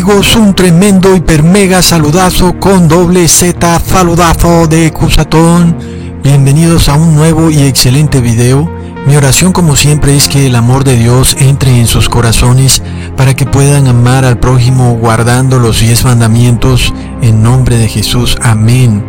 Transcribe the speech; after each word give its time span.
amigos? 0.00 0.34
Un 0.34 0.54
tremendo 0.54 1.14
hiper 1.14 1.42
mega 1.42 1.82
saludazo 1.82 2.58
con 2.58 2.88
doble 2.88 3.28
Z 3.28 3.80
saludazo 3.80 4.66
de 4.66 4.90
Cusatón. 4.92 5.76
Bienvenidos 6.22 6.88
a 6.88 6.94
un 6.94 7.14
nuevo 7.14 7.50
y 7.50 7.64
excelente 7.64 8.22
video. 8.22 8.66
Mi 9.06 9.16
oración 9.16 9.52
como 9.52 9.76
siempre 9.76 10.16
es 10.16 10.26
que 10.26 10.46
el 10.46 10.56
amor 10.56 10.84
de 10.84 10.96
Dios 10.96 11.36
entre 11.38 11.78
en 11.78 11.86
sus 11.86 12.08
corazones 12.08 12.82
para 13.14 13.36
que 13.36 13.44
puedan 13.44 13.88
amar 13.88 14.24
al 14.24 14.38
prójimo 14.38 14.94
guardando 14.94 15.58
los 15.58 15.80
diez 15.80 16.02
mandamientos 16.02 16.94
en 17.20 17.42
nombre 17.42 17.76
de 17.76 17.88
Jesús. 17.88 18.38
Amén. 18.40 19.04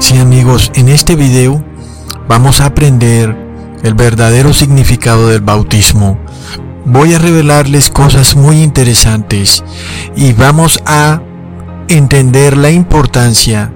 Sí 0.00 0.16
amigos, 0.16 0.72
en 0.74 0.88
este 0.88 1.14
video 1.14 1.64
vamos 2.26 2.60
a 2.60 2.66
aprender 2.66 3.36
el 3.84 3.94
verdadero 3.94 4.52
significado 4.52 5.28
del 5.28 5.40
bautismo 5.40 6.18
voy 6.92 7.14
a 7.14 7.18
revelarles 7.18 7.88
cosas 7.88 8.36
muy 8.36 8.62
interesantes 8.62 9.64
y 10.14 10.34
vamos 10.34 10.78
a 10.84 11.22
entender 11.88 12.56
la 12.58 12.70
importancia 12.70 13.72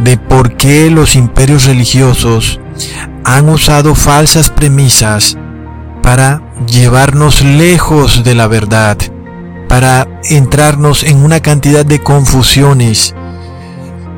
de 0.00 0.18
por 0.18 0.56
qué 0.56 0.90
los 0.90 1.14
imperios 1.14 1.66
religiosos 1.66 2.58
han 3.24 3.48
usado 3.48 3.94
falsas 3.94 4.50
premisas 4.50 5.38
para 6.02 6.42
llevarnos 6.66 7.42
lejos 7.42 8.24
de 8.24 8.34
la 8.34 8.48
verdad, 8.48 8.98
para 9.68 10.08
entrarnos 10.28 11.04
en 11.04 11.22
una 11.22 11.40
cantidad 11.40 11.86
de 11.86 12.02
confusiones, 12.02 13.14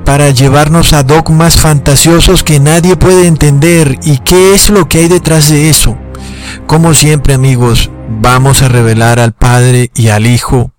para 0.07 0.31
llevarnos 0.31 0.95
a 0.95 1.03
dogmas 1.03 1.59
fantasiosos 1.59 2.43
que 2.45 2.61
nadie 2.61 2.97
puede 2.97 3.27
entender 3.27 3.99
y 4.03 4.19
qué 4.19 4.55
es 4.55 4.71
lo 4.71 4.89
que 4.89 5.01
hay 5.01 5.09
detrás 5.09 5.51
de 5.51 5.69
eso. 5.69 5.99
Como 6.67 6.95
siempre 6.95 7.35
amigos, 7.35 7.91
vamos 8.09 8.63
a 8.63 8.69
revelar 8.69 9.19
al 9.21 9.33
Padre 9.33 9.91
y 9.95 10.09
al 10.09 10.27
Hijo, 10.27 10.73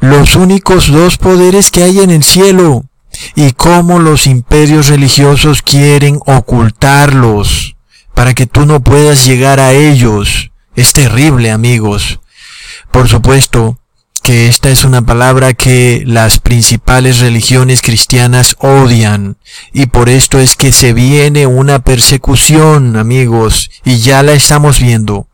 los 0.00 0.36
únicos 0.36 0.90
dos 0.90 1.18
poderes 1.18 1.70
que 1.70 1.84
hay 1.84 2.00
en 2.00 2.10
el 2.10 2.22
cielo, 2.22 2.84
y 3.34 3.52
cómo 3.52 3.98
los 3.98 4.26
imperios 4.26 4.88
religiosos 4.88 5.62
quieren 5.62 6.18
ocultarlos 6.26 7.76
para 8.14 8.34
que 8.34 8.46
tú 8.46 8.66
no 8.66 8.82
puedas 8.82 9.24
llegar 9.24 9.60
a 9.60 9.72
ellos. 9.72 10.50
Es 10.74 10.92
terrible, 10.92 11.50
amigos. 11.50 12.20
Por 12.90 13.08
supuesto 13.08 13.78
que 14.22 14.46
esta 14.46 14.70
es 14.70 14.84
una 14.84 15.02
palabra 15.02 15.52
que 15.52 16.04
las 16.06 16.38
principales 16.38 17.18
religiones 17.18 17.82
cristianas 17.82 18.56
odian, 18.60 19.36
y 19.72 19.86
por 19.86 20.08
esto 20.08 20.38
es 20.38 20.54
que 20.54 20.72
se 20.72 20.92
viene 20.92 21.46
una 21.46 21.80
persecución, 21.80 22.96
amigos, 22.96 23.70
y 23.84 23.98
ya 23.98 24.22
la 24.22 24.32
estamos 24.32 24.80
viendo. 24.80 25.26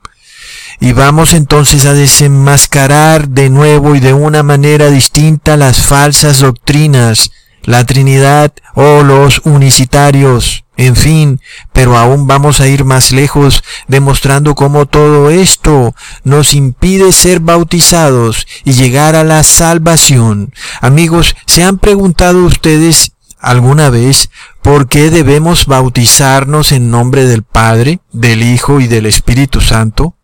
Y 0.80 0.92
vamos 0.92 1.34
entonces 1.34 1.84
a 1.86 1.92
desenmascarar 1.92 3.28
de 3.28 3.50
nuevo 3.50 3.94
y 3.94 4.00
de 4.00 4.14
una 4.14 4.42
manera 4.42 4.90
distinta 4.90 5.56
las 5.56 5.80
falsas 5.80 6.38
doctrinas, 6.38 7.30
la 7.62 7.84
Trinidad 7.84 8.52
o 8.74 9.02
los 9.02 9.40
unicitarios, 9.44 10.64
en 10.76 10.94
fin, 10.94 11.40
pero 11.72 11.98
aún 11.98 12.26
vamos 12.26 12.60
a 12.60 12.68
ir 12.68 12.84
más 12.84 13.10
lejos 13.10 13.64
demostrando 13.88 14.54
cómo 14.54 14.86
todo 14.86 15.28
esto 15.30 15.94
nos 16.22 16.54
impide 16.54 17.12
ser 17.12 17.40
bautizados 17.40 18.46
y 18.64 18.72
llegar 18.72 19.16
a 19.16 19.24
la 19.24 19.42
salvación. 19.42 20.52
Amigos, 20.80 21.34
¿se 21.46 21.64
han 21.64 21.78
preguntado 21.78 22.44
ustedes 22.44 23.12
alguna 23.40 23.90
vez 23.90 24.30
por 24.62 24.88
qué 24.88 25.10
debemos 25.10 25.66
bautizarnos 25.66 26.72
en 26.72 26.90
nombre 26.90 27.24
del 27.24 27.42
Padre, 27.42 28.00
del 28.12 28.42
Hijo 28.42 28.80
y 28.80 28.86
del 28.86 29.06
Espíritu 29.06 29.60
Santo? 29.60 30.14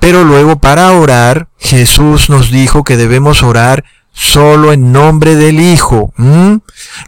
Pero 0.00 0.24
luego 0.24 0.58
para 0.58 0.92
orar, 0.92 1.48
Jesús 1.58 2.30
nos 2.30 2.50
dijo 2.50 2.84
que 2.84 2.96
debemos 2.96 3.42
orar 3.42 3.84
solo 4.12 4.72
en 4.72 4.92
nombre 4.92 5.36
del 5.36 5.60
Hijo. 5.60 6.12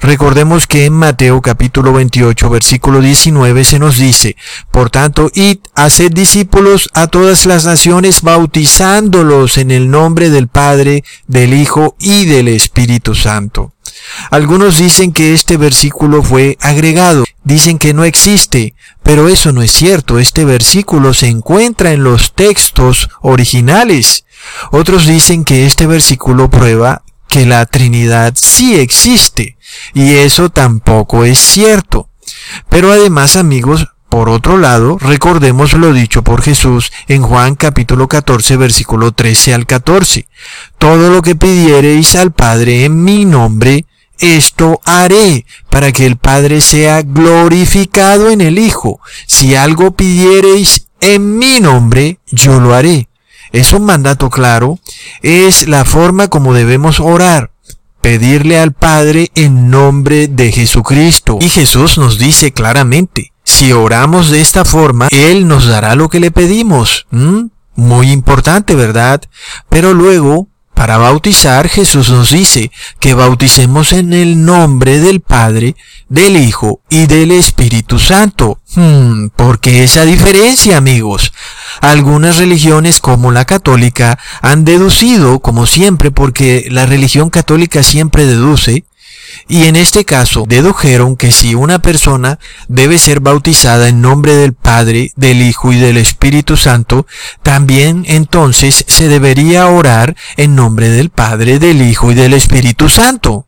Recordemos 0.00 0.66
que 0.66 0.86
en 0.86 0.94
Mateo 0.94 1.40
capítulo 1.42 1.92
28 1.92 2.50
versículo 2.50 3.00
19 3.00 3.64
se 3.64 3.78
nos 3.78 3.98
dice, 3.98 4.36
por 4.70 4.90
tanto, 4.90 5.30
id, 5.34 5.58
haced 5.74 6.12
discípulos 6.12 6.88
a 6.94 7.06
todas 7.06 7.46
las 7.46 7.64
naciones 7.64 8.22
bautizándolos 8.22 9.58
en 9.58 9.70
el 9.70 9.90
nombre 9.90 10.30
del 10.30 10.48
Padre, 10.48 11.04
del 11.26 11.54
Hijo 11.54 11.96
y 11.98 12.24
del 12.24 12.48
Espíritu 12.48 13.14
Santo. 13.14 13.73
Algunos 14.30 14.76
dicen 14.76 15.12
que 15.12 15.32
este 15.32 15.56
versículo 15.56 16.22
fue 16.22 16.56
agregado, 16.60 17.24
dicen 17.42 17.78
que 17.78 17.94
no 17.94 18.04
existe, 18.04 18.74
pero 19.02 19.28
eso 19.28 19.52
no 19.52 19.62
es 19.62 19.72
cierto, 19.72 20.18
este 20.18 20.44
versículo 20.44 21.14
se 21.14 21.28
encuentra 21.28 21.92
en 21.92 22.04
los 22.04 22.34
textos 22.34 23.10
originales. 23.20 24.24
Otros 24.72 25.06
dicen 25.06 25.44
que 25.44 25.66
este 25.66 25.86
versículo 25.86 26.50
prueba 26.50 27.02
que 27.28 27.46
la 27.46 27.66
Trinidad 27.66 28.34
sí 28.36 28.76
existe, 28.76 29.56
y 29.92 30.14
eso 30.14 30.50
tampoco 30.50 31.24
es 31.24 31.38
cierto. 31.38 32.08
Pero 32.68 32.92
además, 32.92 33.36
amigos, 33.36 33.88
por 34.14 34.28
otro 34.28 34.58
lado, 34.58 34.96
recordemos 35.00 35.72
lo 35.72 35.92
dicho 35.92 36.22
por 36.22 36.40
Jesús 36.40 36.92
en 37.08 37.22
Juan 37.22 37.56
capítulo 37.56 38.06
14 38.06 38.56
versículo 38.56 39.10
13 39.10 39.54
al 39.54 39.66
14. 39.66 40.28
Todo 40.78 41.10
lo 41.10 41.20
que 41.20 41.34
pidiereis 41.34 42.14
al 42.14 42.30
Padre 42.30 42.84
en 42.84 43.02
mi 43.02 43.24
nombre, 43.24 43.86
esto 44.18 44.80
haré 44.84 45.46
para 45.70 45.92
que 45.92 46.06
el 46.06 46.16
Padre 46.16 46.60
sea 46.60 47.02
glorificado 47.02 48.30
en 48.30 48.40
el 48.40 48.58
Hijo. 48.58 49.00
Si 49.26 49.54
algo 49.54 49.92
pidiereis 49.92 50.88
en 51.00 51.38
mi 51.38 51.60
nombre, 51.60 52.18
yo 52.30 52.60
lo 52.60 52.74
haré. 52.74 53.08
Es 53.52 53.72
un 53.72 53.84
mandato 53.84 54.30
claro, 54.30 54.78
es 55.22 55.68
la 55.68 55.84
forma 55.84 56.28
como 56.28 56.54
debemos 56.54 56.98
orar, 56.98 57.52
pedirle 58.00 58.58
al 58.58 58.72
Padre 58.72 59.30
en 59.34 59.70
nombre 59.70 60.26
de 60.26 60.50
Jesucristo. 60.50 61.38
Y 61.40 61.48
Jesús 61.48 61.96
nos 61.98 62.18
dice 62.18 62.52
claramente, 62.52 63.32
si 63.44 63.72
oramos 63.72 64.30
de 64.30 64.40
esta 64.40 64.64
forma, 64.64 65.08
Él 65.10 65.46
nos 65.46 65.66
dará 65.66 65.94
lo 65.94 66.08
que 66.08 66.18
le 66.18 66.30
pedimos. 66.30 67.06
¿Mm? 67.10 67.44
Muy 67.76 68.10
importante, 68.10 68.74
¿verdad? 68.74 69.22
Pero 69.68 69.94
luego 69.94 70.48
para 70.74 70.98
bautizar, 70.98 71.68
Jesús 71.68 72.10
nos 72.10 72.30
dice 72.30 72.70
que 72.98 73.14
bauticemos 73.14 73.92
en 73.92 74.12
el 74.12 74.44
nombre 74.44 75.00
del 75.00 75.20
Padre, 75.20 75.76
del 76.08 76.36
Hijo 76.36 76.80
y 76.90 77.06
del 77.06 77.30
Espíritu 77.30 77.98
Santo. 77.98 78.58
Hmm, 78.74 79.28
¿Por 79.28 79.60
qué 79.60 79.84
esa 79.84 80.04
diferencia, 80.04 80.76
amigos? 80.76 81.32
Algunas 81.80 82.38
religiones 82.38 83.00
como 83.00 83.30
la 83.30 83.44
católica 83.44 84.18
han 84.42 84.64
deducido, 84.64 85.40
como 85.40 85.66
siempre, 85.66 86.10
porque 86.10 86.66
la 86.70 86.86
religión 86.86 87.30
católica 87.30 87.82
siempre 87.82 88.26
deduce, 88.26 88.84
y 89.48 89.64
en 89.64 89.76
este 89.76 90.04
caso 90.04 90.44
dedujeron 90.46 91.16
que 91.16 91.30
si 91.30 91.54
una 91.54 91.80
persona 91.80 92.38
debe 92.68 92.98
ser 92.98 93.20
bautizada 93.20 93.88
en 93.88 94.00
nombre 94.00 94.34
del 94.34 94.54
Padre, 94.54 95.12
del 95.16 95.42
Hijo 95.42 95.72
y 95.72 95.78
del 95.78 95.96
Espíritu 95.96 96.56
Santo, 96.56 97.06
también 97.42 98.04
entonces 98.08 98.84
se 98.88 99.08
debería 99.08 99.66
orar 99.68 100.16
en 100.36 100.54
nombre 100.54 100.88
del 100.90 101.10
Padre, 101.10 101.58
del 101.58 101.82
Hijo 101.82 102.12
y 102.12 102.14
del 102.14 102.34
Espíritu 102.34 102.88
Santo. 102.88 103.46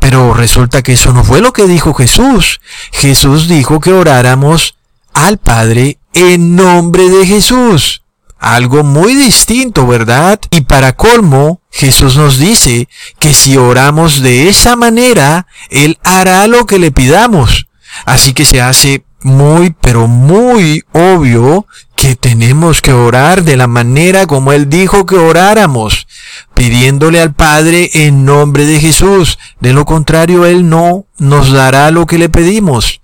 Pero 0.00 0.34
resulta 0.34 0.82
que 0.82 0.94
eso 0.94 1.12
no 1.12 1.24
fue 1.24 1.40
lo 1.40 1.52
que 1.52 1.66
dijo 1.66 1.92
Jesús. 1.94 2.60
Jesús 2.92 3.48
dijo 3.48 3.80
que 3.80 3.92
oráramos 3.92 4.76
al 5.12 5.38
Padre 5.38 5.98
en 6.14 6.56
nombre 6.56 7.08
de 7.08 7.26
Jesús. 7.26 8.05
Algo 8.46 8.84
muy 8.84 9.16
distinto, 9.16 9.88
¿verdad? 9.88 10.38
Y 10.52 10.60
para 10.60 10.94
colmo, 10.94 11.62
Jesús 11.68 12.14
nos 12.14 12.38
dice 12.38 12.88
que 13.18 13.34
si 13.34 13.56
oramos 13.56 14.22
de 14.22 14.48
esa 14.48 14.76
manera, 14.76 15.48
Él 15.68 15.98
hará 16.04 16.46
lo 16.46 16.64
que 16.64 16.78
le 16.78 16.92
pidamos. 16.92 17.66
Así 18.04 18.34
que 18.34 18.44
se 18.44 18.60
hace 18.60 19.04
muy, 19.20 19.74
pero 19.80 20.06
muy 20.06 20.84
obvio 20.92 21.66
que 21.96 22.14
tenemos 22.14 22.82
que 22.82 22.92
orar 22.92 23.42
de 23.42 23.56
la 23.56 23.66
manera 23.66 24.28
como 24.28 24.52
Él 24.52 24.70
dijo 24.70 25.06
que 25.06 25.16
oráramos, 25.16 26.06
pidiéndole 26.54 27.20
al 27.20 27.34
Padre 27.34 27.90
en 27.94 28.24
nombre 28.24 28.64
de 28.64 28.78
Jesús. 28.78 29.40
De 29.58 29.72
lo 29.72 29.84
contrario, 29.84 30.46
Él 30.46 30.68
no 30.68 31.06
nos 31.18 31.50
dará 31.50 31.90
lo 31.90 32.06
que 32.06 32.18
le 32.18 32.28
pedimos. 32.28 33.00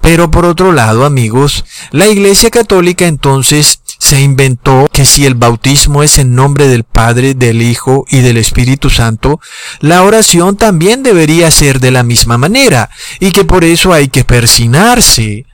Pero 0.00 0.30
por 0.30 0.46
otro 0.46 0.72
lado, 0.72 1.04
amigos, 1.04 1.66
la 1.90 2.06
Iglesia 2.06 2.50
Católica 2.50 3.06
entonces 3.06 3.82
se 4.06 4.20
inventó 4.20 4.88
que 4.92 5.04
si 5.04 5.26
el 5.26 5.34
bautismo 5.34 6.04
es 6.04 6.18
en 6.18 6.36
nombre 6.36 6.68
del 6.68 6.84
Padre, 6.84 7.34
del 7.34 7.60
Hijo 7.60 8.04
y 8.08 8.20
del 8.20 8.36
Espíritu 8.36 8.88
Santo, 8.88 9.40
la 9.80 10.04
oración 10.04 10.56
también 10.56 11.02
debería 11.02 11.50
ser 11.50 11.80
de 11.80 11.90
la 11.90 12.04
misma 12.04 12.38
manera, 12.38 12.88
y 13.18 13.32
que 13.32 13.44
por 13.44 13.64
eso 13.64 13.92
hay 13.92 14.06
que 14.06 14.22
persinarse. 14.22 15.44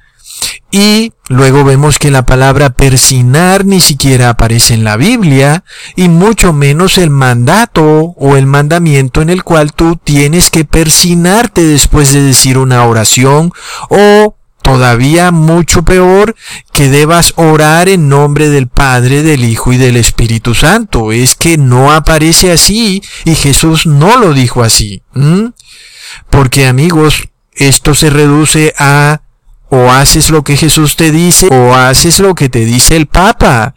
Y 0.70 1.12
luego 1.28 1.64
vemos 1.64 1.98
que 1.98 2.10
la 2.10 2.26
palabra 2.26 2.70
persinar 2.70 3.64
ni 3.64 3.80
siquiera 3.80 4.28
aparece 4.28 4.74
en 4.74 4.84
la 4.84 4.98
Biblia, 4.98 5.64
y 5.96 6.10
mucho 6.10 6.52
menos 6.52 6.98
el 6.98 7.08
mandato 7.08 8.14
o 8.18 8.36
el 8.36 8.44
mandamiento 8.44 9.22
en 9.22 9.30
el 9.30 9.44
cual 9.44 9.72
tú 9.72 9.96
tienes 9.96 10.50
que 10.50 10.66
persinarte 10.66 11.62
después 11.62 12.12
de 12.12 12.20
decir 12.20 12.58
una 12.58 12.84
oración 12.84 13.50
o 13.88 14.36
todavía 14.62 15.30
mucho 15.30 15.82
peor 15.82 16.34
que 16.72 16.88
debas 16.88 17.34
orar 17.36 17.88
en 17.88 18.08
nombre 18.08 18.48
del 18.48 18.68
Padre, 18.68 19.22
del 19.22 19.44
Hijo 19.44 19.72
y 19.72 19.76
del 19.76 19.96
Espíritu 19.96 20.54
Santo. 20.54 21.12
Es 21.12 21.36
que 21.36 21.58
no 21.58 21.92
aparece 21.92 22.52
así 22.52 23.02
y 23.24 23.34
Jesús 23.34 23.86
no 23.86 24.16
lo 24.16 24.32
dijo 24.32 24.62
así. 24.62 25.02
Porque 26.30 26.66
amigos, 26.66 27.28
esto 27.54 27.94
se 27.94 28.10
reduce 28.10 28.74
a 28.78 29.22
o 29.74 29.90
haces 29.90 30.28
lo 30.28 30.44
que 30.44 30.58
Jesús 30.58 30.96
te 30.96 31.10
dice 31.10 31.48
o 31.50 31.74
haces 31.74 32.18
lo 32.18 32.34
que 32.34 32.50
te 32.50 32.66
dice 32.66 32.94
el 32.94 33.06
Papa. 33.06 33.74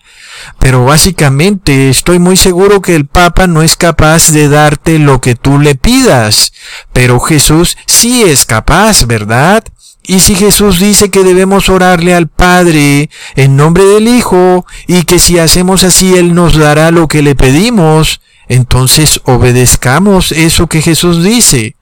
Pero 0.59 0.83
básicamente 0.83 1.89
estoy 1.89 2.19
muy 2.19 2.35
seguro 2.35 2.81
que 2.81 2.95
el 2.95 3.05
Papa 3.05 3.47
no 3.47 3.61
es 3.61 3.77
capaz 3.77 4.31
de 4.31 4.49
darte 4.49 4.99
lo 4.99 5.21
que 5.21 5.35
tú 5.35 5.57
le 5.57 5.75
pidas. 5.75 6.51
Pero 6.91 7.21
Jesús 7.21 7.77
sí 7.87 8.23
es 8.23 8.43
capaz, 8.43 9.05
¿verdad? 9.05 9.63
Y 10.07 10.19
si 10.19 10.35
Jesús 10.35 10.79
dice 10.79 11.09
que 11.09 11.23
debemos 11.23 11.69
orarle 11.69 12.13
al 12.13 12.27
Padre 12.27 13.09
en 13.35 13.55
nombre 13.55 13.85
del 13.85 14.07
Hijo 14.07 14.65
y 14.87 15.03
que 15.03 15.19
si 15.19 15.39
hacemos 15.39 15.83
así 15.83 16.15
Él 16.15 16.33
nos 16.33 16.55
dará 16.55 16.91
lo 16.91 17.07
que 17.07 17.21
le 17.21 17.35
pedimos, 17.35 18.21
entonces 18.47 19.21
obedezcamos 19.25 20.31
eso 20.31 20.67
que 20.67 20.81
Jesús 20.81 21.23
dice. 21.23 21.75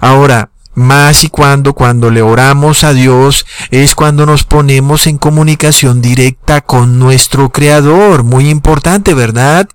Ahora, 0.00 0.50
más 0.74 1.24
y 1.24 1.28
cuando 1.28 1.74
cuando 1.74 2.10
le 2.10 2.22
oramos 2.22 2.84
a 2.84 2.92
Dios 2.92 3.44
es 3.70 3.94
cuando 3.94 4.24
nos 4.24 4.44
ponemos 4.44 5.08
en 5.08 5.18
comunicación 5.18 6.00
directa 6.00 6.60
con 6.60 6.98
nuestro 6.98 7.50
Creador. 7.50 8.22
Muy 8.22 8.48
importante, 8.48 9.12
¿verdad? 9.14 9.68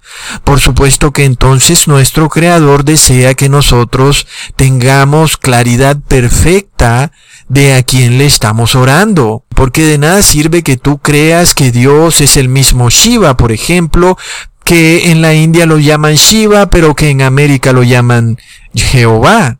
Por 0.44 0.60
supuesto 0.62 1.12
que 1.12 1.25
entonces 1.25 1.88
nuestro 1.88 2.30
Creador 2.30 2.86
desea 2.86 3.34
que 3.34 3.50
nosotros 3.50 4.25
tengamos 4.56 5.38
claridad 5.38 5.98
perfecta 6.00 7.12
de 7.48 7.76
a 7.76 7.84
quién 7.84 8.18
le 8.18 8.26
estamos 8.26 8.76
orando. 8.76 9.44
Porque 9.50 9.86
de 9.86 9.98
nada 9.98 10.22
sirve 10.22 10.64
que 10.64 10.78
tú 10.78 10.98
creas 10.98 11.54
que 11.54 11.72
Dios 11.72 12.22
es 12.22 12.38
el 12.38 12.50
mismo 12.50 12.90
Shiva, 12.90 13.38
por 13.38 13.52
ejemplo, 13.52 14.18
que 14.64 15.12
en 15.12 15.22
la 15.22 15.34
India 15.34 15.66
lo 15.66 15.78
llaman 15.78 16.16
Shiva, 16.16 16.70
pero 16.70 16.96
que 16.96 17.10
en 17.10 17.22
América 17.22 17.72
lo 17.72 17.84
llaman 17.84 18.38
Jehová. 18.74 19.60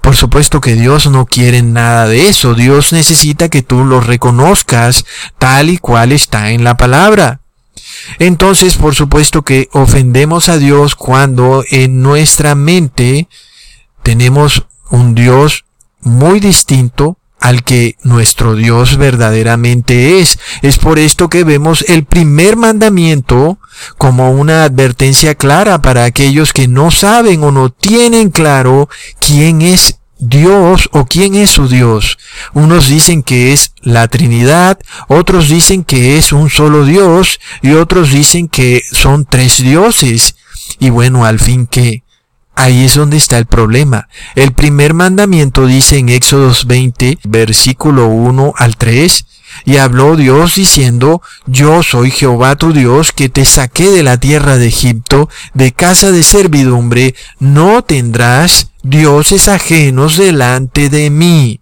Por 0.00 0.16
supuesto 0.16 0.60
que 0.60 0.74
Dios 0.74 1.08
no 1.08 1.26
quiere 1.26 1.62
nada 1.62 2.08
de 2.08 2.28
eso. 2.28 2.54
Dios 2.54 2.92
necesita 2.92 3.48
que 3.48 3.62
tú 3.62 3.84
lo 3.84 4.00
reconozcas 4.00 5.04
tal 5.38 5.70
y 5.70 5.78
cual 5.78 6.12
está 6.12 6.50
en 6.50 6.64
la 6.64 6.76
palabra. 6.76 7.40
Entonces, 8.18 8.76
por 8.76 8.94
supuesto 8.94 9.42
que 9.42 9.68
ofendemos 9.72 10.48
a 10.48 10.58
Dios 10.58 10.96
cuando 10.96 11.64
en 11.70 12.02
nuestra 12.02 12.54
mente 12.54 13.28
tenemos 14.02 14.66
un 14.90 15.14
Dios 15.14 15.65
muy 16.06 16.40
distinto 16.40 17.18
al 17.40 17.64
que 17.64 17.96
nuestro 18.02 18.54
Dios 18.54 18.96
verdaderamente 18.96 20.20
es. 20.20 20.38
Es 20.62 20.78
por 20.78 20.98
esto 20.98 21.28
que 21.28 21.44
vemos 21.44 21.84
el 21.88 22.04
primer 22.04 22.56
mandamiento 22.56 23.58
como 23.98 24.30
una 24.30 24.64
advertencia 24.64 25.34
clara 25.34 25.82
para 25.82 26.04
aquellos 26.04 26.52
que 26.52 26.68
no 26.68 26.90
saben 26.90 27.42
o 27.42 27.50
no 27.50 27.70
tienen 27.70 28.30
claro 28.30 28.88
quién 29.20 29.62
es 29.62 29.98
Dios 30.18 30.88
o 30.92 31.06
quién 31.06 31.34
es 31.34 31.50
su 31.50 31.68
Dios. 31.68 32.18
Unos 32.54 32.88
dicen 32.88 33.22
que 33.22 33.52
es 33.52 33.72
la 33.82 34.08
Trinidad, 34.08 34.78
otros 35.08 35.48
dicen 35.48 35.84
que 35.84 36.16
es 36.16 36.32
un 36.32 36.48
solo 36.48 36.84
Dios 36.84 37.40
y 37.62 37.72
otros 37.72 38.12
dicen 38.12 38.48
que 38.48 38.82
son 38.92 39.26
tres 39.26 39.58
dioses. 39.58 40.36
Y 40.78 40.90
bueno, 40.90 41.26
al 41.26 41.38
fin 41.38 41.66
que 41.66 42.05
Ahí 42.56 42.84
es 42.84 42.94
donde 42.94 43.18
está 43.18 43.36
el 43.36 43.44
problema. 43.44 44.08
El 44.34 44.52
primer 44.52 44.94
mandamiento 44.94 45.66
dice 45.66 45.98
en 45.98 46.08
Éxodos 46.08 46.66
20, 46.66 47.18
versículo 47.24 48.08
1 48.08 48.54
al 48.56 48.76
3, 48.76 49.26
y 49.66 49.76
habló 49.76 50.16
Dios 50.16 50.54
diciendo, 50.54 51.20
Yo 51.46 51.82
soy 51.82 52.10
Jehová 52.10 52.56
tu 52.56 52.72
Dios, 52.72 53.12
que 53.12 53.28
te 53.28 53.44
saqué 53.44 53.90
de 53.90 54.02
la 54.02 54.18
tierra 54.18 54.56
de 54.56 54.68
Egipto, 54.68 55.28
de 55.52 55.72
casa 55.72 56.10
de 56.10 56.22
servidumbre, 56.22 57.14
no 57.38 57.84
tendrás 57.84 58.70
dioses 58.82 59.48
ajenos 59.48 60.16
delante 60.16 60.88
de 60.88 61.10
mí. 61.10 61.60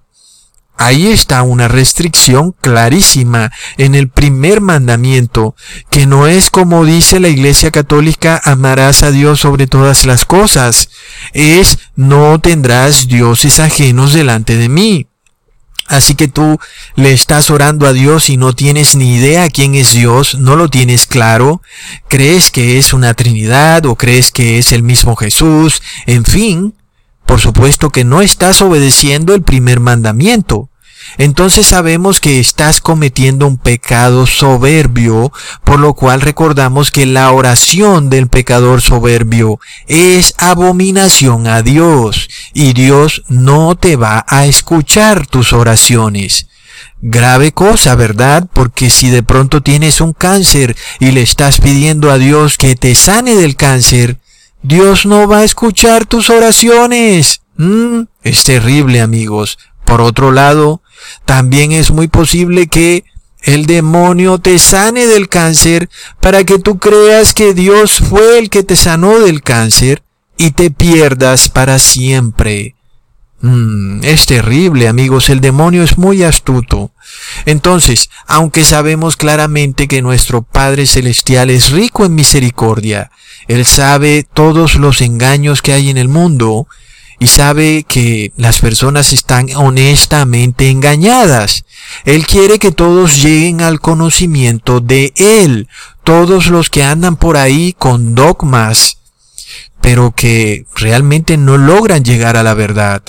Ahí 0.77 1.07
está 1.07 1.43
una 1.43 1.69
restricción 1.69 2.55
clarísima 2.61 3.53
en 3.79 3.95
el 3.95 4.09
primer 4.09 4.61
mandamiento, 4.61 5.55
que 5.89 6.07
no 6.07 6.27
es 6.27 6.51
como 6.51 6.85
dice 6.85 7.21
la 7.21 7.29
Iglesia 7.29 7.71
Católica, 7.71 8.41
amarás 8.45 9.05
a 9.05 9.13
Dios 9.13 9.41
sobre 9.41 9.69
todas 9.69 10.05
las 10.05 10.25
cosas, 10.25 10.91
es 11.33 11.79
no 11.95 12.41
tendrás 12.41 13.07
dioses 13.07 13.61
ajenos 13.61 14.13
delante 14.13 14.57
de 14.57 14.69
mí. 14.69 15.07
Así 15.87 16.15
que 16.15 16.29
tú 16.29 16.59
le 16.97 17.13
estás 17.13 17.51
orando 17.51 17.87
a 17.87 17.93
Dios 17.93 18.31
y 18.31 18.37
no 18.37 18.55
tienes 18.55 18.97
ni 18.97 19.17
idea 19.17 19.51
quién 19.51 19.75
es 19.75 19.93
Dios, 19.93 20.35
no 20.35 20.57
lo 20.57 20.71
tienes 20.71 21.07
claro, 21.07 21.61
crees 22.09 22.51
que 22.51 22.79
es 22.79 22.95
una 22.95 23.13
Trinidad 23.15 23.85
o 23.85 23.95
crees 23.95 24.33
que 24.33 24.59
es 24.59 24.73
el 24.73 24.83
mismo 24.83 25.15
Jesús, 25.15 25.83
en 26.07 26.25
fin, 26.25 26.75
por 27.27 27.41
supuesto 27.41 27.91
que 27.91 28.05
no 28.05 28.23
estás 28.23 28.63
obedeciendo 28.63 29.35
el 29.35 29.43
primer 29.43 29.81
mandamiento. 29.81 30.71
Entonces 31.19 31.67
sabemos 31.67 32.19
que 32.19 32.41
estás 32.41 32.81
cometiendo 32.81 33.47
un 33.47 33.59
pecado 33.59 34.27
soberbio, 34.27 35.33
por 35.63 35.79
lo 35.79 35.95
cual 35.95 36.21
recordamos 36.21 36.91
que 36.91 37.07
la 37.07 37.31
oración 37.31 38.11
del 38.11 38.29
pecador 38.29 38.81
soberbio 38.81 39.61
es 39.87 40.35
abominación 40.39 41.47
a 41.47 41.63
Dios 41.63 42.29
y 42.53 42.73
Dios 42.73 43.23
no 43.29 43.77
te 43.77 43.97
va 43.97 44.25
a 44.29 44.47
escuchar 44.47 45.27
tus 45.27 45.53
oraciones. 45.53 46.49
Grave 47.01 47.53
cosa, 47.53 47.95
¿verdad? 47.95 48.49
Porque 48.53 48.91
si 48.91 49.11
de 49.11 49.23
pronto 49.23 49.63
tienes 49.63 50.01
un 50.01 50.15
cáncer 50.15 50.75
y 50.99 51.13
le 51.13 51.23
estás 51.23 51.61
pidiendo 51.61 52.11
a 52.11 52.19
Dios 52.19 52.57
que 52.57 52.77
te 52.77 52.95
sane 52.95 53.35
del 53.35 53.57
cáncer, 53.57 54.19
Dios 54.65 55.05
no 55.05 55.29
va 55.29 55.41
a 55.41 55.45
escuchar 55.45 56.07
tus 56.07 56.31
oraciones. 56.31 57.43
Mm, 57.59 58.05
es 58.23 58.45
terrible, 58.45 59.03
amigos. 59.03 59.59
Por 59.85 60.01
otro 60.01 60.33
lado, 60.33 60.81
también 61.27 61.71
es 61.71 61.91
muy 61.91 62.09
posible 62.09 62.67
que 62.69 63.05
el 63.43 63.67
demonio 63.67 64.39
te 64.39 64.59
sane 64.59 65.07
del 65.07 65.29
cáncer 65.29 65.91
para 66.19 66.45
que 66.45 66.59
tú 66.59 66.79
creas 66.79 67.35
que 67.35 67.53
Dios 67.53 67.99
fue 67.99 68.39
el 68.39 68.49
que 68.49 68.63
te 68.63 68.75
sanó 68.75 69.21
del 69.21 69.43
cáncer 69.43 70.03
y 70.39 70.53
te 70.53 70.71
pierdas 70.71 71.51
para 71.51 71.79
siempre. 71.79 72.75
Mm, 73.43 74.03
es 74.03 74.25
terrible, 74.25 74.89
amigos, 74.89 75.29
el 75.29 75.43
demonio 75.43 75.83
es 75.83 75.99
muy 75.99 76.23
astuto. 76.23 76.93
Entonces, 77.45 78.09
aunque 78.27 78.65
sabemos 78.65 79.19
claramente 79.19 79.89
que 79.89 80.01
nuestro 80.01 80.41
Padre 80.41 80.87
Celestial 80.87 81.51
es 81.51 81.71
rico 81.71 82.07
en 82.07 82.15
misericordia, 82.15 83.11
Él 83.49 83.65
sabe 83.65 84.27
todos 84.33 84.77
los 84.77 85.01
engaños 85.01 85.63
que 85.63 85.73
hay 85.73 85.91
en 85.91 85.99
el 85.99 86.09
mundo, 86.09 86.67
y 87.19 87.29
sabe 87.29 87.85
que 87.89 88.33
las 88.37 88.61
personas 88.61 89.13
están 89.13 89.49
honestamente 89.55 90.71
engañadas. 90.71 91.65
Él 92.05 92.27
quiere 92.27 92.59
que 92.59 92.73
todos 92.73 93.23
lleguen 93.23 93.63
al 93.63 93.81
conocimiento 93.81 94.81
de 94.81 95.13
Él, 95.17 95.69
todos 96.03 96.49
los 96.49 96.71
que 96.71 96.83
andan 96.83 97.17
por 97.17 97.37
ahí 97.37 97.75
con 97.79 98.15
dogmas, 98.15 98.99
pero 99.81 100.13
que 100.15 100.67
realmente 100.75 101.37
no 101.37 101.57
logran 101.57 102.05
llegar 102.05 102.37
a 102.37 102.43
la 102.43 102.55
verdad. 102.55 103.03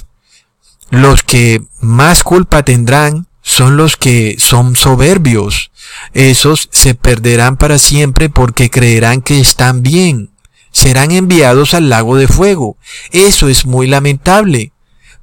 Los 0.92 1.24
que 1.24 1.62
más 1.82 2.24
culpa 2.24 2.64
tendrán 2.64 3.28
son 3.46 3.78
los 3.78 3.96
que 3.96 4.38
son 4.40 4.76
soberbios. 4.76 5.72
Esos 6.14 6.68
se 6.72 6.96
perderán 6.96 7.58
para 7.58 7.78
siempre 7.78 8.28
porque 8.28 8.72
creerán 8.72 9.22
que 9.22 9.40
están 9.40 9.84
bien. 9.84 10.32
Serán 10.72 11.12
enviados 11.12 11.76
al 11.76 11.90
lago 11.90 12.18
de 12.18 12.28
fuego. 12.28 12.76
Eso 13.12 13.48
es 13.48 13.68
muy 13.68 13.86
lamentable. 13.86 14.72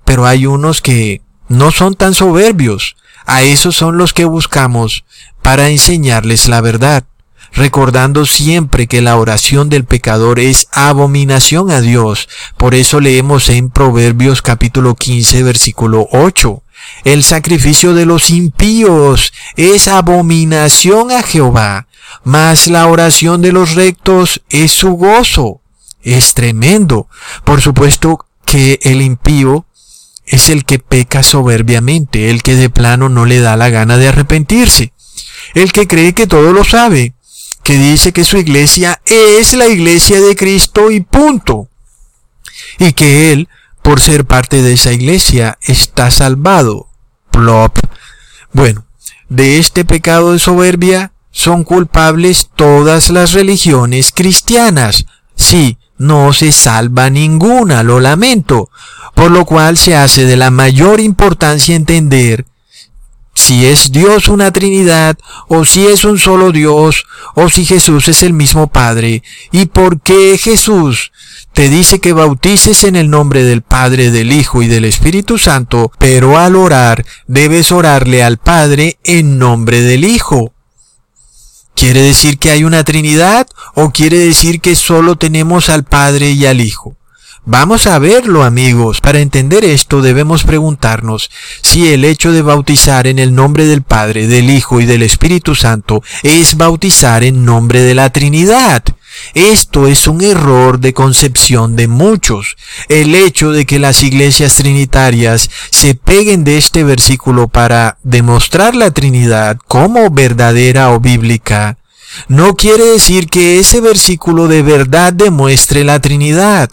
Pero 0.05 0.25
hay 0.25 0.47
unos 0.47 0.81
que 0.81 1.21
no 1.49 1.73
son 1.73 1.97
tan 1.97 2.15
soberbios. 2.15 2.95
A 3.27 3.43
esos 3.43 3.75
son 3.75 3.99
los 3.99 4.13
que 4.13 4.25
buscamos 4.25 5.05
para 5.43 5.69
enseñarles 5.69 6.49
la 6.49 6.61
verdad 6.61 7.05
recordando 7.55 8.25
siempre 8.25 8.87
que 8.87 9.03
la 9.03 9.17
oración 9.17 9.69
del 9.69 9.85
pecador 9.85 10.39
es 10.39 10.69
abominación 10.73 11.71
a 11.71 11.83
Dios. 11.83 12.31
Por 12.57 12.75
eso 12.75 12.99
leemos 12.99 13.51
en 13.51 13.69
Proverbios 13.69 14.41
capítulo 14.41 14.95
15 14.95 15.43
versículo 15.43 16.09
8. 16.13 16.62
El 17.05 17.25
sacrificio 17.25 17.95
de 17.95 18.07
los 18.07 18.31
impíos 18.31 19.33
es 19.57 19.89
abominación 19.89 21.11
a 21.11 21.23
Jehová, 21.23 21.89
mas 22.25 22.69
la 22.69 22.87
oración 22.87 23.43
de 23.43 23.53
los 23.53 23.75
rectos 23.75 24.43
es 24.51 24.73
su 24.73 24.93
gozo. 24.93 25.61
Es 26.03 26.35
tremendo. 26.35 27.09
Por 27.45 27.61
supuesto 27.61 28.27
que 28.45 28.79
el 28.83 29.03
impío 29.03 29.67
es 30.27 30.51
el 30.51 30.65
que 30.65 30.79
peca 30.79 31.23
soberbiamente, 31.23 32.31
el 32.31 32.43
que 32.43 32.55
de 32.55 32.71
plano 32.71 33.09
no 33.09 33.25
le 33.25 33.41
da 33.41 33.57
la 33.57 33.71
gana 33.71 33.99
de 33.99 34.09
arrepentirse, 34.09 34.93
el 35.55 35.73
que 35.73 35.87
cree 35.87 36.15
que 36.15 36.27
todo 36.27 36.53
lo 36.53 36.65
sabe, 36.65 37.15
que 37.63 37.79
dice 37.79 38.13
que 38.13 38.25
su 38.25 38.39
iglesia 38.39 39.01
es 39.05 39.55
la 39.55 39.69
iglesia 39.69 40.21
de 40.21 40.37
Cristo 40.37 40.91
y 40.91 41.01
punto. 41.01 41.69
Y 42.79 42.93
que 42.93 43.33
él, 43.33 43.49
por 43.83 44.01
ser 44.01 44.25
parte 44.25 44.63
de 44.63 44.75
esa 44.75 44.93
iglesia, 44.93 45.59
está 45.63 46.11
salvado. 46.11 46.89
Plop. 47.31 47.79
Bueno, 48.53 48.87
de 49.29 49.59
este 49.59 49.85
pecado 49.85 50.33
de 50.33 50.39
soberbia 50.39 51.13
son 51.31 51.65
culpables 51.65 52.51
todas 52.55 53.11
las 53.11 53.33
religiones 53.33 54.13
cristianas. 54.15 55.07
Sí, 55.35 55.79
no 55.99 56.33
se 56.33 56.53
salva 56.53 57.11
ninguna, 57.11 57.83
lo 57.83 58.01
lamento, 58.01 58.71
por 59.15 59.31
lo 59.31 59.45
cual 59.45 59.79
se 59.79 59.97
hace 59.97 60.25
de 60.25 60.37
la 60.37 60.51
mayor 60.51 61.01
importancia 61.01 61.75
entender 61.75 62.47
si 63.35 63.67
es 63.67 63.93
Dios 63.93 64.29
una 64.29 64.53
Trinidad, 64.53 65.19
o 65.49 65.65
si 65.65 65.87
es 65.87 66.05
un 66.05 66.19
solo 66.19 66.53
Dios, 66.53 67.07
o 67.35 67.49
si 67.49 67.65
Jesús 67.65 68.09
es 68.09 68.23
el 68.23 68.33
mismo 68.33 68.67
Padre, 68.67 69.23
y 69.51 69.67
por 69.67 70.01
qué 70.01 70.39
Jesús 70.39 71.12
te 71.53 71.69
dice 71.69 72.01
que 72.01 72.13
bautices 72.13 72.85
en 72.85 72.97
el 72.97 73.11
nombre 73.11 73.45
del 73.45 73.63
Padre, 73.63 74.11
del 74.11 74.33
Hijo 74.33 74.63
y 74.63 74.69
del 74.69 74.85
Espíritu 74.85 75.39
Santo, 75.39 75.93
pero 75.99 76.39
al 76.39 76.57
orar 76.57 77.05
debes 77.27 77.73
orarle 77.73 78.23
al 78.23 78.39
Padre 78.39 78.99
en 79.05 79.39
nombre 79.39 79.83
del 79.83 80.05
Hijo. 80.05 80.53
¿Quiere 81.75 82.01
decir 82.03 82.39
que 82.39 82.51
hay 82.51 82.65
una 82.65 82.85
Trinidad 82.85 83.47
o 83.75 83.91
quiere 83.91 84.19
decir 84.19 84.61
que 84.61 84.77
solo 84.77 85.17
tenemos 85.17 85.69
al 85.69 85.85
Padre 85.85 86.31
y 86.31 86.47
al 86.47 86.61
Hijo? 86.61 86.97
Vamos 87.45 87.89
a 87.89 87.99
verlo 87.99 88.45
amigos. 88.45 89.01
Para 89.01 89.19
entender 89.19 89.65
esto 89.65 90.01
debemos 90.01 90.45
preguntarnos 90.45 91.29
si 91.61 91.93
el 91.93 92.05
hecho 92.05 92.31
de 92.31 92.41
bautizar 92.41 93.09
en 93.09 93.19
el 93.19 93.35
nombre 93.35 93.67
del 93.67 93.83
Padre, 93.83 94.29
del 94.29 94.49
Hijo 94.49 94.81
y 94.81 94.87
del 94.87 95.03
Espíritu 95.03 95.57
Santo 95.57 96.05
es 96.23 96.57
bautizar 96.57 97.25
en 97.25 97.45
nombre 97.45 97.81
de 97.81 97.97
la 97.97 98.11
Trinidad. 98.11 98.85
Esto 99.35 99.87
es 99.87 100.07
un 100.07 100.23
error 100.23 100.81
de 100.81 100.93
concepción 100.93 101.77
de 101.77 101.89
muchos. 101.89 102.57
El 102.89 103.15
hecho 103.15 103.51
de 103.51 103.67
que 103.67 103.79
las 103.79 104.03
iglesias 104.03 104.57
trinitarias 104.57 105.51
se 105.71 105.95
peguen 105.95 106.45
de 106.45 106.59
este 106.59 106.85
versículo 106.85 107.49
para 107.49 107.99
demostrar 108.03 108.75
la 108.75 108.91
Trinidad 108.91 109.59
como 109.67 110.11
verdadera 110.11 110.91
o 110.93 111.01
bíblica, 111.01 111.79
no 112.29 112.57
quiere 112.57 112.85
decir 112.85 113.29
que 113.29 113.59
ese 113.59 113.81
versículo 113.81 114.49
de 114.49 114.63
verdad 114.63 115.13
demuestre 115.13 115.85
la 115.85 116.01
Trinidad. 116.01 116.71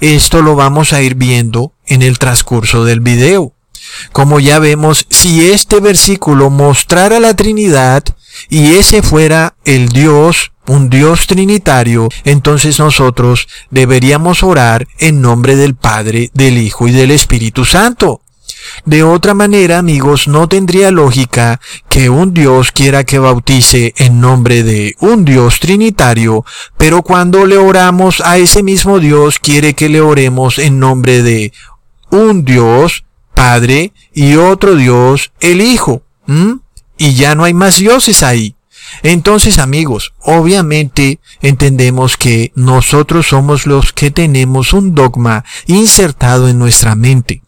Esto 0.00 0.42
lo 0.42 0.54
vamos 0.54 0.92
a 0.92 1.02
ir 1.02 1.14
viendo 1.14 1.72
en 1.86 2.02
el 2.02 2.18
transcurso 2.18 2.84
del 2.84 3.00
video. 3.00 3.54
Como 4.12 4.40
ya 4.40 4.58
vemos, 4.58 5.06
si 5.10 5.50
este 5.50 5.80
versículo 5.80 6.50
mostrara 6.50 7.20
la 7.20 7.34
Trinidad 7.34 8.04
y 8.48 8.74
ese 8.74 9.02
fuera 9.02 9.54
el 9.64 9.88
Dios, 9.88 10.52
un 10.66 10.90
Dios 10.90 11.26
trinitario, 11.26 12.08
entonces 12.24 12.78
nosotros 12.78 13.48
deberíamos 13.70 14.42
orar 14.42 14.86
en 14.98 15.20
nombre 15.20 15.56
del 15.56 15.74
Padre, 15.74 16.30
del 16.34 16.58
Hijo 16.58 16.88
y 16.88 16.92
del 16.92 17.10
Espíritu 17.10 17.64
Santo. 17.64 18.22
De 18.84 19.02
otra 19.02 19.34
manera, 19.34 19.78
amigos, 19.78 20.28
no 20.28 20.48
tendría 20.48 20.90
lógica 20.90 21.60
que 21.88 22.10
un 22.10 22.32
Dios 22.32 22.72
quiera 22.72 23.04
que 23.04 23.18
bautice 23.18 23.92
en 23.96 24.20
nombre 24.20 24.62
de 24.62 24.94
un 25.00 25.24
Dios 25.24 25.60
trinitario, 25.60 26.44
pero 26.76 27.02
cuando 27.02 27.46
le 27.46 27.56
oramos 27.56 28.20
a 28.20 28.38
ese 28.38 28.62
mismo 28.62 28.98
Dios 28.98 29.38
quiere 29.38 29.74
que 29.74 29.88
le 29.88 30.00
oremos 30.00 30.58
en 30.58 30.78
nombre 30.78 31.22
de 31.22 31.52
un 32.10 32.44
Dios, 32.44 33.04
Padre, 33.34 33.92
y 34.12 34.36
otro 34.36 34.76
Dios, 34.76 35.32
el 35.40 35.60
Hijo. 35.60 36.02
Y 36.98 37.14
ya 37.14 37.34
no 37.34 37.44
hay 37.44 37.54
más 37.54 37.78
dioses 37.78 38.22
ahí. 38.22 38.54
Entonces 39.02 39.58
amigos, 39.58 40.12
obviamente 40.20 41.18
entendemos 41.40 42.16
que 42.16 42.52
nosotros 42.54 43.28
somos 43.28 43.66
los 43.66 43.92
que 43.92 44.10
tenemos 44.10 44.72
un 44.72 44.94
dogma 44.94 45.44
insertado 45.66 46.48
en 46.48 46.58
nuestra 46.58 46.94
mente 46.94 47.42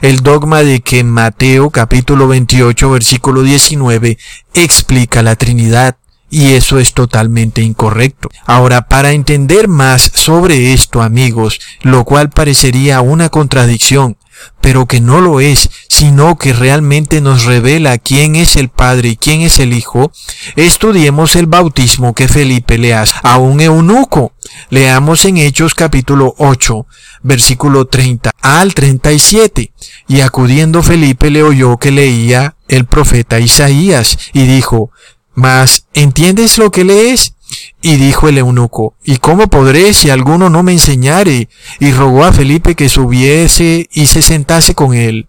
el 0.00 0.22
dogma 0.22 0.62
de 0.62 0.80
que 0.80 1.04
Mateo 1.04 1.70
capítulo 1.70 2.28
28 2.28 2.90
versículo 2.90 3.42
19 3.42 4.18
explica 4.54 5.22
la 5.22 5.36
Trinidad. 5.36 5.96
Y 6.32 6.52
eso 6.52 6.78
es 6.78 6.94
totalmente 6.94 7.60
incorrecto. 7.60 8.28
Ahora, 8.46 8.86
para 8.86 9.10
entender 9.10 9.66
más 9.66 10.12
sobre 10.14 10.72
esto, 10.72 11.02
amigos, 11.02 11.60
lo 11.82 12.04
cual 12.04 12.30
parecería 12.30 13.00
una 13.00 13.30
contradicción, 13.30 14.16
pero 14.60 14.86
que 14.86 15.00
no 15.00 15.20
lo 15.20 15.40
es, 15.40 15.70
sino 15.88 16.36
que 16.38 16.52
realmente 16.52 17.20
nos 17.20 17.44
revela 17.44 17.98
quién 17.98 18.36
es 18.36 18.56
el 18.56 18.68
Padre 18.68 19.10
y 19.10 19.16
quién 19.16 19.40
es 19.40 19.58
el 19.58 19.72
Hijo, 19.72 20.12
estudiemos 20.56 21.36
el 21.36 21.46
bautismo 21.46 22.14
que 22.14 22.28
Felipe 22.28 22.78
le 22.78 22.94
hace 22.94 23.14
a 23.22 23.38
un 23.38 23.60
eunuco. 23.60 24.32
Leamos 24.68 25.24
en 25.24 25.36
Hechos 25.36 25.74
capítulo 25.74 26.34
8, 26.38 26.86
versículo 27.22 27.86
30 27.86 28.30
al 28.40 28.74
37. 28.74 29.72
Y 30.08 30.20
acudiendo 30.20 30.82
Felipe 30.82 31.30
le 31.30 31.42
oyó 31.42 31.78
que 31.78 31.90
leía 31.90 32.56
el 32.68 32.84
profeta 32.84 33.40
Isaías 33.40 34.18
y 34.32 34.46
dijo, 34.46 34.90
Mas, 35.34 35.86
¿entiendes 35.94 36.58
lo 36.58 36.70
que 36.70 36.84
lees? 36.84 37.34
Y 37.82 37.96
dijo 37.96 38.28
el 38.28 38.38
eunuco, 38.38 38.94
¿y 39.04 39.16
cómo 39.16 39.48
podré 39.48 39.92
si 39.94 40.10
alguno 40.10 40.50
no 40.50 40.62
me 40.62 40.72
enseñare? 40.72 41.48
Y 41.78 41.92
rogó 41.92 42.24
a 42.24 42.32
Felipe 42.32 42.74
que 42.74 42.88
subiese 42.88 43.88
y 43.92 44.06
se 44.06 44.22
sentase 44.22 44.74
con 44.74 44.94
él. 44.94 45.28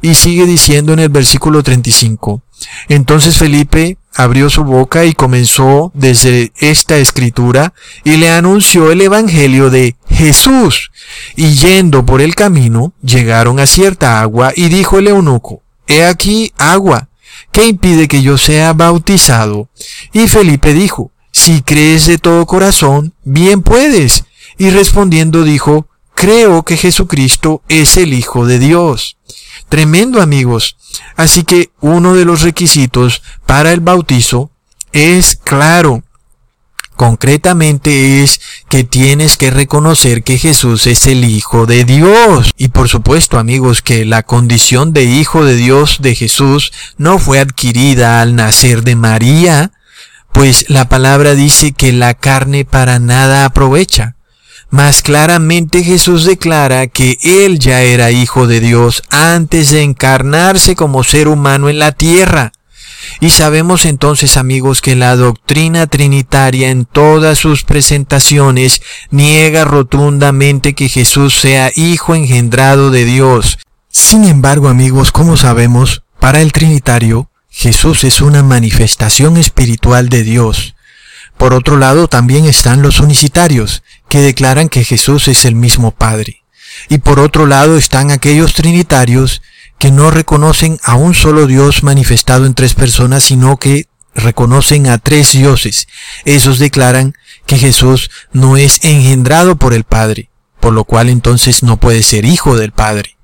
Y 0.00 0.14
sigue 0.14 0.46
diciendo 0.46 0.92
en 0.92 1.00
el 1.00 1.08
versículo 1.08 1.62
35. 1.62 2.42
Entonces 2.88 3.36
Felipe 3.36 3.98
abrió 4.14 4.50
su 4.50 4.64
boca 4.64 5.04
y 5.04 5.14
comenzó 5.14 5.92
desde 5.94 6.52
esta 6.58 6.98
escritura 6.98 7.72
y 8.04 8.16
le 8.16 8.30
anunció 8.30 8.90
el 8.90 9.00
Evangelio 9.00 9.70
de 9.70 9.96
Jesús. 10.08 10.90
Y 11.36 11.54
yendo 11.54 12.04
por 12.04 12.20
el 12.20 12.34
camino, 12.34 12.92
llegaron 13.02 13.60
a 13.60 13.66
cierta 13.66 14.20
agua 14.20 14.52
y 14.54 14.68
dijo 14.68 14.98
el 14.98 15.08
eunuco, 15.08 15.62
He 15.86 16.04
aquí 16.04 16.52
agua, 16.56 17.08
¿qué 17.52 17.66
impide 17.66 18.08
que 18.08 18.22
yo 18.22 18.38
sea 18.38 18.72
bautizado? 18.72 19.68
Y 20.12 20.28
Felipe 20.28 20.72
dijo, 20.72 21.10
Si 21.40 21.62
crees 21.62 22.04
de 22.04 22.18
todo 22.18 22.44
corazón, 22.44 23.14
bien 23.24 23.62
puedes. 23.62 24.24
Y 24.58 24.68
respondiendo 24.68 25.42
dijo, 25.42 25.88
Creo 26.20 26.64
que 26.64 26.76
Jesucristo 26.76 27.62
es 27.70 27.96
el 27.96 28.12
Hijo 28.12 28.44
de 28.44 28.58
Dios. 28.58 29.16
Tremendo 29.70 30.20
amigos. 30.20 30.76
Así 31.16 31.44
que 31.44 31.70
uno 31.80 32.14
de 32.14 32.26
los 32.26 32.42
requisitos 32.42 33.22
para 33.46 33.72
el 33.72 33.80
bautizo 33.80 34.50
es 34.92 35.36
claro. 35.36 36.02
Concretamente 36.94 38.22
es 38.22 38.42
que 38.68 38.84
tienes 38.84 39.38
que 39.38 39.50
reconocer 39.50 40.22
que 40.22 40.36
Jesús 40.36 40.86
es 40.86 41.06
el 41.06 41.24
Hijo 41.24 41.64
de 41.64 41.86
Dios. 41.86 42.50
Y 42.58 42.68
por 42.68 42.90
supuesto 42.90 43.38
amigos 43.38 43.80
que 43.80 44.04
la 44.04 44.22
condición 44.22 44.92
de 44.92 45.04
Hijo 45.04 45.46
de 45.46 45.56
Dios 45.56 46.00
de 46.02 46.14
Jesús 46.14 46.70
no 46.98 47.18
fue 47.18 47.38
adquirida 47.38 48.20
al 48.20 48.36
nacer 48.36 48.82
de 48.82 48.94
María, 48.94 49.72
pues 50.32 50.66
la 50.68 50.88
palabra 50.88 51.34
dice 51.34 51.72
que 51.72 51.92
la 51.92 52.14
carne 52.14 52.64
para 52.64 52.98
nada 52.98 53.44
aprovecha. 53.44 54.16
Más 54.70 55.02
claramente 55.02 55.82
Jesús 55.82 56.24
declara 56.24 56.86
que 56.86 57.18
Él 57.22 57.58
ya 57.58 57.82
era 57.82 58.12
hijo 58.12 58.46
de 58.46 58.60
Dios 58.60 59.02
antes 59.10 59.70
de 59.70 59.82
encarnarse 59.82 60.76
como 60.76 61.02
ser 61.02 61.26
humano 61.26 61.68
en 61.68 61.80
la 61.80 61.92
tierra. 61.92 62.52
Y 63.18 63.30
sabemos 63.30 63.86
entonces 63.86 64.36
amigos 64.36 64.80
que 64.80 64.94
la 64.94 65.16
doctrina 65.16 65.86
trinitaria 65.86 66.70
en 66.70 66.84
todas 66.84 67.38
sus 67.38 67.64
presentaciones 67.64 68.82
niega 69.10 69.64
rotundamente 69.64 70.74
que 70.74 70.88
Jesús 70.88 71.34
sea 71.34 71.72
hijo 71.74 72.14
engendrado 72.14 72.90
de 72.90 73.04
Dios. 73.04 73.58
Sin 73.88 74.24
embargo 74.24 74.68
amigos, 74.68 75.10
como 75.10 75.36
sabemos, 75.36 76.02
para 76.20 76.40
el 76.40 76.52
trinitario, 76.52 77.29
Jesús 77.60 78.04
es 78.04 78.22
una 78.22 78.42
manifestación 78.42 79.36
espiritual 79.36 80.08
de 80.08 80.22
Dios. 80.22 80.74
Por 81.36 81.52
otro 81.52 81.76
lado 81.76 82.08
también 82.08 82.46
están 82.46 82.80
los 82.80 83.00
unicitarios, 83.00 83.82
que 84.08 84.22
declaran 84.22 84.70
que 84.70 84.82
Jesús 84.82 85.28
es 85.28 85.44
el 85.44 85.56
mismo 85.56 85.90
Padre. 85.90 86.42
Y 86.88 86.96
por 86.96 87.20
otro 87.20 87.44
lado 87.44 87.76
están 87.76 88.12
aquellos 88.12 88.54
trinitarios 88.54 89.42
que 89.78 89.90
no 89.90 90.10
reconocen 90.10 90.78
a 90.82 90.94
un 90.94 91.12
solo 91.12 91.46
Dios 91.46 91.82
manifestado 91.82 92.46
en 92.46 92.54
tres 92.54 92.72
personas, 92.72 93.24
sino 93.24 93.58
que 93.58 93.88
reconocen 94.14 94.86
a 94.86 94.96
tres 94.96 95.32
dioses. 95.32 95.86
Esos 96.24 96.60
declaran 96.60 97.12
que 97.44 97.58
Jesús 97.58 98.10
no 98.32 98.56
es 98.56 98.82
engendrado 98.84 99.56
por 99.56 99.74
el 99.74 99.84
Padre, 99.84 100.30
por 100.60 100.72
lo 100.72 100.84
cual 100.84 101.10
entonces 101.10 101.62
no 101.62 101.76
puede 101.76 102.02
ser 102.04 102.24
hijo 102.24 102.56
del 102.56 102.72
Padre. 102.72 103.18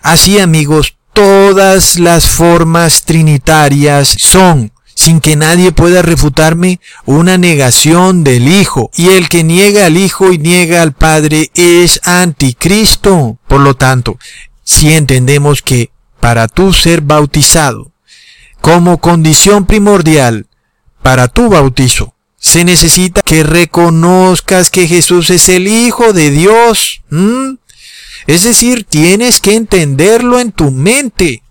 Así 0.00 0.38
amigos, 0.38 0.93
todas 1.14 1.98
las 1.98 2.26
formas 2.26 3.04
trinitarias 3.04 4.08
son 4.18 4.72
sin 4.94 5.20
que 5.20 5.36
nadie 5.36 5.72
pueda 5.72 6.02
refutarme, 6.02 6.80
una 7.04 7.36
negación 7.38 8.22
del 8.24 8.48
Hijo. 8.48 8.90
Y 8.94 9.08
el 9.08 9.28
que 9.28 9.42
niega 9.42 9.86
al 9.86 9.96
Hijo 9.96 10.32
y 10.32 10.38
niega 10.38 10.82
al 10.82 10.92
Padre 10.92 11.50
es 11.54 12.00
anticristo. 12.04 13.38
Por 13.48 13.60
lo 13.60 13.74
tanto, 13.74 14.18
si 14.62 14.92
entendemos 14.92 15.62
que 15.62 15.90
para 16.20 16.48
tú 16.48 16.72
ser 16.72 17.00
bautizado, 17.00 17.90
como 18.60 18.98
condición 18.98 19.66
primordial 19.66 20.46
para 21.02 21.28
tu 21.28 21.48
bautizo, 21.48 22.14
se 22.38 22.64
necesita 22.64 23.22
que 23.22 23.42
reconozcas 23.42 24.70
que 24.70 24.86
Jesús 24.86 25.30
es 25.30 25.48
el 25.48 25.66
Hijo 25.66 26.12
de 26.12 26.30
Dios. 26.30 27.02
Es 28.26 28.44
decir, 28.44 28.84
tienes 28.84 29.40
que 29.40 29.54
entenderlo 29.54 30.40
en 30.40 30.52
tu 30.52 30.70
mente. 30.70 31.42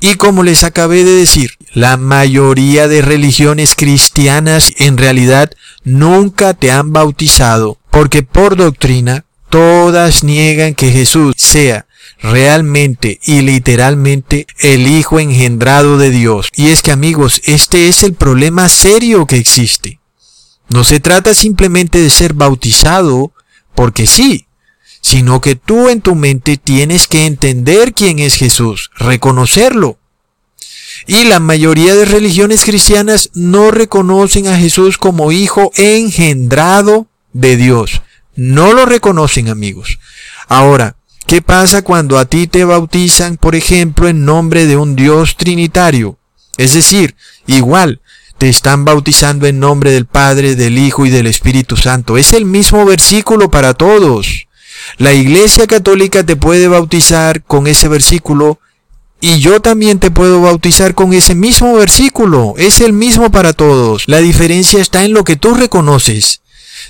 Y 0.00 0.14
como 0.14 0.42
les 0.42 0.62
acabé 0.62 1.04
de 1.04 1.12
decir, 1.12 1.52
la 1.72 1.96
mayoría 1.96 2.86
de 2.86 3.02
religiones 3.02 3.74
cristianas 3.74 4.72
en 4.76 4.98
realidad 4.98 5.50
nunca 5.84 6.54
te 6.54 6.70
han 6.70 6.92
bautizado, 6.92 7.78
porque 7.90 8.22
por 8.22 8.56
doctrina 8.56 9.24
todas 9.48 10.22
niegan 10.22 10.74
que 10.74 10.90
Jesús 10.90 11.34
sea 11.38 11.86
realmente 12.20 13.20
y 13.24 13.42
literalmente 13.42 14.46
el 14.58 14.86
Hijo 14.86 15.18
engendrado 15.18 15.98
de 15.98 16.10
Dios. 16.10 16.48
Y 16.54 16.68
es 16.68 16.82
que 16.82 16.92
amigos, 16.92 17.40
este 17.44 17.88
es 17.88 18.02
el 18.02 18.14
problema 18.14 18.68
serio 18.68 19.26
que 19.26 19.36
existe. 19.36 20.00
No 20.68 20.84
se 20.84 21.00
trata 21.00 21.34
simplemente 21.34 22.00
de 22.00 22.10
ser 22.10 22.34
bautizado 22.34 23.32
porque 23.74 24.06
sí, 24.06 24.45
sino 25.06 25.40
que 25.40 25.54
tú 25.54 25.88
en 25.88 26.00
tu 26.00 26.16
mente 26.16 26.56
tienes 26.56 27.06
que 27.06 27.26
entender 27.26 27.94
quién 27.94 28.18
es 28.18 28.34
Jesús, 28.34 28.90
reconocerlo. 28.96 30.00
Y 31.06 31.22
la 31.26 31.38
mayoría 31.38 31.94
de 31.94 32.06
religiones 32.06 32.64
cristianas 32.64 33.30
no 33.32 33.70
reconocen 33.70 34.48
a 34.48 34.58
Jesús 34.58 34.98
como 34.98 35.30
hijo 35.30 35.70
engendrado 35.76 37.06
de 37.32 37.56
Dios. 37.56 38.02
No 38.34 38.72
lo 38.72 38.84
reconocen 38.84 39.48
amigos. 39.48 40.00
Ahora, 40.48 40.96
¿qué 41.28 41.40
pasa 41.40 41.82
cuando 41.82 42.18
a 42.18 42.24
ti 42.24 42.48
te 42.48 42.64
bautizan, 42.64 43.36
por 43.36 43.54
ejemplo, 43.54 44.08
en 44.08 44.24
nombre 44.24 44.66
de 44.66 44.76
un 44.76 44.96
Dios 44.96 45.36
trinitario? 45.36 46.18
Es 46.56 46.74
decir, 46.74 47.14
igual, 47.46 48.00
te 48.38 48.48
están 48.48 48.84
bautizando 48.84 49.46
en 49.46 49.60
nombre 49.60 49.92
del 49.92 50.06
Padre, 50.06 50.56
del 50.56 50.78
Hijo 50.78 51.06
y 51.06 51.10
del 51.10 51.28
Espíritu 51.28 51.76
Santo. 51.76 52.18
Es 52.18 52.32
el 52.32 52.44
mismo 52.44 52.84
versículo 52.84 53.52
para 53.52 53.72
todos. 53.72 54.45
La 54.98 55.12
Iglesia 55.12 55.66
Católica 55.66 56.24
te 56.24 56.36
puede 56.36 56.68
bautizar 56.68 57.42
con 57.42 57.66
ese 57.66 57.88
versículo 57.88 58.58
y 59.20 59.40
yo 59.40 59.60
también 59.60 59.98
te 59.98 60.10
puedo 60.10 60.42
bautizar 60.42 60.94
con 60.94 61.12
ese 61.12 61.34
mismo 61.34 61.74
versículo. 61.74 62.54
Es 62.58 62.80
el 62.80 62.92
mismo 62.92 63.30
para 63.30 63.52
todos. 63.52 64.04
La 64.06 64.18
diferencia 64.18 64.80
está 64.80 65.04
en 65.04 65.12
lo 65.12 65.24
que 65.24 65.36
tú 65.36 65.54
reconoces. 65.54 66.42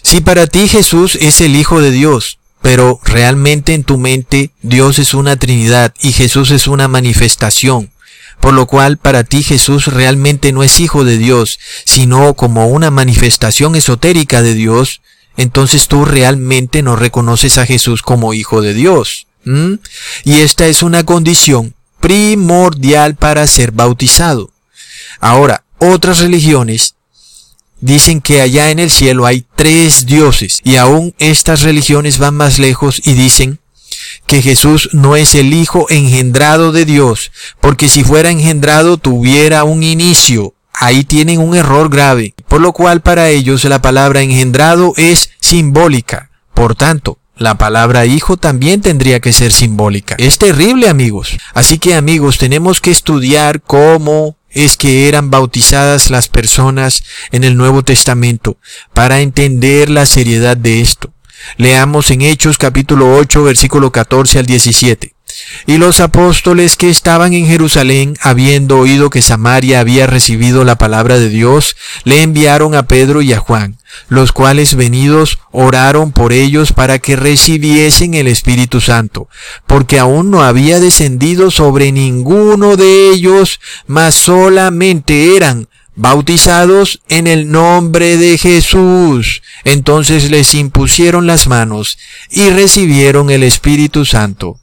Si 0.03 0.21
para 0.21 0.47
ti 0.47 0.69
Jesús 0.69 1.17
es 1.21 1.41
el 1.41 1.57
Hijo 1.57 1.81
de 1.81 1.91
Dios, 1.91 2.39
pero 2.63 3.01
realmente 3.05 3.75
en 3.75 3.85
tu 3.85 3.97
mente 3.97 4.51
Dios 4.63 4.99
es 4.99 5.15
una 5.15 5.37
Trinidad 5.37 5.95
y 6.03 6.13
Jesús 6.13 6.51
es 6.51 6.67
una 6.67 6.89
manifestación, 6.89 7.91
por 8.41 8.55
lo 8.55 8.67
cual 8.67 8.97
para 8.97 9.25
ti 9.25 9.43
Jesús 9.43 9.87
realmente 9.87 10.53
no 10.53 10.63
es 10.63 10.81
hijo 10.81 11.05
de 11.05 11.17
Dios, 11.17 11.59
sino 11.85 12.35
como 12.35 12.67
una 12.67 12.91
manifestación 12.91 13.77
esotérica 13.77 14.43
de 14.43 14.55
Dios, 14.55 15.01
entonces 15.37 15.89
tú 15.89 16.05
realmente 16.05 16.83
no 16.83 16.97
reconoces 16.97 17.59
a 17.59 17.67
Jesús 17.67 18.03
como 18.03 18.35
hijo 18.35 18.61
de 18.61 18.75
Dios. 18.75 19.27
Y 20.25 20.41
esta 20.41 20.67
es 20.67 20.83
una 20.83 21.05
condición 21.05 21.75
primordial 22.01 23.15
para 23.15 23.47
ser 23.47 23.71
bautizado. 23.71 24.51
Ahora, 25.21 25.65
otras 25.79 26.19
religiones 26.19 26.95
dicen 27.81 28.21
que 28.21 28.41
allá 28.41 28.71
en 28.71 28.79
el 28.79 28.91
cielo 28.91 29.27
hay 29.27 29.45
tres 29.55 30.07
dioses 30.07 30.61
y 30.65 30.77
aún 30.77 31.15
estas 31.19 31.63
religiones 31.63 32.19
van 32.19 32.35
más 32.35 32.59
lejos 32.59 33.01
y 33.05 33.13
dicen 33.13 33.61
que 34.27 34.43
Jesús 34.43 34.91
no 34.93 35.17
es 35.17 35.35
el 35.35 35.53
Hijo 35.53 35.87
engendrado 35.89 36.73
de 36.73 36.85
Dios, 36.85 37.31
porque 37.61 37.89
si 37.89 38.03
fuera 38.05 38.31
engendrado 38.31 38.97
tuviera 38.97 39.65
un 39.65 39.83
inicio. 39.83 40.55
Ahí 40.79 41.05
tienen 41.05 41.41
un 41.41 41.57
error 41.57 41.89
grave, 41.89 42.35
por 42.49 42.61
lo 42.61 42.73
cual 42.73 43.01
para 43.01 43.29
ellos 43.29 43.65
la 43.65 43.83
palabra 43.83 44.23
engendrado 44.23 44.93
es 44.97 45.31
simbólica. 45.41 46.31
Por 46.55 46.75
tanto, 46.75 47.19
la 47.37 47.59
palabra 47.59 48.07
hijo 48.07 48.37
también 48.37 48.81
tendría 48.81 49.21
que 49.21 49.33
ser 49.33 49.53
simbólica. 49.53 50.15
Es 50.19 50.39
terrible 50.39 50.89
amigos. 50.89 51.37
Así 51.53 51.79
que 51.79 51.95
amigos, 51.95 52.39
tenemos 52.39 52.81
que 52.81 52.91
estudiar 52.91 53.61
cómo 53.61 54.39
es 54.49 54.79
que 54.79 55.09
eran 55.09 55.31
bautizadas 55.31 56.11
las 56.11 56.29
personas 56.29 57.03
en 57.33 57.45
el 57.45 57.57
Nuevo 57.57 57.83
Testamento 57.83 58.59
para 58.95 59.21
entender 59.21 59.91
la 59.91 60.07
seriedad 60.07 60.57
de 60.57 60.81
esto. 60.81 61.13
Leamos 61.59 62.11
en 62.11 62.23
Hechos 62.23 62.57
capítulo 62.57 63.15
8 63.17 63.43
versículo 63.43 63.93
14 63.93 64.39
al 64.39 64.47
17. 64.47 65.16
Y 65.67 65.79
los 65.79 66.01
apóstoles 66.01 66.77
que 66.77 66.89
estaban 66.89 67.33
en 67.33 67.47
Jerusalén, 67.47 68.17
habiendo 68.21 68.79
oído 68.79 69.11
que 69.11 69.23
Samaria 69.23 69.81
había 69.81 70.07
recibido 70.07 70.65
la 70.65 70.79
palabra 70.79 71.19
de 71.19 71.29
Dios, 71.29 71.77
le 72.05 72.23
enviaron 72.23 72.75
a 72.75 72.87
Pedro 72.87 73.23
y 73.23 73.33
a 73.33 73.39
Juan, 73.39 73.77
los 74.09 74.33
cuales 74.33 74.77
venidos 74.77 75.39
oraron 75.51 76.13
por 76.13 76.33
ellos 76.33 76.73
para 76.73 76.99
que 76.99 77.17
recibiesen 77.17 78.15
el 78.15 78.29
Espíritu 78.29 78.81
Santo, 78.81 79.29
porque 79.67 79.99
aún 79.99 80.31
no 80.31 80.43
había 80.43 80.79
descendido 80.81 81.51
sobre 81.51 81.91
ninguno 81.91 82.77
de 82.77 83.11
ellos, 83.11 83.61
mas 83.87 84.15
solamente 84.15 85.37
eran 85.37 85.69
bautizados 85.97 87.01
en 87.09 87.27
el 87.27 87.51
nombre 87.51 88.17
de 88.17 88.39
Jesús. 88.39 89.43
Entonces 89.65 90.31
les 90.31 90.55
impusieron 90.55 91.27
las 91.27 91.49
manos 91.49 91.99
y 92.31 92.51
recibieron 92.51 93.31
el 93.31 93.43
Espíritu 93.43 94.05
Santo. 94.05 94.61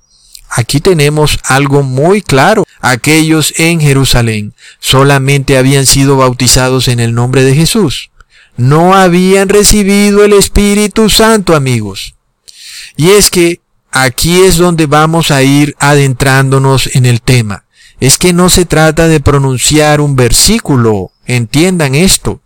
Aquí 0.55 0.79
tenemos 0.81 1.39
algo 1.45 1.81
muy 1.81 2.21
claro. 2.21 2.63
Aquellos 2.79 3.55
en 3.57 3.81
Jerusalén 3.81 4.53
solamente 4.79 5.57
habían 5.57 5.87
sido 5.87 6.17
bautizados 6.17 6.87
en 6.89 6.99
el 6.99 7.15
nombre 7.15 7.43
de 7.43 7.55
Jesús. 7.55 8.11
No 8.55 8.93
habían 8.93 9.49
recibido 9.49 10.23
el 10.23 10.33
Espíritu 10.33 11.09
Santo, 11.09 11.55
amigos. 11.55 12.13
Y 12.95 13.09
es 13.09 13.31
que 13.31 13.61
aquí 13.89 14.41
es 14.41 14.57
donde 14.57 14.85
vamos 14.85 15.31
a 15.31 15.41
ir 15.41 15.75
adentrándonos 15.79 16.87
en 16.95 17.07
el 17.07 17.23
tema. 17.23 17.65
Es 17.99 18.19
que 18.19 18.31
no 18.31 18.49
se 18.49 18.65
trata 18.65 19.07
de 19.07 19.19
pronunciar 19.19 20.01
un 20.01 20.15
versículo, 20.15 21.11
entiendan 21.25 21.95
esto. 21.95 22.41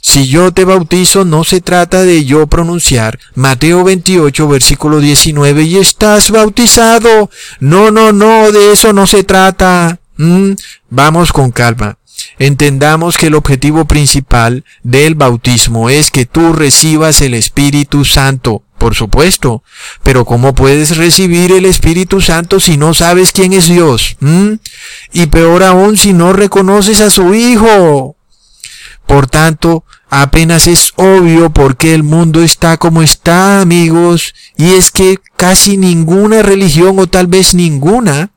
Si 0.00 0.28
yo 0.28 0.52
te 0.52 0.64
bautizo, 0.64 1.24
no 1.24 1.44
se 1.44 1.60
trata 1.60 2.02
de 2.02 2.24
yo 2.24 2.46
pronunciar 2.46 3.18
Mateo 3.34 3.84
28, 3.84 4.48
versículo 4.48 5.00
19, 5.00 5.62
y 5.64 5.76
estás 5.76 6.30
bautizado. 6.30 7.30
No, 7.60 7.90
no, 7.90 8.12
no, 8.12 8.50
de 8.52 8.72
eso 8.72 8.92
no 8.92 9.06
se 9.06 9.24
trata. 9.24 10.00
Mm, 10.16 10.52
vamos 10.90 11.32
con 11.32 11.50
calma. 11.50 11.98
Entendamos 12.38 13.16
que 13.16 13.28
el 13.28 13.34
objetivo 13.34 13.84
principal 13.84 14.64
del 14.82 15.14
bautismo 15.14 15.90
es 15.90 16.10
que 16.10 16.26
tú 16.26 16.52
recibas 16.52 17.20
el 17.20 17.34
Espíritu 17.34 18.04
Santo, 18.04 18.62
por 18.78 18.94
supuesto. 18.94 19.62
Pero 20.02 20.24
¿cómo 20.24 20.54
puedes 20.54 20.96
recibir 20.96 21.52
el 21.52 21.64
Espíritu 21.64 22.20
Santo 22.20 22.60
si 22.60 22.76
no 22.76 22.94
sabes 22.94 23.32
quién 23.32 23.52
es 23.52 23.68
Dios? 23.68 24.16
¿Mm? 24.20 24.54
Y 25.12 25.26
peor 25.26 25.62
aún 25.62 25.96
si 25.96 26.12
no 26.12 26.32
reconoces 26.32 27.00
a 27.00 27.10
su 27.10 27.34
Hijo. 27.34 28.17
Por 29.08 29.26
tanto, 29.26 29.84
apenas 30.10 30.66
es 30.66 30.92
obvio 30.96 31.48
por 31.48 31.78
qué 31.78 31.94
el 31.94 32.02
mundo 32.02 32.42
está 32.42 32.76
como 32.76 33.00
está, 33.02 33.62
amigos, 33.62 34.34
y 34.54 34.74
es 34.74 34.90
que 34.90 35.18
casi 35.36 35.78
ninguna 35.78 36.42
religión 36.42 36.98
o 36.98 37.06
tal 37.06 37.26
vez 37.26 37.54
ninguna 37.54 38.32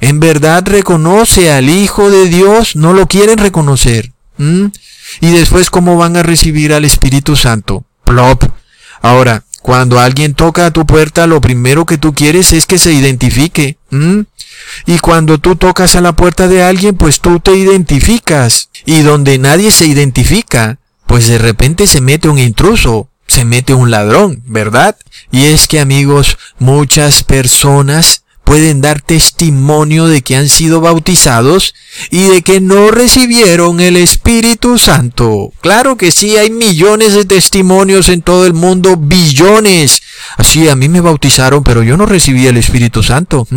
en 0.00 0.20
verdad 0.20 0.64
reconoce 0.66 1.52
al 1.52 1.68
Hijo 1.68 2.10
de 2.10 2.28
Dios, 2.30 2.74
no 2.74 2.94
lo 2.94 3.06
quieren 3.06 3.36
reconocer. 3.36 4.12
Y 4.38 5.30
después, 5.30 5.68
¿cómo 5.68 5.98
van 5.98 6.16
a 6.16 6.22
recibir 6.22 6.72
al 6.72 6.86
Espíritu 6.86 7.36
Santo? 7.36 7.84
Plop. 8.04 8.44
Ahora, 9.02 9.44
cuando 9.64 9.98
alguien 9.98 10.34
toca 10.34 10.66
a 10.66 10.70
tu 10.72 10.84
puerta, 10.84 11.26
lo 11.26 11.40
primero 11.40 11.86
que 11.86 11.96
tú 11.96 12.12
quieres 12.12 12.52
es 12.52 12.66
que 12.66 12.76
se 12.76 12.92
identifique. 12.92 13.78
Y 14.84 14.98
cuando 14.98 15.38
tú 15.38 15.56
tocas 15.56 15.96
a 15.96 16.02
la 16.02 16.12
puerta 16.12 16.48
de 16.48 16.62
alguien, 16.62 16.98
pues 16.98 17.18
tú 17.20 17.40
te 17.40 17.56
identificas. 17.56 18.68
Y 18.84 19.00
donde 19.00 19.38
nadie 19.38 19.72
se 19.72 19.86
identifica, 19.86 20.76
pues 21.06 21.28
de 21.28 21.38
repente 21.38 21.86
se 21.86 22.02
mete 22.02 22.28
un 22.28 22.38
intruso, 22.38 23.08
se 23.26 23.46
mete 23.46 23.72
un 23.72 23.90
ladrón, 23.90 24.42
¿verdad? 24.44 24.98
Y 25.32 25.44
es 25.44 25.66
que 25.66 25.80
amigos, 25.80 26.36
muchas 26.58 27.22
personas 27.22 28.23
pueden 28.44 28.80
dar 28.80 29.00
testimonio 29.00 30.06
de 30.06 30.22
que 30.22 30.36
han 30.36 30.48
sido 30.48 30.80
bautizados 30.80 31.74
y 32.10 32.22
de 32.28 32.42
que 32.42 32.60
no 32.60 32.90
recibieron 32.90 33.80
el 33.80 33.96
Espíritu 33.96 34.78
Santo. 34.78 35.50
Claro 35.60 35.96
que 35.96 36.12
sí, 36.12 36.36
hay 36.36 36.50
millones 36.50 37.14
de 37.14 37.24
testimonios 37.24 38.08
en 38.08 38.22
todo 38.22 38.46
el 38.46 38.52
mundo, 38.52 38.96
billones. 38.96 40.02
Así, 40.36 40.68
a 40.68 40.76
mí 40.76 40.88
me 40.88 41.00
bautizaron, 41.00 41.64
pero 41.64 41.82
yo 41.82 41.96
no 41.96 42.06
recibí 42.06 42.46
el 42.46 42.58
Espíritu 42.58 43.02
Santo. 43.02 43.48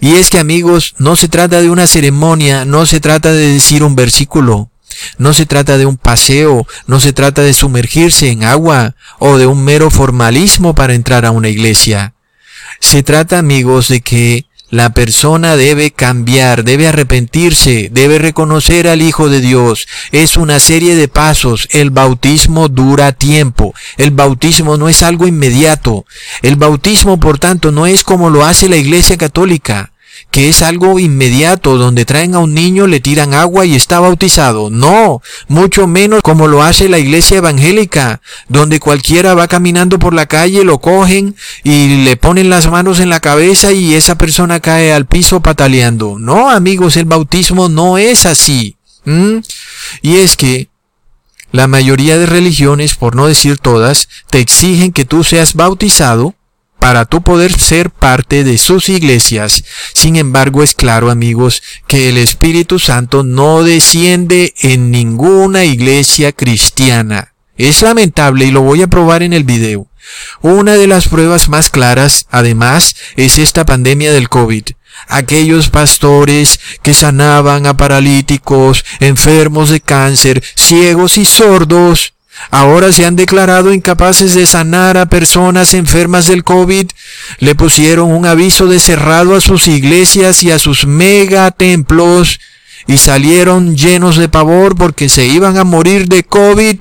Y 0.00 0.14
es 0.14 0.28
que 0.28 0.38
amigos, 0.38 0.94
no 0.98 1.16
se 1.16 1.28
trata 1.28 1.62
de 1.62 1.70
una 1.70 1.86
ceremonia, 1.86 2.64
no 2.64 2.84
se 2.84 3.00
trata 3.00 3.32
de 3.32 3.52
decir 3.52 3.82
un 3.82 3.96
versículo. 3.96 4.70
No 5.18 5.34
se 5.34 5.46
trata 5.46 5.76
de 5.76 5.86
un 5.86 5.98
paseo, 5.98 6.66
no 6.86 7.00
se 7.00 7.12
trata 7.12 7.42
de 7.42 7.52
sumergirse 7.52 8.30
en 8.30 8.44
agua 8.44 8.96
o 9.18 9.36
de 9.36 9.46
un 9.46 9.62
mero 9.62 9.90
formalismo 9.90 10.74
para 10.74 10.94
entrar 10.94 11.26
a 11.26 11.30
una 11.30 11.50
iglesia. 11.50 12.15
Se 12.80 13.02
trata, 13.02 13.38
amigos, 13.38 13.88
de 13.88 14.00
que 14.00 14.46
la 14.68 14.90
persona 14.90 15.56
debe 15.56 15.92
cambiar, 15.92 16.64
debe 16.64 16.88
arrepentirse, 16.88 17.88
debe 17.92 18.18
reconocer 18.18 18.88
al 18.88 19.00
Hijo 19.00 19.28
de 19.28 19.40
Dios. 19.40 19.86
Es 20.10 20.36
una 20.36 20.58
serie 20.58 20.96
de 20.96 21.08
pasos. 21.08 21.68
El 21.70 21.90
bautismo 21.90 22.68
dura 22.68 23.12
tiempo. 23.12 23.74
El 23.96 24.10
bautismo 24.10 24.76
no 24.76 24.88
es 24.88 25.02
algo 25.02 25.26
inmediato. 25.26 26.04
El 26.42 26.56
bautismo, 26.56 27.20
por 27.20 27.38
tanto, 27.38 27.70
no 27.70 27.86
es 27.86 28.02
como 28.02 28.28
lo 28.28 28.44
hace 28.44 28.68
la 28.68 28.76
Iglesia 28.76 29.16
Católica 29.16 29.92
que 30.30 30.48
es 30.48 30.62
algo 30.62 30.98
inmediato, 30.98 31.78
donde 31.78 32.04
traen 32.04 32.34
a 32.34 32.40
un 32.40 32.54
niño, 32.54 32.86
le 32.86 33.00
tiran 33.00 33.34
agua 33.34 33.64
y 33.64 33.74
está 33.74 34.00
bautizado. 34.00 34.70
No, 34.70 35.22
mucho 35.48 35.86
menos 35.86 36.22
como 36.22 36.46
lo 36.46 36.62
hace 36.62 36.88
la 36.88 36.98
iglesia 36.98 37.38
evangélica, 37.38 38.20
donde 38.48 38.80
cualquiera 38.80 39.34
va 39.34 39.48
caminando 39.48 39.98
por 39.98 40.14
la 40.14 40.26
calle, 40.26 40.64
lo 40.64 40.78
cogen 40.78 41.36
y 41.64 42.04
le 42.04 42.16
ponen 42.16 42.50
las 42.50 42.70
manos 42.70 43.00
en 43.00 43.10
la 43.10 43.20
cabeza 43.20 43.72
y 43.72 43.94
esa 43.94 44.16
persona 44.16 44.60
cae 44.60 44.92
al 44.92 45.06
piso 45.06 45.40
pataleando. 45.40 46.18
No, 46.18 46.50
amigos, 46.50 46.96
el 46.96 47.04
bautismo 47.04 47.68
no 47.68 47.98
es 47.98 48.26
así. 48.26 48.76
Y 50.02 50.16
es 50.16 50.36
que 50.36 50.68
la 51.52 51.68
mayoría 51.68 52.18
de 52.18 52.26
religiones, 52.26 52.96
por 52.96 53.14
no 53.14 53.26
decir 53.26 53.58
todas, 53.58 54.08
te 54.30 54.40
exigen 54.40 54.92
que 54.92 55.04
tú 55.04 55.24
seas 55.24 55.54
bautizado 55.54 56.34
para 56.78 57.04
tú 57.04 57.22
poder 57.22 57.52
ser 57.58 57.90
parte 57.90 58.44
de 58.44 58.58
sus 58.58 58.88
iglesias. 58.88 59.64
Sin 59.92 60.16
embargo, 60.16 60.62
es 60.62 60.74
claro, 60.74 61.10
amigos, 61.10 61.62
que 61.86 62.08
el 62.08 62.18
Espíritu 62.18 62.78
Santo 62.78 63.22
no 63.22 63.62
desciende 63.62 64.54
en 64.60 64.90
ninguna 64.90 65.64
iglesia 65.64 66.32
cristiana. 66.32 67.34
Es 67.56 67.82
lamentable 67.82 68.44
y 68.44 68.50
lo 68.50 68.60
voy 68.60 68.82
a 68.82 68.86
probar 68.86 69.22
en 69.22 69.32
el 69.32 69.44
video. 69.44 69.88
Una 70.42 70.74
de 70.74 70.86
las 70.86 71.08
pruebas 71.08 71.48
más 71.48 71.70
claras, 71.70 72.26
además, 72.30 72.94
es 73.16 73.38
esta 73.38 73.64
pandemia 73.64 74.12
del 74.12 74.28
COVID. 74.28 74.64
Aquellos 75.08 75.68
pastores 75.68 76.60
que 76.82 76.94
sanaban 76.94 77.66
a 77.66 77.76
paralíticos, 77.76 78.84
enfermos 79.00 79.70
de 79.70 79.80
cáncer, 79.80 80.42
ciegos 80.54 81.18
y 81.18 81.24
sordos, 81.24 82.14
Ahora 82.50 82.92
se 82.92 83.04
han 83.04 83.16
declarado 83.16 83.72
incapaces 83.72 84.34
de 84.34 84.46
sanar 84.46 84.96
a 84.96 85.06
personas 85.06 85.74
enfermas 85.74 86.26
del 86.26 86.44
COVID. 86.44 86.86
Le 87.38 87.54
pusieron 87.54 88.12
un 88.12 88.26
aviso 88.26 88.66
de 88.66 88.78
cerrado 88.78 89.34
a 89.34 89.40
sus 89.40 89.68
iglesias 89.68 90.42
y 90.42 90.50
a 90.50 90.58
sus 90.58 90.86
mega 90.86 91.50
templos 91.50 92.40
y 92.86 92.98
salieron 92.98 93.76
llenos 93.76 94.16
de 94.16 94.28
pavor 94.28 94.76
porque 94.76 95.08
se 95.08 95.26
iban 95.26 95.58
a 95.58 95.64
morir 95.64 96.08
de 96.08 96.22
COVID. 96.24 96.76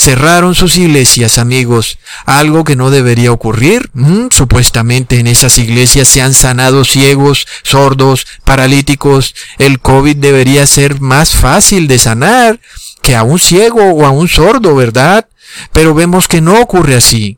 Cerraron 0.00 0.54
sus 0.54 0.78
iglesias, 0.78 1.36
amigos, 1.36 1.98
algo 2.24 2.64
que 2.64 2.74
no 2.74 2.88
debería 2.88 3.32
ocurrir. 3.32 3.90
Mm, 3.92 4.28
supuestamente 4.30 5.18
en 5.18 5.26
esas 5.26 5.58
iglesias 5.58 6.08
se 6.08 6.22
han 6.22 6.32
sanado 6.32 6.86
ciegos, 6.86 7.46
sordos, 7.64 8.26
paralíticos. 8.44 9.34
El 9.58 9.78
COVID 9.78 10.16
debería 10.16 10.66
ser 10.66 11.02
más 11.02 11.34
fácil 11.34 11.86
de 11.86 11.98
sanar 11.98 12.60
que 13.02 13.14
a 13.14 13.24
un 13.24 13.38
ciego 13.38 13.92
o 13.92 14.06
a 14.06 14.10
un 14.10 14.26
sordo, 14.26 14.74
¿verdad? 14.74 15.28
Pero 15.70 15.92
vemos 15.92 16.28
que 16.28 16.40
no 16.40 16.58
ocurre 16.58 16.94
así. 16.94 17.36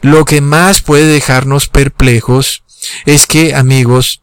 Lo 0.00 0.24
que 0.24 0.40
más 0.40 0.80
puede 0.80 1.06
dejarnos 1.06 1.68
perplejos 1.68 2.64
es 3.06 3.28
que, 3.28 3.54
amigos, 3.54 4.20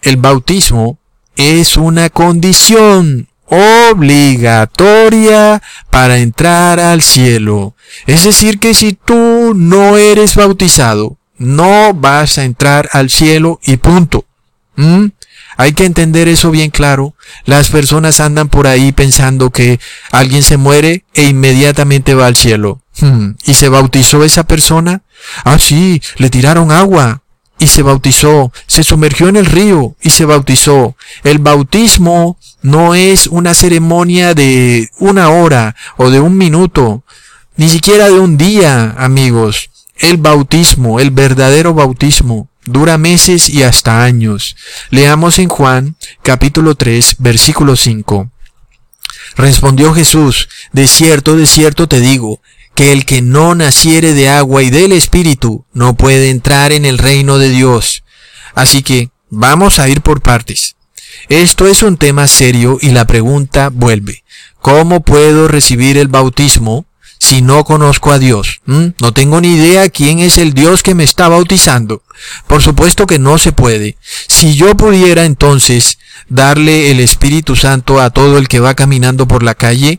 el 0.00 0.16
bautismo 0.16 0.98
es 1.36 1.76
una 1.76 2.08
condición 2.08 3.28
obligatoria 3.50 5.62
para 5.90 6.18
entrar 6.18 6.80
al 6.80 7.02
cielo. 7.02 7.74
Es 8.06 8.24
decir, 8.24 8.58
que 8.58 8.74
si 8.74 8.92
tú 8.92 9.54
no 9.54 9.96
eres 9.96 10.34
bautizado, 10.36 11.16
no 11.38 11.94
vas 11.94 12.36
a 12.38 12.44
entrar 12.44 12.88
al 12.92 13.10
cielo 13.10 13.58
y 13.64 13.78
punto. 13.78 14.26
¿Mm? 14.76 15.06
Hay 15.56 15.72
que 15.72 15.86
entender 15.86 16.28
eso 16.28 16.52
bien 16.52 16.70
claro. 16.70 17.14
Las 17.44 17.68
personas 17.68 18.20
andan 18.20 18.48
por 18.48 18.68
ahí 18.68 18.92
pensando 18.92 19.50
que 19.50 19.80
alguien 20.12 20.44
se 20.44 20.56
muere 20.56 21.04
e 21.14 21.24
inmediatamente 21.24 22.14
va 22.14 22.26
al 22.26 22.36
cielo. 22.36 22.80
Hmm, 23.00 23.32
¿Y 23.44 23.54
se 23.54 23.68
bautizó 23.68 24.22
esa 24.24 24.44
persona? 24.44 25.02
Ah, 25.44 25.58
sí, 25.58 26.00
le 26.16 26.30
tiraron 26.30 26.70
agua 26.70 27.22
y 27.58 27.66
se 27.66 27.82
bautizó, 27.82 28.52
se 28.66 28.84
sumergió 28.84 29.28
en 29.28 29.36
el 29.36 29.46
río 29.46 29.96
y 30.00 30.10
se 30.10 30.24
bautizó. 30.24 30.96
El 31.24 31.38
bautismo 31.38 32.38
no 32.62 32.94
es 32.94 33.26
una 33.26 33.54
ceremonia 33.54 34.34
de 34.34 34.90
una 34.98 35.30
hora 35.30 35.74
o 35.96 36.10
de 36.10 36.20
un 36.20 36.36
minuto, 36.36 37.02
ni 37.56 37.68
siquiera 37.68 38.06
de 38.06 38.18
un 38.20 38.36
día, 38.36 38.94
amigos. 38.98 39.70
El 39.96 40.18
bautismo, 40.18 41.00
el 41.00 41.10
verdadero 41.10 41.74
bautismo, 41.74 42.48
dura 42.64 42.98
meses 42.98 43.48
y 43.48 43.64
hasta 43.64 44.04
años. 44.04 44.56
Leamos 44.90 45.38
en 45.38 45.48
Juan 45.48 45.96
capítulo 46.22 46.76
3 46.76 47.16
versículo 47.18 47.74
5. 47.74 48.30
Respondió 49.36 49.94
Jesús, 49.94 50.48
de 50.72 50.86
cierto, 50.86 51.36
de 51.36 51.46
cierto 51.46 51.86
te 51.88 52.00
digo, 52.00 52.40
que 52.78 52.92
el 52.92 53.06
que 53.06 53.22
no 53.22 53.56
naciere 53.56 54.14
de 54.14 54.28
agua 54.28 54.62
y 54.62 54.70
del 54.70 54.92
Espíritu 54.92 55.66
no 55.72 55.96
puede 55.96 56.30
entrar 56.30 56.70
en 56.70 56.84
el 56.84 56.98
reino 56.98 57.36
de 57.36 57.48
Dios. 57.48 58.04
Así 58.54 58.84
que 58.84 59.10
vamos 59.30 59.80
a 59.80 59.88
ir 59.88 60.00
por 60.00 60.20
partes. 60.20 60.76
Esto 61.28 61.66
es 61.66 61.82
un 61.82 61.96
tema 61.96 62.28
serio 62.28 62.78
y 62.80 62.90
la 62.90 63.04
pregunta 63.04 63.70
vuelve. 63.72 64.22
¿Cómo 64.60 65.00
puedo 65.00 65.48
recibir 65.48 65.98
el 65.98 66.06
bautismo 66.06 66.86
si 67.18 67.42
no 67.42 67.64
conozco 67.64 68.12
a 68.12 68.20
Dios? 68.20 68.60
¿Mm? 68.66 68.90
No 69.00 69.12
tengo 69.12 69.40
ni 69.40 69.56
idea 69.56 69.88
quién 69.88 70.20
es 70.20 70.38
el 70.38 70.54
Dios 70.54 70.84
que 70.84 70.94
me 70.94 71.02
está 71.02 71.26
bautizando. 71.26 72.04
Por 72.46 72.62
supuesto 72.62 73.08
que 73.08 73.18
no 73.18 73.38
se 73.38 73.50
puede. 73.50 73.96
Si 74.28 74.54
yo 74.54 74.76
pudiera 74.76 75.24
entonces 75.24 75.98
darle 76.28 76.92
el 76.92 77.00
Espíritu 77.00 77.56
Santo 77.56 78.00
a 78.00 78.10
todo 78.10 78.38
el 78.38 78.46
que 78.46 78.60
va 78.60 78.74
caminando 78.74 79.26
por 79.26 79.42
la 79.42 79.56
calle, 79.56 79.98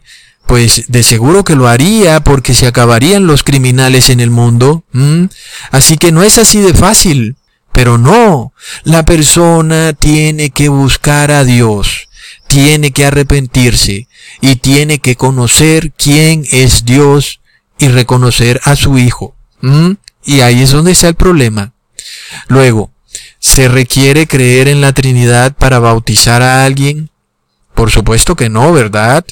pues 0.50 0.86
de 0.88 1.04
seguro 1.04 1.44
que 1.44 1.56
lo 1.56 1.68
haría 1.68 2.22
porque 2.22 2.56
se 2.56 2.66
acabarían 2.66 3.28
los 3.28 3.44
criminales 3.44 4.10
en 4.10 4.20
el 4.20 4.32
mundo. 4.32 4.84
¿Mm? 4.94 5.26
Así 5.70 5.96
que 5.98 6.12
no 6.12 6.24
es 6.24 6.40
así 6.40 6.60
de 6.60 6.74
fácil. 6.74 7.36
Pero 7.72 8.00
no, 8.00 8.52
la 8.84 9.06
persona 9.06 9.94
tiene 9.94 10.50
que 10.50 10.68
buscar 10.68 11.30
a 11.30 11.44
Dios 11.44 12.10
tiene 12.48 12.90
que 12.92 13.06
arrepentirse 13.06 14.08
y 14.42 14.56
tiene 14.56 14.98
que 14.98 15.16
conocer 15.16 15.92
quién 15.92 16.46
es 16.52 16.84
Dios 16.84 17.42
y 17.78 17.90
reconocer 17.90 18.60
a 18.64 18.76
su 18.76 18.98
Hijo. 18.98 19.36
Y 20.26 20.42
ahí 20.42 20.64
es 20.64 20.72
donde 20.72 20.92
está 20.92 21.08
el 21.10 21.16
problema. 21.16 21.74
Luego, 22.48 22.92
¿se 23.38 23.68
requiere 23.68 24.26
creer 24.26 24.68
en 24.68 24.82
la 24.82 24.94
Trinidad 24.94 25.56
para 25.56 25.78
bautizar 25.78 26.42
a 26.42 26.66
alguien? 26.66 27.12
Por 27.76 27.92
supuesto 27.92 28.36
que 28.36 28.50
no, 28.50 28.74
¿verdad? 28.74 29.24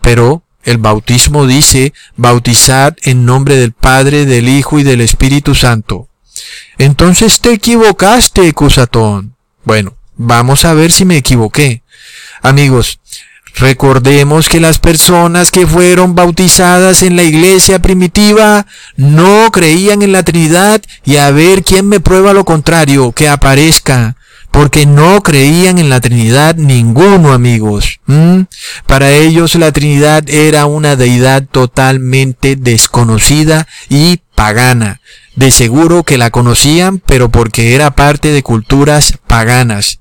Pero 0.00 0.42
el 0.66 0.78
bautismo 0.78 1.46
dice, 1.46 1.94
bautizad 2.16 2.96
en 3.02 3.24
nombre 3.24 3.56
del 3.56 3.72
Padre, 3.72 4.26
del 4.26 4.48
Hijo 4.48 4.80
y 4.80 4.82
del 4.82 5.00
Espíritu 5.00 5.54
Santo. 5.54 6.08
Entonces 6.76 7.40
te 7.40 7.52
equivocaste, 7.52 8.52
Cusatón. 8.52 9.36
Bueno, 9.64 9.94
vamos 10.16 10.64
a 10.64 10.74
ver 10.74 10.90
si 10.90 11.04
me 11.04 11.16
equivoqué. 11.16 11.82
Amigos, 12.42 12.98
recordemos 13.54 14.48
que 14.48 14.58
las 14.58 14.80
personas 14.80 15.52
que 15.52 15.68
fueron 15.68 16.16
bautizadas 16.16 17.04
en 17.04 17.14
la 17.14 17.22
iglesia 17.22 17.78
primitiva 17.78 18.66
no 18.96 19.50
creían 19.52 20.02
en 20.02 20.10
la 20.10 20.24
Trinidad 20.24 20.82
y 21.04 21.16
a 21.16 21.30
ver 21.30 21.62
quién 21.62 21.86
me 21.86 22.00
prueba 22.00 22.32
lo 22.32 22.44
contrario, 22.44 23.12
que 23.12 23.28
aparezca 23.28 24.16
porque 24.56 24.86
no 24.86 25.22
creían 25.22 25.76
en 25.78 25.90
la 25.90 26.00
Trinidad 26.00 26.56
ninguno, 26.56 27.34
amigos. 27.34 28.00
Para 28.86 29.12
ellos 29.12 29.54
la 29.56 29.70
Trinidad 29.70 30.30
era 30.30 30.64
una 30.64 30.96
deidad 30.96 31.44
totalmente 31.44 32.56
desconocida 32.56 33.68
y 33.90 34.20
pagana. 34.34 35.02
De 35.34 35.50
seguro 35.50 36.04
que 36.04 36.16
la 36.16 36.30
conocían, 36.30 37.00
pero 37.00 37.28
porque 37.28 37.74
era 37.74 37.90
parte 37.90 38.32
de 38.32 38.42
culturas 38.42 39.18
paganas. 39.26 40.00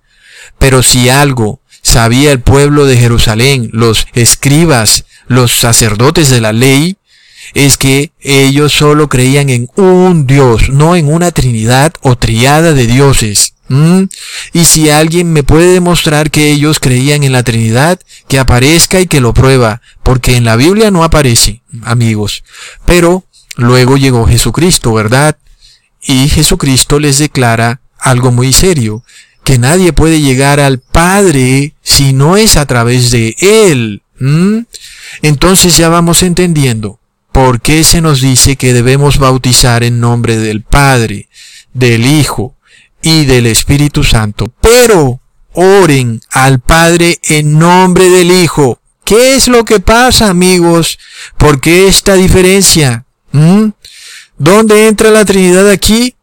Pero 0.58 0.84
si 0.84 1.10
algo 1.10 1.60
sabía 1.82 2.32
el 2.32 2.40
pueblo 2.40 2.86
de 2.86 2.96
Jerusalén, 2.96 3.70
los 3.74 4.08
escribas, 4.14 5.04
los 5.28 5.52
sacerdotes 5.52 6.30
de 6.30 6.40
la 6.40 6.54
ley, 6.54 6.96
es 7.56 7.76
que 7.76 8.14
ellos 8.22 8.72
solo 8.72 9.10
creían 9.10 9.50
en 9.50 9.68
un 9.76 10.26
Dios, 10.26 10.70
no 10.70 10.96
en 10.96 11.14
una 11.14 11.32
trinidad 11.32 11.92
o 12.02 12.16
triada 12.16 12.72
de 12.72 12.88
dioses. 12.88 13.55
Y 13.68 14.66
si 14.66 14.90
alguien 14.90 15.34
me 15.34 15.44
puede 15.44 15.74
demostrar 15.74 16.30
que 16.30 16.52
ellos 16.52 16.80
creían 16.80 17.24
en 17.24 17.32
la 17.32 17.44
Trinidad, 17.44 18.00
que 18.28 18.40
aparezca 18.40 19.00
y 19.02 19.08
que 19.08 19.22
lo 19.22 19.34
prueba, 19.34 19.82
porque 20.04 20.36
en 20.36 20.46
la 20.46 20.56
Biblia 20.56 20.92
no 20.92 21.04
aparece, 21.04 21.62
amigos. 21.84 22.44
Pero 22.86 23.26
luego 23.56 23.98
llegó 23.98 24.28
Jesucristo, 24.28 24.94
¿verdad? 24.94 25.38
Y 26.02 26.30
Jesucristo 26.30 27.00
les 27.00 27.18
declara 27.18 27.82
algo 27.98 28.32
muy 28.32 28.54
serio, 28.54 29.04
que 29.44 29.58
nadie 29.58 29.94
puede 29.94 30.22
llegar 30.22 30.60
al 30.60 30.80
Padre 30.80 31.76
si 31.82 32.14
no 32.14 32.38
es 32.38 32.58
a 32.58 32.66
través 32.66 33.12
de 33.12 33.36
Él. 33.40 34.04
Entonces 35.22 35.78
ya 35.78 35.90
vamos 35.90 36.24
entendiendo 36.24 37.00
por 37.32 37.62
qué 37.62 37.84
se 37.84 38.02
nos 38.02 38.22
dice 38.22 38.56
que 38.56 38.74
debemos 38.74 39.18
bautizar 39.18 39.84
en 39.84 40.00
nombre 40.00 40.38
del 40.38 40.62
Padre, 40.62 41.28
del 41.74 42.06
Hijo 42.06 42.55
y 43.06 43.26
del 43.26 43.46
Espíritu 43.46 44.04
Santo. 44.04 44.52
Pero 44.62 45.22
oren 45.54 46.20
al 46.32 46.60
Padre 46.60 47.20
en 47.30 47.60
nombre 47.60 48.10
del 48.10 48.32
Hijo. 48.32 48.80
¿Qué 49.06 49.36
es 49.36 49.48
lo 49.48 49.64
que 49.64 49.80
pasa, 49.80 50.28
amigos? 50.30 50.98
¿Por 51.38 51.62
qué 51.62 51.88
esta 51.88 52.16
diferencia? 52.16 53.06
¿Dónde 54.38 54.88
entra 54.88 55.12
la 55.12 55.24
Trinidad 55.24 55.70
aquí? 55.70 56.16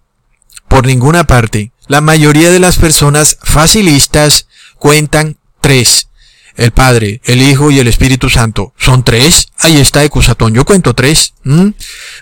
Por 0.68 0.84
ninguna 0.84 1.24
parte. 1.24 1.70
la 1.86 2.00
mayoría 2.00 2.50
de 2.50 2.58
las 2.58 2.78
personas 2.78 3.38
facilistas 3.42 4.48
cuentan 4.78 5.36
tres. 5.60 6.08
El 6.56 6.72
Padre, 6.72 7.20
el 7.24 7.42
Hijo 7.42 7.70
y 7.70 7.78
el 7.78 7.86
Espíritu 7.86 8.28
Santo. 8.28 8.74
¿Son 8.76 9.04
tres? 9.04 9.48
Ahí 9.58 9.76
está 9.78 10.02
Ecusatón. 10.02 10.52
Yo 10.52 10.64
cuento 10.64 10.94
tres. 10.94 11.34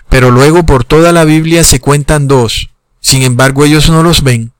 Pero 0.09 0.29
luego 0.29 0.65
por 0.65 0.83
toda 0.83 1.11
la 1.11 1.23
Biblia 1.25 1.63
se 1.63 1.79
cuentan 1.79 2.27
dos. 2.27 2.70
Sin 3.01 3.23
embargo, 3.23 3.65
ellos 3.65 3.89
no 3.89 4.03
los 4.03 4.23
ven. 4.23 4.53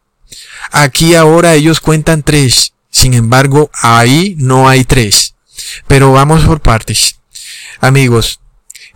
Aquí 0.72 1.16
ahora 1.16 1.54
ellos 1.54 1.80
cuentan 1.80 2.24
tres. 2.24 2.74
Sin 2.90 3.14
embargo, 3.14 3.72
ahí 3.74 4.36
no 4.38 4.68
hay 4.68 4.84
tres. 4.84 5.36
Pero 5.88 6.12
vamos 6.12 6.44
por 6.44 6.60
partes. 6.60 7.20
Amigos, 7.80 8.41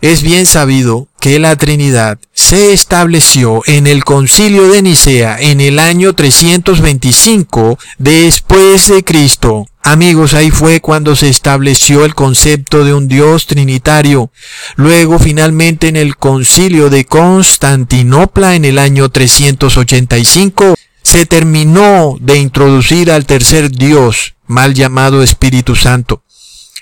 es 0.00 0.22
bien 0.22 0.46
sabido 0.46 1.08
que 1.20 1.38
la 1.38 1.56
Trinidad 1.56 2.18
se 2.32 2.72
estableció 2.72 3.62
en 3.66 3.86
el 3.86 4.04
concilio 4.04 4.68
de 4.68 4.82
Nicea 4.82 5.38
en 5.40 5.60
el 5.60 5.78
año 5.78 6.14
325 6.14 7.78
después 7.98 8.88
de 8.88 9.02
Cristo. 9.02 9.66
Amigos, 9.82 10.34
ahí 10.34 10.50
fue 10.50 10.80
cuando 10.80 11.14
se 11.14 11.28
estableció 11.28 12.04
el 12.04 12.14
concepto 12.14 12.84
de 12.84 12.92
un 12.92 13.08
Dios 13.08 13.46
trinitario. 13.46 14.30
Luego, 14.74 15.18
finalmente, 15.18 15.88
en 15.88 15.96
el 15.96 16.16
concilio 16.16 16.90
de 16.90 17.04
Constantinopla 17.04 18.56
en 18.56 18.64
el 18.64 18.78
año 18.78 19.08
385, 19.08 20.74
se 21.02 21.24
terminó 21.24 22.16
de 22.20 22.38
introducir 22.38 23.12
al 23.12 23.26
tercer 23.26 23.70
Dios, 23.70 24.34
mal 24.46 24.74
llamado 24.74 25.22
Espíritu 25.22 25.76
Santo, 25.76 26.24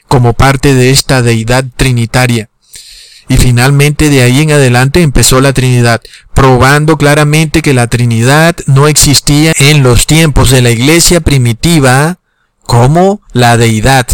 como 0.08 0.32
parte 0.32 0.74
de 0.74 0.90
esta 0.90 1.20
deidad 1.20 1.66
trinitaria. 1.76 2.48
Y 3.28 3.36
finalmente 3.36 4.10
de 4.10 4.22
ahí 4.22 4.42
en 4.42 4.52
adelante 4.52 5.02
empezó 5.02 5.40
la 5.40 5.52
Trinidad, 5.52 6.02
probando 6.34 6.98
claramente 6.98 7.62
que 7.62 7.72
la 7.72 7.86
Trinidad 7.86 8.56
no 8.66 8.88
existía 8.88 9.54
en 9.58 9.82
los 9.82 10.06
tiempos 10.06 10.50
de 10.50 10.62
la 10.62 10.70
iglesia 10.70 11.20
primitiva 11.20 12.18
como 12.62 13.22
la 13.32 13.56
deidad, 13.56 14.06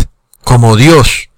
como 0.45 0.77
Dios. 0.77 1.31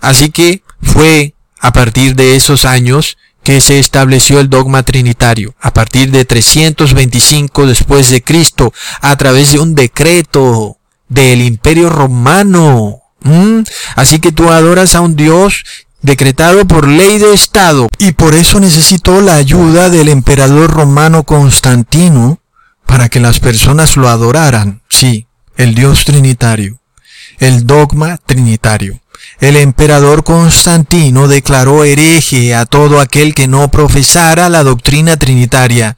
Así 0.00 0.30
que 0.30 0.62
fue 0.80 1.34
a 1.60 1.72
partir 1.72 2.14
de 2.16 2.36
esos 2.36 2.64
años 2.64 3.16
que 3.42 3.60
se 3.60 3.78
estableció 3.78 4.38
el 4.40 4.48
dogma 4.48 4.82
trinitario, 4.84 5.54
a 5.60 5.72
partir 5.72 6.10
de 6.10 6.24
325 6.24 7.66
después 7.66 8.10
de 8.10 8.22
Cristo, 8.22 8.72
a 9.00 9.16
través 9.16 9.52
de 9.52 9.58
un 9.58 9.74
decreto 9.74 10.78
del 11.08 11.42
imperio 11.42 11.90
romano. 11.90 13.00
Así 13.96 14.20
que 14.20 14.32
tú 14.32 14.50
adoras 14.50 14.94
a 14.94 15.00
un 15.00 15.16
Dios 15.16 15.64
decretado 16.02 16.66
por 16.66 16.86
ley 16.86 17.18
de 17.18 17.32
Estado, 17.32 17.88
y 17.98 18.12
por 18.12 18.34
eso 18.34 18.60
necesitó 18.60 19.20
la 19.20 19.36
ayuda 19.36 19.88
del 19.88 20.08
emperador 20.08 20.70
romano 20.70 21.22
Constantino 21.22 22.40
para 22.86 23.08
que 23.08 23.20
las 23.20 23.40
personas 23.40 23.96
lo 23.96 24.08
adoraran, 24.08 24.82
sí, 24.88 25.26
el 25.56 25.74
Dios 25.74 26.04
Trinitario, 26.04 26.80
el 27.38 27.66
dogma 27.66 28.18
Trinitario. 28.26 29.00
El 29.40 29.56
emperador 29.56 30.24
Constantino 30.24 31.26
declaró 31.28 31.84
hereje 31.84 32.54
a 32.54 32.66
todo 32.66 33.00
aquel 33.00 33.34
que 33.34 33.48
no 33.48 33.70
profesara 33.70 34.48
la 34.48 34.62
doctrina 34.62 35.16
trinitaria, 35.16 35.96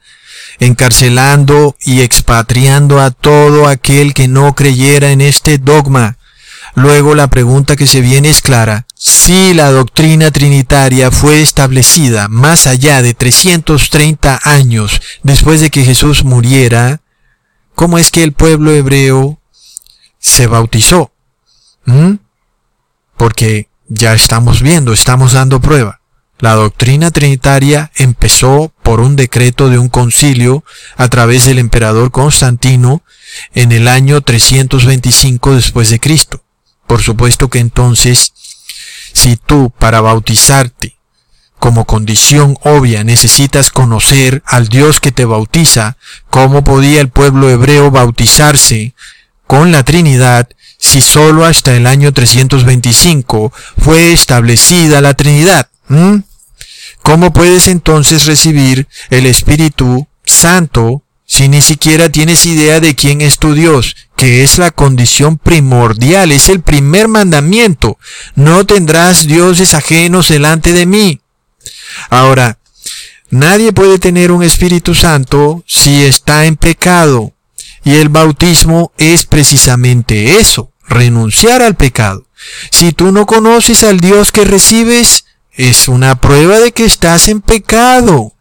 encarcelando 0.59 1.75
y 1.81 2.01
expatriando 2.01 3.01
a 3.01 3.11
todo 3.11 3.67
aquel 3.67 4.13
que 4.13 4.27
no 4.27 4.55
creyera 4.55 5.11
en 5.11 5.21
este 5.21 5.57
dogma. 5.57 6.17
Luego 6.75 7.15
la 7.15 7.27
pregunta 7.27 7.75
que 7.75 7.87
se 7.87 8.01
viene 8.01 8.29
es 8.29 8.41
clara. 8.41 8.85
Si 9.07 9.53
la 9.53 9.69
doctrina 9.69 10.31
trinitaria 10.31 11.11
fue 11.11 11.43
establecida 11.43 12.27
más 12.27 12.65
allá 12.65 13.03
de 13.03 13.13
330 13.13 14.39
años 14.43 14.99
después 15.21 15.61
de 15.61 15.69
que 15.69 15.85
Jesús 15.85 16.23
muriera, 16.23 17.01
¿cómo 17.75 17.99
es 17.99 18.09
que 18.09 18.23
el 18.23 18.33
pueblo 18.33 18.71
hebreo 18.71 19.39
se 20.17 20.47
bautizó? 20.47 21.11
¿Mm? 21.85 22.13
Porque 23.15 23.69
ya 23.87 24.15
estamos 24.15 24.63
viendo, 24.63 24.91
estamos 24.91 25.33
dando 25.33 25.61
prueba. 25.61 26.01
La 26.39 26.55
doctrina 26.55 27.11
trinitaria 27.11 27.91
empezó 27.93 28.73
por 28.81 29.01
un 29.01 29.15
decreto 29.15 29.69
de 29.69 29.77
un 29.77 29.89
concilio 29.89 30.63
a 30.97 31.09
través 31.09 31.45
del 31.45 31.59
emperador 31.59 32.09
Constantino 32.09 33.03
en 33.53 33.71
el 33.71 33.87
año 33.87 34.21
325 34.21 35.53
después 35.53 35.91
de 35.91 35.99
Cristo. 35.99 36.41
Por 36.87 37.03
supuesto 37.03 37.51
que 37.51 37.59
entonces 37.59 38.33
si 39.15 39.37
tú 39.37 39.71
para 39.79 40.01
bautizarte 40.01 40.97
como 41.57 41.85
condición 41.85 42.57
obvia 42.61 43.03
necesitas 43.03 43.71
conocer 43.71 44.43
al 44.45 44.67
Dios 44.67 44.99
que 44.99 45.11
te 45.11 45.25
bautiza, 45.25 45.97
¿cómo 46.29 46.63
podía 46.63 47.01
el 47.01 47.09
pueblo 47.09 47.49
hebreo 47.49 47.89
bautizarse 47.89 48.93
con 49.47 49.71
la 49.71 49.83
Trinidad 49.83 50.47
si 50.77 51.01
solo 51.01 51.45
hasta 51.45 51.75
el 51.75 51.87
año 51.87 52.13
325 52.13 53.51
fue 53.79 54.13
establecida 54.13 55.01
la 55.01 55.15
Trinidad? 55.15 55.69
¿Mm? 55.87 56.17
¿Cómo 57.01 57.31
puedes 57.33 57.67
entonces 57.67 58.25
recibir 58.25 58.87
el 59.09 59.25
Espíritu 59.25 60.07
Santo 60.25 61.04
si 61.25 61.49
ni 61.49 61.61
siquiera 61.61 62.09
tienes 62.09 62.45
idea 62.45 62.79
de 62.79 62.95
quién 62.95 63.21
es 63.21 63.39
tu 63.39 63.53
Dios, 63.53 63.95
que 64.15 64.43
es 64.43 64.59
la 64.59 64.71
condición 64.71 65.37
primordial, 65.37 66.31
es 66.31 66.49
el 66.49 66.61
primer 66.61 67.07
mandamiento. 67.07 67.97
No 68.35 68.65
tendrás 68.65 69.27
dioses 69.27 69.73
ajenos 69.73 70.27
delante 70.27 70.71
de 70.71 70.85
mí. 70.85 71.21
Ahora, 72.09 72.59
nadie 73.29 73.73
puede 73.73 73.97
tener 73.97 74.31
un 74.31 74.43
Espíritu 74.43 74.93
Santo 74.93 75.63
si 75.65 76.03
está 76.03 76.45
en 76.45 76.57
pecado. 76.57 77.33
Y 77.83 77.95
el 77.95 78.09
bautismo 78.09 78.91
es 78.97 79.25
precisamente 79.25 80.39
eso, 80.39 80.71
renunciar 80.87 81.61
al 81.61 81.75
pecado. 81.75 82.25
Si 82.71 82.91
tú 82.91 83.11
no 83.11 83.25
conoces 83.25 83.83
al 83.83 83.99
Dios 83.99 84.31
que 84.31 84.45
recibes, 84.45 85.25
es 85.51 85.87
una 85.87 86.19
prueba 86.19 86.59
de 86.59 86.71
que 86.71 86.85
estás 86.85 87.27
en 87.27 87.41
pecado. 87.41 88.34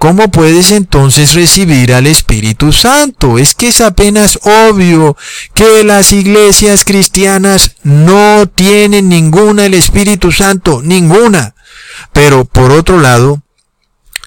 ¿Cómo 0.00 0.30
puedes 0.30 0.70
entonces 0.70 1.34
recibir 1.34 1.92
al 1.92 2.06
Espíritu 2.06 2.72
Santo? 2.72 3.36
Es 3.36 3.54
que 3.54 3.68
es 3.68 3.82
apenas 3.82 4.38
obvio 4.44 5.14
que 5.52 5.84
las 5.84 6.12
iglesias 6.12 6.86
cristianas 6.86 7.76
no 7.82 8.48
tienen 8.48 9.10
ninguna 9.10 9.66
el 9.66 9.74
Espíritu 9.74 10.32
Santo, 10.32 10.80
ninguna. 10.82 11.54
Pero 12.14 12.46
por 12.46 12.72
otro 12.72 12.98
lado, 12.98 13.42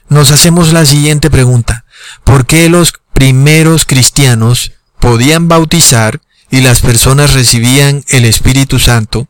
nos 0.10 0.30
hacemos 0.30 0.74
la 0.74 0.86
siguiente 0.86 1.32
pregunta. 1.32 1.86
¿Por 2.24 2.46
qué 2.46 2.70
los 2.70 2.94
primeros 3.12 3.86
cristianos 3.86 4.74
podían 5.00 5.48
bautizar 5.48 6.22
y 6.52 6.62
las 6.62 6.82
personas 6.82 7.34
recibían 7.34 8.06
el 8.10 8.26
Espíritu 8.26 8.78
Santo? 8.78 9.28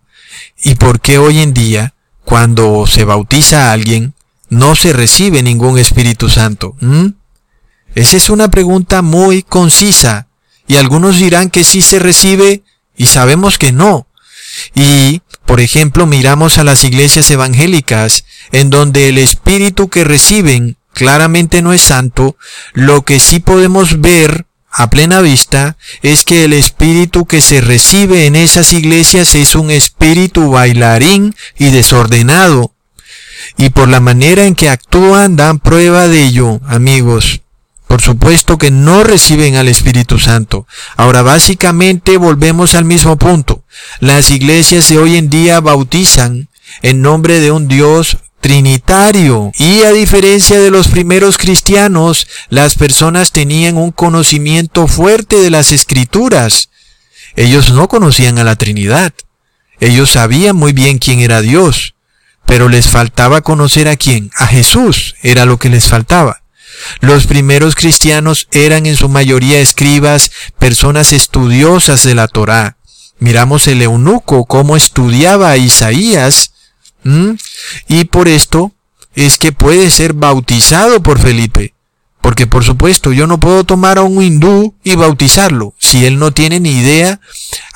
¿Y 0.62 0.75
por 0.75 0.99
qué 0.99 1.19
hoy 1.19 1.39
en 1.39 1.53
día, 1.53 1.93
cuando 2.25 2.86
se 2.86 3.06
bautiza 3.06 3.69
a 3.69 3.71
alguien, 3.71 4.13
no 4.53 4.75
se 4.75 4.93
recibe 4.93 5.43
ningún 5.43 5.77
Espíritu 5.77 6.29
Santo. 6.29 6.75
Esa 7.95 8.17
es 8.17 8.29
una 8.29 8.49
pregunta 8.49 9.01
muy 9.01 9.43
concisa 9.43 10.27
y 10.67 10.75
algunos 10.75 11.19
dirán 11.19 11.49
que 11.49 11.63
sí 11.63 11.81
se 11.81 11.99
recibe 11.99 12.63
y 12.95 13.07
sabemos 13.07 13.57
que 13.57 13.71
no. 13.71 14.07
Y, 14.75 15.21
por 15.45 15.59
ejemplo, 15.59 16.05
miramos 16.05 16.57
a 16.57 16.63
las 16.63 16.83
iglesias 16.83 17.29
evangélicas 17.31 18.25
en 18.51 18.69
donde 18.69 19.09
el 19.09 19.17
Espíritu 19.17 19.89
que 19.89 20.03
reciben 20.03 20.77
claramente 20.93 21.61
no 21.61 21.73
es 21.73 21.81
santo, 21.81 22.37
lo 22.73 23.03
que 23.03 23.19
sí 23.19 23.39
podemos 23.39 23.99
ver 23.99 24.45
a 24.75 24.89
plena 24.89 25.21
vista 25.21 25.77
es 26.01 26.23
que 26.23 26.45
el 26.45 26.53
espíritu 26.53 27.25
que 27.25 27.41
se 27.41 27.61
recibe 27.61 28.25
en 28.25 28.35
esas 28.35 28.73
iglesias 28.73 29.35
es 29.35 29.53
un 29.53 29.69
espíritu 29.69 30.49
bailarín 30.49 31.35
y 31.59 31.69
desordenado, 31.69 32.72
y 33.57 33.69
por 33.69 33.87
la 33.87 33.99
manera 33.99 34.45
en 34.45 34.55
que 34.55 34.69
actúan 34.69 35.35
dan 35.35 35.59
prueba 35.59 36.07
de 36.07 36.23
ello, 36.23 36.59
amigos. 36.67 37.41
Por 37.87 38.01
supuesto 38.01 38.57
que 38.57 38.71
no 38.71 39.03
reciben 39.03 39.55
al 39.55 39.67
Espíritu 39.67 40.17
Santo. 40.17 40.65
Ahora 40.97 41.21
básicamente 41.21 42.17
volvemos 42.17 42.73
al 42.73 42.85
mismo 42.85 43.17
punto. 43.17 43.63
Las 43.99 44.31
iglesias 44.31 44.89
de 44.89 44.97
hoy 44.97 45.17
en 45.17 45.29
día 45.29 45.59
bautizan 45.59 46.49
en 46.81 47.01
nombre 47.01 47.39
de 47.39 47.51
un 47.51 47.67
Dios 47.67 48.17
trinitario. 48.41 49.51
Y 49.59 49.83
a 49.83 49.91
diferencia 49.91 50.59
de 50.59 50.71
los 50.71 50.87
primeros 50.87 51.37
cristianos, 51.37 52.27
las 52.49 52.75
personas 52.75 53.31
tenían 53.31 53.77
un 53.77 53.91
conocimiento 53.91 54.87
fuerte 54.87 55.35
de 55.35 55.51
las 55.51 55.71
escrituras. 55.71 56.69
Ellos 57.35 57.71
no 57.71 57.87
conocían 57.87 58.39
a 58.39 58.43
la 58.43 58.55
Trinidad. 58.55 59.13
Ellos 59.79 60.09
sabían 60.09 60.55
muy 60.55 60.73
bien 60.73 60.97
quién 60.97 61.19
era 61.19 61.41
Dios 61.41 61.93
pero 62.45 62.69
les 62.69 62.88
faltaba 62.88 63.41
conocer 63.41 63.88
a 63.88 63.95
quién, 63.95 64.32
a 64.38 64.47
Jesús, 64.47 65.15
era 65.21 65.45
lo 65.45 65.58
que 65.58 65.69
les 65.69 65.88
faltaba. 65.88 66.41
Los 67.01 67.27
primeros 67.27 67.75
cristianos 67.75 68.47
eran 68.51 68.86
en 68.86 68.95
su 68.95 69.10
mayoría 69.10 69.60
escribas, 69.60 70.32
personas 70.60 71.13
estudiosas 71.13 72.03
de 72.03 72.15
la 72.15 72.27
Torá. 72.27 72.77
Miramos 73.19 73.67
el 73.67 73.82
eunuco, 73.82 74.45
cómo 74.45 74.75
estudiaba 74.75 75.51
a 75.51 75.58
Isaías, 75.58 76.51
y 77.88 78.06
por 78.06 78.27
esto 78.27 78.71
es 79.15 79.38
que 79.38 79.51
puede 79.51 79.89
ser 79.89 80.13
bautizado 80.13 81.03
por 81.03 81.19
Felipe, 81.19 81.73
Porque 82.21 82.47
por 82.47 82.63
supuesto 82.63 83.12
yo 83.12 83.27
no 83.27 83.38
puedo 83.38 83.65
tomar 83.65 83.97
a 83.97 84.03
un 84.03 84.23
hindú 84.23 84.75
y 84.84 84.95
bautizarlo 84.95 85.73
si 85.77 86.06
él 86.06 86.19
no 86.19 86.32
tiene 86.32 86.62
ni 86.62 86.71
idea 86.71 87.19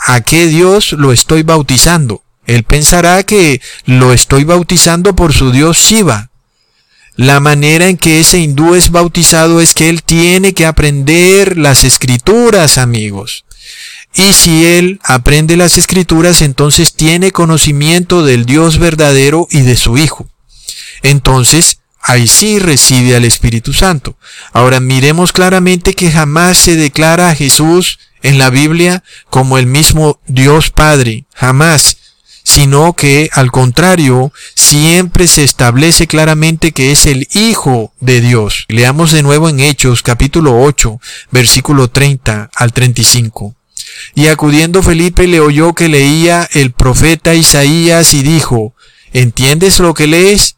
a 0.07 0.21
qué 0.21 0.47
Dios 0.47 0.93
lo 0.93 1.11
estoy 1.11 1.43
bautizando. 1.43 2.23
Él 2.47 2.63
pensará 2.63 3.23
que 3.23 3.61
lo 3.85 4.13
estoy 4.13 4.45
bautizando 4.45 5.15
por 5.15 5.33
su 5.33 5.51
Dios 5.51 5.77
Shiva. 5.77 6.31
La 7.15 7.39
manera 7.39 7.87
en 7.87 7.97
que 7.97 8.19
ese 8.19 8.39
hindú 8.39 8.75
es 8.75 8.89
bautizado 8.89 9.59
es 9.59 9.73
que 9.73 9.89
él 9.89 10.03
tiene 10.03 10.53
que 10.53 10.65
aprender 10.65 11.57
las 11.57 11.83
escrituras, 11.83 12.77
amigos. 12.77 13.45
Y 14.15 14.33
si 14.33 14.65
él 14.65 14.99
aprende 15.03 15.57
las 15.57 15.77
escrituras, 15.77 16.41
entonces 16.41 16.93
tiene 16.93 17.31
conocimiento 17.31 18.23
del 18.23 18.45
Dios 18.45 18.77
verdadero 18.77 19.47
y 19.51 19.61
de 19.61 19.75
su 19.75 19.97
Hijo. 19.97 20.27
Entonces, 21.03 21.79
ahí 22.01 22.27
sí 22.27 22.59
recibe 22.59 23.15
al 23.15 23.25
Espíritu 23.25 23.73
Santo. 23.73 24.17
Ahora 24.53 24.79
miremos 24.79 25.33
claramente 25.33 25.93
que 25.93 26.11
jamás 26.11 26.57
se 26.57 26.75
declara 26.75 27.29
a 27.29 27.35
Jesús 27.35 27.99
en 28.21 28.37
la 28.37 28.49
Biblia 28.49 29.03
como 29.29 29.57
el 29.57 29.67
mismo 29.67 30.19
Dios 30.27 30.69
Padre, 30.71 31.25
jamás, 31.33 31.96
sino 32.57 32.93
que 32.93 33.29
al 33.33 33.51
contrario, 33.51 34.33
siempre 34.55 35.27
se 35.27 35.43
establece 35.43 36.07
claramente 36.07 36.71
que 36.71 36.91
es 36.91 37.05
el 37.05 37.27
Hijo 37.33 37.93
de 37.99 38.19
Dios. 38.19 38.65
Leamos 38.67 39.11
de 39.11 39.21
nuevo 39.21 39.47
en 39.47 39.59
Hechos 39.59 40.01
capítulo 40.01 40.59
8, 40.63 40.99
versículo 41.29 41.87
30 41.87 42.49
al 42.51 42.73
35. 42.73 43.53
Y 44.15 44.25
acudiendo 44.25 44.81
Felipe 44.81 45.27
le 45.27 45.39
oyó 45.39 45.73
que 45.73 45.87
leía 45.87 46.49
el 46.51 46.71
profeta 46.71 47.35
Isaías 47.35 48.15
y 48.15 48.23
dijo, 48.23 48.73
¿entiendes 49.13 49.79
lo 49.79 49.93
que 49.93 50.07
lees? 50.07 50.55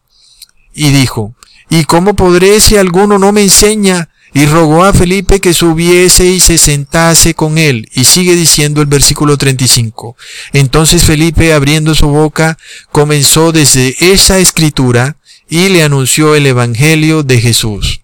Y 0.74 0.92
dijo, 0.92 1.36
¿y 1.70 1.84
cómo 1.84 2.14
podré 2.14 2.62
si 2.62 2.78
alguno 2.78 3.20
no 3.20 3.34
me 3.34 3.42
enseña? 3.42 4.08
Y 4.34 4.46
rogó 4.46 4.84
a 4.84 4.94
Felipe 4.94 5.39
que 5.39 5.54
subiese 5.54 6.26
y 6.26 6.39
se 6.39 6.58
sentase 6.58 7.34
con 7.34 7.58
él. 7.58 7.89
Y 7.94 8.06
sigue 8.06 8.36
diciendo 8.36 8.82
el 8.82 8.88
versículo 8.88 9.38
35. 9.38 10.15
Entonces 10.54 11.04
Felipe, 11.04 11.54
abriendo 11.54 11.96
su 11.96 12.08
boca, 12.08 12.58
comenzó 12.92 13.52
desde 13.52 13.96
esa 14.12 14.39
escritura 14.39 15.18
y 15.50 15.70
le 15.70 15.84
anunció 15.84 16.36
el 16.36 16.46
Evangelio 16.46 17.24
de 17.24 17.42
Jesús. 17.42 18.02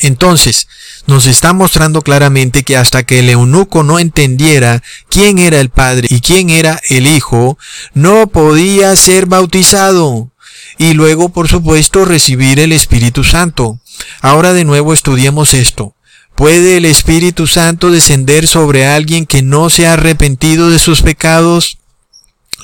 Entonces, 0.00 0.66
nos 1.06 1.26
está 1.26 1.52
mostrando 1.52 2.02
claramente 2.02 2.62
que 2.62 2.76
hasta 2.76 3.04
que 3.04 3.20
el 3.20 3.30
eunuco 3.30 3.82
no 3.82 3.98
entendiera 3.98 4.82
quién 5.08 5.38
era 5.38 5.60
el 5.60 5.70
Padre 5.70 6.08
y 6.10 6.20
quién 6.20 6.50
era 6.50 6.80
el 6.88 7.06
Hijo, 7.06 7.58
no 7.92 8.26
podía 8.26 8.96
ser 8.96 9.26
bautizado 9.26 10.30
y 10.78 10.94
luego, 10.94 11.28
por 11.28 11.48
supuesto, 11.48 12.04
recibir 12.04 12.60
el 12.60 12.72
Espíritu 12.72 13.24
Santo. 13.24 13.78
Ahora 14.20 14.52
de 14.52 14.64
nuevo 14.64 14.92
estudiemos 14.92 15.54
esto. 15.54 15.94
¿Puede 16.34 16.76
el 16.76 16.84
Espíritu 16.84 17.46
Santo 17.46 17.90
descender 17.90 18.48
sobre 18.48 18.86
alguien 18.86 19.24
que 19.24 19.42
no 19.42 19.70
se 19.70 19.86
ha 19.86 19.92
arrepentido 19.92 20.68
de 20.68 20.80
sus 20.80 21.02
pecados? 21.02 21.78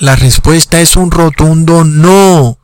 La 0.00 0.16
respuesta 0.16 0.80
es 0.80 0.96
un 0.96 1.10
rotundo 1.10 1.84
no. 1.84 2.58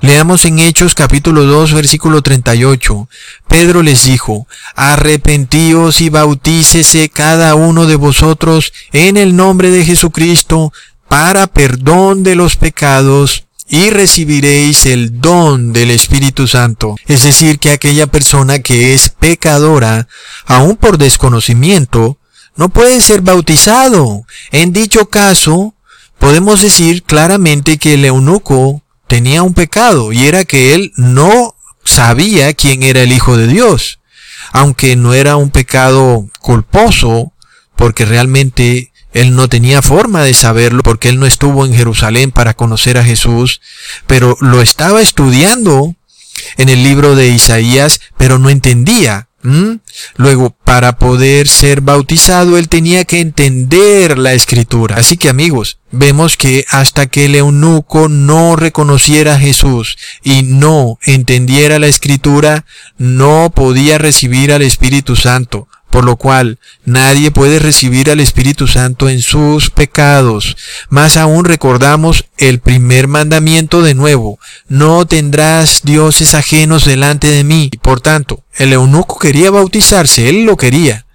Leamos 0.00 0.44
en 0.44 0.58
Hechos 0.58 0.94
capítulo 0.94 1.44
2 1.44 1.72
versículo 1.72 2.20
38. 2.20 3.08
Pedro 3.48 3.82
les 3.82 4.04
dijo, 4.04 4.46
arrepentíos 4.74 6.00
y 6.00 6.10
bautícese 6.10 7.08
cada 7.08 7.54
uno 7.54 7.86
de 7.86 7.96
vosotros 7.96 8.72
en 8.92 9.16
el 9.16 9.36
nombre 9.36 9.70
de 9.70 9.84
Jesucristo 9.84 10.72
para 11.08 11.46
perdón 11.46 12.22
de 12.22 12.34
los 12.34 12.56
pecados 12.56 13.44
y 13.70 13.90
recibiréis 13.90 14.84
el 14.84 15.20
don 15.20 15.72
del 15.72 15.92
Espíritu 15.92 16.48
Santo. 16.48 16.96
Es 17.06 17.22
decir, 17.22 17.60
que 17.60 17.70
aquella 17.70 18.08
persona 18.08 18.58
que 18.58 18.94
es 18.94 19.10
pecadora, 19.10 20.08
aun 20.44 20.76
por 20.76 20.98
desconocimiento, 20.98 22.18
no 22.56 22.68
puede 22.68 23.00
ser 23.00 23.20
bautizado. 23.20 24.24
En 24.50 24.72
dicho 24.72 25.08
caso, 25.08 25.74
podemos 26.18 26.60
decir 26.60 27.04
claramente 27.04 27.78
que 27.78 27.94
el 27.94 28.04
eunuco 28.04 28.82
tenía 29.06 29.44
un 29.44 29.54
pecado 29.54 30.12
y 30.12 30.26
era 30.26 30.44
que 30.44 30.74
él 30.74 30.92
no 30.96 31.54
sabía 31.84 32.52
quién 32.54 32.82
era 32.82 33.02
el 33.02 33.12
Hijo 33.12 33.36
de 33.36 33.46
Dios. 33.46 34.00
Aunque 34.52 34.96
no 34.96 35.14
era 35.14 35.36
un 35.36 35.50
pecado 35.50 36.28
culposo, 36.40 37.32
porque 37.76 38.04
realmente 38.04 38.89
él 39.12 39.34
no 39.34 39.48
tenía 39.48 39.82
forma 39.82 40.22
de 40.22 40.34
saberlo 40.34 40.82
porque 40.82 41.08
él 41.08 41.18
no 41.18 41.26
estuvo 41.26 41.66
en 41.66 41.74
Jerusalén 41.74 42.30
para 42.30 42.54
conocer 42.54 42.98
a 42.98 43.04
Jesús, 43.04 43.60
pero 44.06 44.36
lo 44.40 44.62
estaba 44.62 45.00
estudiando 45.00 45.94
en 46.56 46.68
el 46.68 46.82
libro 46.82 47.14
de 47.16 47.28
Isaías, 47.28 48.00
pero 48.16 48.38
no 48.38 48.50
entendía. 48.50 49.26
Luego, 50.16 50.50
para 50.50 50.98
poder 50.98 51.48
ser 51.48 51.80
bautizado, 51.80 52.58
él 52.58 52.68
tenía 52.68 53.06
que 53.06 53.20
entender 53.20 54.18
la 54.18 54.34
escritura. 54.34 54.96
Así 54.96 55.16
que 55.16 55.30
amigos, 55.30 55.78
vemos 55.90 56.36
que 56.36 56.66
hasta 56.68 57.06
que 57.06 57.24
el 57.24 57.34
eunuco 57.34 58.10
no 58.10 58.54
reconociera 58.56 59.34
a 59.34 59.38
Jesús 59.38 59.96
y 60.22 60.42
no 60.42 60.98
entendiera 61.04 61.78
la 61.78 61.86
escritura, 61.86 62.66
no 62.98 63.50
podía 63.54 63.96
recibir 63.96 64.52
al 64.52 64.60
Espíritu 64.60 65.16
Santo 65.16 65.68
por 65.90 66.04
lo 66.04 66.16
cual 66.16 66.58
nadie 66.84 67.30
puede 67.30 67.58
recibir 67.58 68.10
al 68.10 68.20
Espíritu 68.20 68.66
Santo 68.66 69.08
en 69.08 69.20
sus 69.20 69.70
pecados. 69.70 70.56
Más 70.88 71.16
aún 71.16 71.44
recordamos 71.44 72.24
el 72.38 72.60
primer 72.60 73.08
mandamiento 73.08 73.82
de 73.82 73.94
nuevo, 73.94 74.38
no 74.68 75.06
tendrás 75.06 75.82
dioses 75.82 76.34
ajenos 76.34 76.84
delante 76.84 77.28
de 77.30 77.44
mí. 77.44 77.70
Por 77.82 78.00
tanto, 78.00 78.44
el 78.56 78.72
eunuco 78.72 79.18
quería 79.18 79.50
bautizarse, 79.50 80.28
él 80.28 80.44
lo 80.44 80.56
quería, 80.56 81.06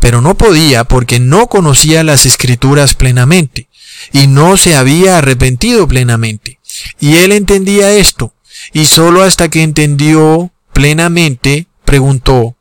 pero 0.00 0.20
no 0.20 0.36
podía 0.36 0.84
porque 0.84 1.20
no 1.20 1.46
conocía 1.46 2.02
las 2.02 2.26
escrituras 2.26 2.94
plenamente 2.94 3.68
y 4.12 4.26
no 4.26 4.56
se 4.56 4.76
había 4.76 5.18
arrepentido 5.18 5.86
plenamente. 5.86 6.58
Y 7.00 7.16
él 7.16 7.32
entendía 7.32 7.92
esto, 7.92 8.34
y 8.72 8.86
sólo 8.86 9.22
hasta 9.22 9.48
que 9.48 9.62
entendió 9.62 10.50
plenamente, 10.72 11.66
preguntó, 11.84 12.55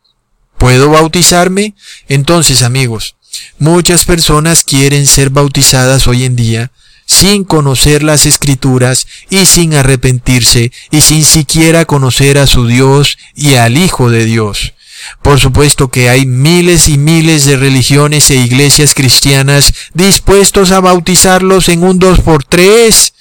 ¿Puedo 0.58 0.90
bautizarme? 0.90 1.76
Entonces, 2.08 2.64
amigos, 2.64 3.16
muchas 3.60 4.06
personas 4.06 4.64
quieren 4.64 5.06
ser 5.06 5.30
bautizadas 5.30 6.08
hoy 6.08 6.24
en 6.24 6.36
día 6.36 6.72
sin 7.06 7.44
conocer 7.44 8.02
las 8.04 8.26
escrituras 8.26 9.08
y 9.30 9.46
sin 9.46 9.76
arrepentirse 9.76 10.72
y 10.92 11.02
sin 11.02 11.24
siquiera 11.24 11.86
conocer 11.86 12.38
a 12.38 12.48
su 12.48 12.66
Dios 12.68 13.18
y 13.36 13.56
al 13.56 13.78
Hijo 13.78 14.10
de 14.10 14.26
Dios. 14.26 14.74
Por 15.22 15.40
supuesto 15.40 15.90
que 15.90 16.10
hay 16.10 16.26
miles 16.26 16.88
y 16.88 16.98
miles 16.98 17.46
de 17.46 17.58
religiones 17.58 18.30
e 18.32 18.36
iglesias 18.36 18.94
cristianas 18.94 19.74
dispuestos 19.94 20.72
a 20.72 20.80
bautizarlos 20.80 21.70
en 21.70 21.84
un 21.84 22.00
dos 22.00 22.22
por 22.22 22.44
tres. 22.44 23.14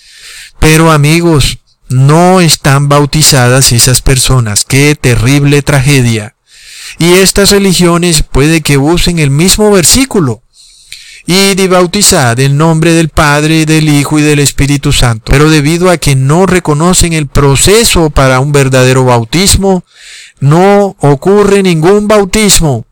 Pero 0.58 0.90
amigos, 0.90 1.58
no 1.88 2.40
están 2.40 2.88
bautizadas 2.88 3.72
esas 3.72 4.00
personas. 4.00 4.64
¡Qué 4.64 4.94
terrible 4.94 5.62
tragedia! 5.62 6.33
Y 6.98 7.14
estas 7.14 7.50
religiones 7.50 8.22
puede 8.22 8.60
que 8.60 8.78
usen 8.78 9.18
el 9.18 9.30
mismo 9.30 9.70
versículo. 9.70 10.42
Y 11.26 11.54
de 11.54 11.68
bautizar 11.68 12.38
el 12.38 12.56
nombre 12.56 12.92
del 12.92 13.08
Padre, 13.08 13.64
del 13.64 13.88
Hijo 13.88 14.18
y 14.18 14.22
del 14.22 14.40
Espíritu 14.40 14.92
Santo. 14.92 15.32
Pero 15.32 15.48
debido 15.48 15.90
a 15.90 15.96
que 15.96 16.14
no 16.14 16.44
reconocen 16.44 17.14
el 17.14 17.28
proceso 17.28 18.10
para 18.10 18.40
un 18.40 18.52
verdadero 18.52 19.06
bautismo, 19.06 19.84
no 20.40 20.96
ocurre 21.00 21.62
ningún 21.62 22.08
bautismo. 22.08 22.84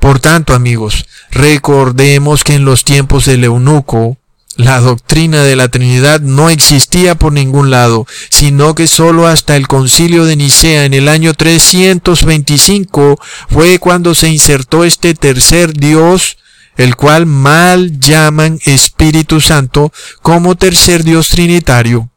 Por 0.00 0.18
tanto, 0.18 0.52
amigos, 0.52 1.06
recordemos 1.30 2.42
que 2.42 2.54
en 2.54 2.64
los 2.64 2.84
tiempos 2.84 3.24
del 3.26 3.44
eunuco, 3.44 4.18
la 4.56 4.80
doctrina 4.80 5.42
de 5.42 5.56
la 5.56 5.68
Trinidad 5.68 6.20
no 6.20 6.50
existía 6.50 7.14
por 7.14 7.32
ningún 7.32 7.70
lado, 7.70 8.06
sino 8.30 8.74
que 8.74 8.86
sólo 8.86 9.26
hasta 9.26 9.56
el 9.56 9.66
concilio 9.66 10.24
de 10.24 10.36
Nicea 10.36 10.84
en 10.84 10.94
el 10.94 11.08
año 11.08 11.34
325 11.34 13.18
fue 13.48 13.78
cuando 13.78 14.14
se 14.14 14.28
insertó 14.28 14.84
este 14.84 15.14
tercer 15.14 15.74
Dios, 15.74 16.38
el 16.76 16.96
cual 16.96 17.26
mal 17.26 17.98
llaman 17.98 18.58
Espíritu 18.64 19.40
Santo 19.40 19.92
como 20.22 20.54
tercer 20.54 21.04
Dios 21.04 21.30
trinitario. 21.30 22.10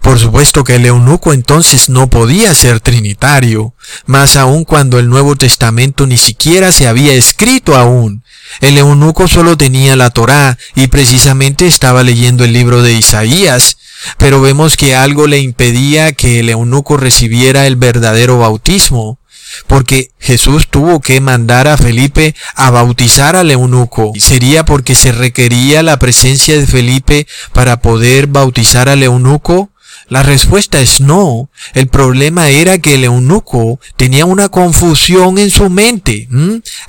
Por 0.00 0.18
supuesto 0.18 0.64
que 0.64 0.76
el 0.76 0.86
eunuco 0.86 1.32
entonces 1.32 1.88
no 1.88 2.08
podía 2.08 2.54
ser 2.54 2.80
trinitario, 2.80 3.74
más 4.06 4.36
aún 4.36 4.64
cuando 4.64 4.98
el 4.98 5.08
Nuevo 5.08 5.36
Testamento 5.36 6.06
ni 6.06 6.16
siquiera 6.16 6.72
se 6.72 6.86
había 6.86 7.14
escrito 7.14 7.76
aún. 7.76 8.22
El 8.60 8.78
eunuco 8.78 9.28
solo 9.28 9.56
tenía 9.56 9.96
la 9.96 10.10
Torá 10.10 10.56
y 10.74 10.86
precisamente 10.86 11.66
estaba 11.66 12.02
leyendo 12.02 12.44
el 12.44 12.52
libro 12.52 12.82
de 12.82 12.92
Isaías, 12.92 13.76
pero 14.16 14.40
vemos 14.40 14.76
que 14.76 14.94
algo 14.94 15.26
le 15.26 15.40
impedía 15.40 16.12
que 16.12 16.40
el 16.40 16.48
eunuco 16.50 16.96
recibiera 16.96 17.66
el 17.66 17.76
verdadero 17.76 18.38
bautismo, 18.38 19.18
porque 19.66 20.10
Jesús 20.18 20.68
tuvo 20.68 21.00
que 21.00 21.20
mandar 21.20 21.68
a 21.68 21.76
Felipe 21.76 22.34
a 22.54 22.70
bautizar 22.70 23.36
al 23.36 23.50
eunuco. 23.50 24.12
¿Sería 24.18 24.64
porque 24.64 24.94
se 24.94 25.12
requería 25.12 25.82
la 25.82 25.98
presencia 25.98 26.58
de 26.58 26.66
Felipe 26.66 27.26
para 27.52 27.80
poder 27.80 28.28
bautizar 28.28 28.88
al 28.88 29.02
eunuco? 29.02 29.70
La 30.08 30.22
respuesta 30.22 30.80
es 30.80 31.00
no. 31.00 31.50
El 31.74 31.88
problema 31.88 32.48
era 32.48 32.78
que 32.78 32.94
el 32.94 33.04
eunuco 33.04 33.78
tenía 33.96 34.24
una 34.24 34.48
confusión 34.48 35.38
en 35.38 35.50
su 35.50 35.68
mente. 35.68 36.28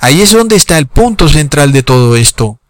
Ahí 0.00 0.22
es 0.22 0.32
donde 0.32 0.56
está 0.56 0.78
el 0.78 0.86
punto 0.86 1.28
central 1.28 1.72
de 1.72 1.82
todo 1.82 2.16
esto. 2.16 2.60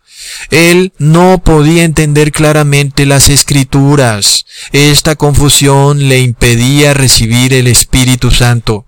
Él 0.51 0.92
no 0.98 1.42
podía 1.42 1.84
entender 1.84 2.32
claramente 2.32 3.07
las 3.07 3.28
escrituras. 3.28 4.44
Esta 4.72 5.16
confusión 5.16 6.09
le 6.09 6.20
impedía 6.20 6.94
recibir 6.94 7.55
el 7.55 7.66
Espíritu 7.66 8.30
Santo. 8.30 8.86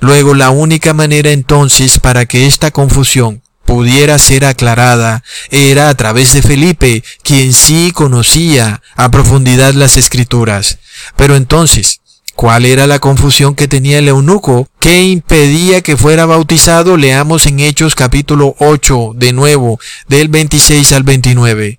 Luego 0.00 0.34
la 0.34 0.50
única 0.50 0.92
manera 0.94 1.30
entonces 1.30 1.98
para 1.98 2.26
que 2.26 2.46
esta 2.46 2.70
confusión 2.70 3.42
pudiera 3.64 4.18
ser 4.18 4.44
aclarada 4.44 5.22
era 5.50 5.88
a 5.88 5.94
través 5.94 6.32
de 6.32 6.42
Felipe, 6.42 7.02
quien 7.22 7.52
sí 7.52 7.92
conocía 7.94 8.82
a 8.96 9.10
profundidad 9.10 9.74
las 9.74 9.96
escrituras. 9.96 10.78
Pero 11.16 11.36
entonces, 11.36 12.00
¿Cuál 12.34 12.66
era 12.66 12.88
la 12.88 12.98
confusión 12.98 13.54
que 13.54 13.68
tenía 13.68 13.98
el 13.98 14.08
eunuco? 14.08 14.68
¿Qué 14.80 15.04
impedía 15.04 15.82
que 15.82 15.96
fuera 15.96 16.26
bautizado? 16.26 16.96
Leamos 16.96 17.46
en 17.46 17.60
Hechos 17.60 17.94
capítulo 17.94 18.56
8, 18.58 19.12
de 19.14 19.32
nuevo, 19.32 19.78
del 20.08 20.28
26 20.28 20.92
al 20.94 21.04
29. 21.04 21.78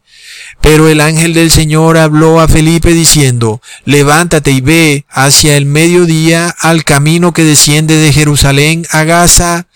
Pero 0.61 0.88
el 0.88 1.01
ángel 1.01 1.34
del 1.34 1.51
Señor 1.51 1.97
habló 1.97 2.39
a 2.39 2.47
Felipe 2.47 2.93
diciendo, 2.93 3.61
levántate 3.84 4.51
y 4.51 4.61
ve 4.61 5.05
hacia 5.09 5.57
el 5.57 5.65
mediodía 5.65 6.55
al 6.59 6.86
camino 6.86 7.34
que 7.34 7.43
desciende 7.43 7.97
de 7.97 8.13
Jerusalén 8.13 8.88
a 8.91 9.03
Gaza, 9.03 9.67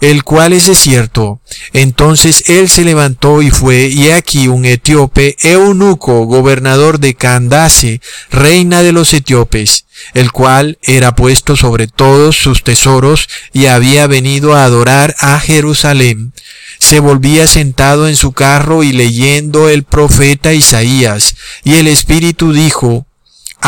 el 0.00 0.24
cual 0.24 0.52
es 0.52 0.66
desierto. 0.66 1.40
Entonces 1.72 2.44
él 2.48 2.68
se 2.68 2.84
levantó 2.84 3.42
y 3.42 3.50
fue, 3.50 3.88
y 3.88 4.10
aquí 4.10 4.48
un 4.48 4.64
etíope, 4.64 5.36
eunuco, 5.40 6.24
gobernador 6.26 7.00
de 7.00 7.14
Candace, 7.14 8.00
reina 8.30 8.82
de 8.82 8.92
los 8.92 9.12
etíopes, 9.14 9.86
el 10.14 10.32
cual 10.32 10.78
era 10.82 11.14
puesto 11.14 11.56
sobre 11.56 11.86
todos 11.86 12.36
sus 12.36 12.62
tesoros 12.62 13.28
y 13.52 13.66
había 13.66 14.06
venido 14.06 14.54
a 14.54 14.64
adorar 14.64 15.14
a 15.18 15.38
Jerusalén. 15.40 16.32
Se 16.78 17.00
volvía 17.00 17.46
sentado 17.46 18.06
en 18.06 18.16
su 18.16 18.32
carro 18.32 18.82
y 18.82 18.92
leyendo 18.92 19.68
el 19.68 19.84
profeta 19.84 20.52
Isaías, 20.52 21.34
y 21.64 21.76
el 21.76 21.86
Espíritu 21.88 22.52
dijo 22.52 23.05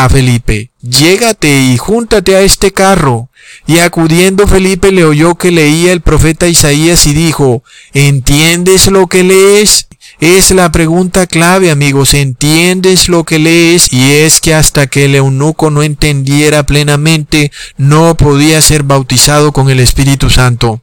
Felipe, 0.07 0.71
Llégate 0.81 1.61
y 1.61 1.77
júntate 1.77 2.35
a 2.37 2.41
este 2.41 2.71
carro. 2.71 3.29
Y 3.67 3.79
acudiendo 3.79 4.47
Felipe 4.47 4.91
le 4.91 5.03
oyó 5.03 5.35
que 5.35 5.51
leía 5.51 5.91
el 5.91 6.01
profeta 6.01 6.47
Isaías 6.47 7.05
y 7.05 7.13
dijo, 7.13 7.63
¿entiendes 7.93 8.87
lo 8.87 9.07
que 9.07 9.23
lees? 9.23 9.87
Es 10.21 10.51
la 10.51 10.71
pregunta 10.71 11.27
clave, 11.27 11.71
amigos. 11.71 12.13
¿Entiendes 12.13 13.09
lo 13.09 13.23
que 13.25 13.39
lees? 13.39 13.91
Y 13.91 14.03
es 14.11 14.39
que 14.41 14.53
hasta 14.53 14.87
que 14.87 15.05
el 15.05 15.15
eunuco 15.15 15.69
no 15.69 15.83
entendiera 15.83 16.65
plenamente, 16.65 17.51
no 17.77 18.15
podía 18.15 18.61
ser 18.61 18.83
bautizado 18.83 19.51
con 19.51 19.69
el 19.69 19.79
Espíritu 19.79 20.29
Santo. 20.29 20.81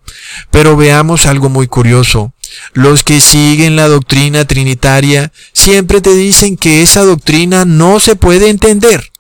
Pero 0.51 0.77
veamos 0.77 1.27
algo 1.27 1.49
muy 1.49 1.67
curioso. 1.67 2.33
Los 2.73 3.05
que 3.05 3.21
siguen 3.21 3.77
la 3.77 3.89
doctrina 3.89 4.45
trinitaria 4.45 5.33
siempre 5.53 6.01
te 6.01 6.15
dicen 6.15 6.57
que 6.57 6.83
esa 6.83 7.03
doctrina 7.03 7.65
no 7.65 8.01
se 8.01 8.17
puede 8.17 8.49
entender 8.51 9.11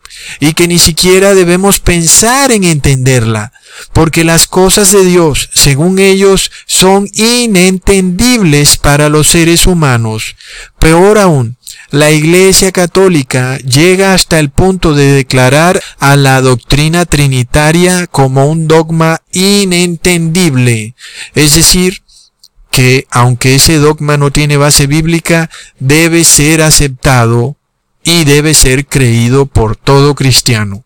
y 0.41 0.55
que 0.55 0.69
ni 0.69 0.79
siquiera 0.79 1.35
debemos 1.35 1.81
pensar 1.81 2.53
en 2.53 2.65
entenderla, 2.65 3.53
porque 3.93 4.25
las 4.25 4.47
cosas 4.47 4.91
de 4.93 5.05
Dios, 5.05 5.51
según 5.55 5.99
ellos, 5.99 6.51
son 6.67 7.09
inentendibles 7.15 8.77
para 8.77 9.09
los 9.09 9.29
seres 9.29 9.67
humanos. 9.67 10.37
Peor 10.79 11.19
aún, 11.19 11.57
la 11.91 12.11
Iglesia 12.11 12.73
Católica 12.73 13.59
llega 13.59 14.15
hasta 14.15 14.39
el 14.39 14.51
punto 14.51 14.95
de 14.95 15.13
declarar 15.13 15.83
a 15.99 16.17
la 16.17 16.41
doctrina 16.41 17.05
trinitaria 17.05 18.07
como 18.07 18.47
un 18.47 18.67
dogma 18.67 19.21
inentendible, 19.33 20.95
es 21.35 21.55
decir, 21.55 22.03
que 22.77 23.07
aunque 23.11 23.55
ese 23.55 23.79
dogma 23.79 24.19
no 24.19 24.31
tiene 24.31 24.59
base 24.59 24.87
bíblica, 24.87 25.49
debe 25.79 26.25
ser 26.25 26.61
aceptado 26.61 27.57
y 28.05 28.25
debe 28.25 28.53
ser 28.53 28.85
creído 28.85 29.47
por 29.47 29.77
todo 29.77 30.15
cristiano. 30.15 30.85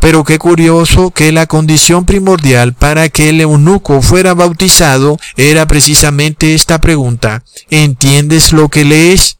Pero 0.00 0.24
qué 0.24 0.40
curioso 0.40 1.12
que 1.12 1.30
la 1.30 1.46
condición 1.46 2.06
primordial 2.06 2.74
para 2.74 3.08
que 3.08 3.28
el 3.28 3.40
eunuco 3.40 4.02
fuera 4.02 4.34
bautizado 4.34 5.16
era 5.36 5.68
precisamente 5.68 6.56
esta 6.56 6.80
pregunta. 6.80 7.44
¿Entiendes 7.70 8.52
lo 8.52 8.68
que 8.68 8.84
lees? 8.84 9.38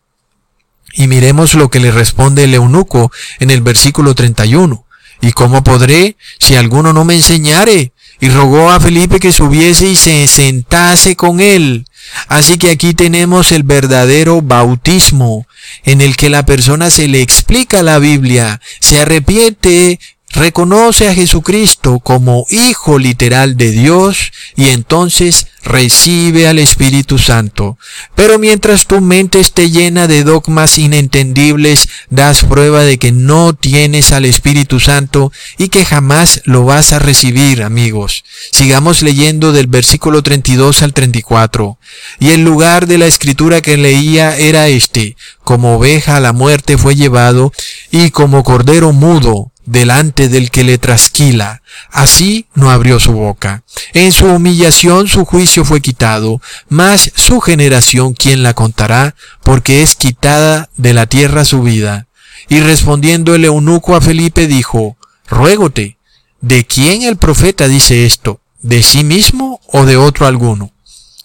Y 0.93 1.09
miremos 1.09 1.55
lo 1.55 1.69
que 1.69 1.81
le 1.81 1.91
responde 1.91 2.45
el 2.45 2.55
eunuco 2.55 3.11
en 3.41 3.51
el 3.51 3.61
versículo 3.61 4.15
31. 4.15 4.87
¿Y 5.21 5.33
cómo 5.33 5.65
podré 5.65 6.17
si 6.39 6.55
alguno 6.55 6.93
no 6.93 7.05
me 7.05 7.17
enseñare? 7.17 7.93
Y 8.21 8.29
rogó 8.31 8.71
a 8.71 8.81
Felipe 8.81 9.21
que 9.21 9.33
subiese 9.33 9.87
y 9.89 9.97
se 9.97 10.27
sentase 10.27 11.15
con 11.15 11.41
él. 11.41 11.85
Así 12.27 12.59
que 12.59 12.71
aquí 12.71 12.95
tenemos 12.95 13.53
el 13.53 13.63
verdadero 13.63 14.43
bautismo, 14.43 15.47
en 15.85 16.01
el 16.01 16.17
que 16.17 16.29
la 16.29 16.45
persona 16.45 16.91
se 16.91 17.07
le 17.07 17.23
explica 17.23 17.83
la 17.83 17.99
Biblia, 17.99 18.61
se 18.81 19.01
arrepiente, 19.01 20.01
reconoce 20.31 21.09
a 21.09 21.15
Jesucristo 21.15 22.01
como 22.01 22.47
Hijo 22.51 22.99
literal 22.99 23.57
de 23.57 23.71
Dios 23.71 24.33
y 24.57 24.69
entonces 24.69 25.47
recibe 25.63 26.49
al 26.49 26.59
Espíritu 26.59 27.19
Santo. 27.19 27.79
Pero 28.15 28.39
mientras 28.39 28.87
tu 28.87 29.01
mente 29.01 29.41
esté 29.41 29.71
llena 29.71 30.07
de 30.07 30.25
dogmas 30.25 30.79
inentendibles, 30.79 31.89
das 32.11 32.45
prueba 32.45 32.85
de 32.85 32.99
que 32.99 33.13
no 33.13 33.53
tienes 33.55 34.13
al 34.13 34.25
Espíritu 34.25 34.81
Santo 34.81 35.33
y 35.59 35.69
que 35.69 35.85
jamás 35.85 36.43
lo 36.45 36.65
vas 36.65 36.93
a 36.93 36.99
recibir, 36.99 37.63
amigos. 37.63 38.25
Sigamos 38.53 39.03
leyendo 39.03 39.53
del 39.53 39.67
versículo 39.67 40.23
32 40.23 40.83
al 40.83 40.93
34. 40.93 41.79
Y 42.19 42.31
el 42.31 42.45
lugar 42.45 42.87
de 42.87 42.99
la 42.99 43.07
escritura 43.07 43.61
que 43.61 43.77
leía 43.77 44.37
era 44.37 44.69
este, 44.69 45.17
como 45.45 45.77
oveja 45.77 46.17
a 46.17 46.21
la 46.21 46.33
muerte 46.33 46.79
fue 46.79 46.97
llevado, 46.97 47.53
y 47.91 48.11
como 48.11 48.43
cordero 48.43 48.93
mudo 48.93 49.53
delante 49.69 50.29
del 50.29 50.51
que 50.51 50.65
le 50.65 50.79
trasquila. 50.79 51.63
Así 51.91 52.47
no 52.55 52.71
abrió 52.71 52.99
su 52.99 53.13
boca. 53.13 53.63
En 53.93 54.13
su 54.13 54.27
humillación 54.27 55.09
su 55.09 55.25
juicio 55.25 55.65
fue 55.65 55.81
quitado, 55.81 56.41
mas 56.69 57.13
su 57.15 57.41
generación 57.41 58.15
quién 58.15 58.43
la 58.43 58.55
contará, 58.55 59.15
porque 59.43 59.83
es 59.83 59.95
quitada 59.95 60.71
de 60.77 60.95
la 60.95 61.07
tierra 61.07 61.45
su 61.45 61.63
vida. 61.63 62.07
Y 62.49 62.61
respondiendo 62.61 63.35
el 63.35 63.45
eunuco 63.45 63.95
a 63.95 64.01
Felipe 64.01 64.47
dijo, 64.47 64.97
Ruégote, 65.29 65.99
¿de 66.41 66.65
quién 66.65 67.03
el 67.03 67.17
profeta 67.17 67.69
dice 67.69 68.07
esto? 68.07 68.41
¿De 68.61 68.83
sí 68.83 69.05
mismo 69.05 69.61
o 69.67 69.85
de 69.85 69.97
otro 69.97 70.27
alguno? 70.27 70.73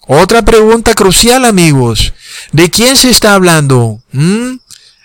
Otra 0.06 0.42
pregunta 0.42 0.94
crucial, 0.94 1.46
amigos. 1.46 2.12
¿De 2.52 2.68
quién 2.68 2.96
se 2.96 3.08
está 3.08 3.34
hablando? 3.34 4.00
¿Mm? 4.12 4.56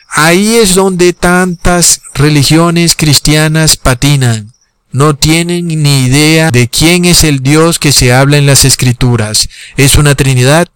Ahí 0.10 0.56
es 0.56 0.76
donde 0.76 1.14
tantas 1.14 2.02
religiones 2.14 2.96
cristianas 2.96 3.78
patinan. 3.78 4.54
No 4.92 5.16
tienen 5.16 5.68
ni 5.68 6.06
idea 6.06 6.50
de 6.50 6.68
quién 6.68 7.06
es 7.06 7.24
el 7.24 7.42
Dios 7.42 7.78
que 7.78 7.92
se 7.92 8.12
habla 8.12 8.38
en 8.38 8.48
las 8.48 8.66
escrituras. 8.66 9.50
¿Es 9.78 9.98
una 9.98 10.16
Trinidad? 10.16 10.68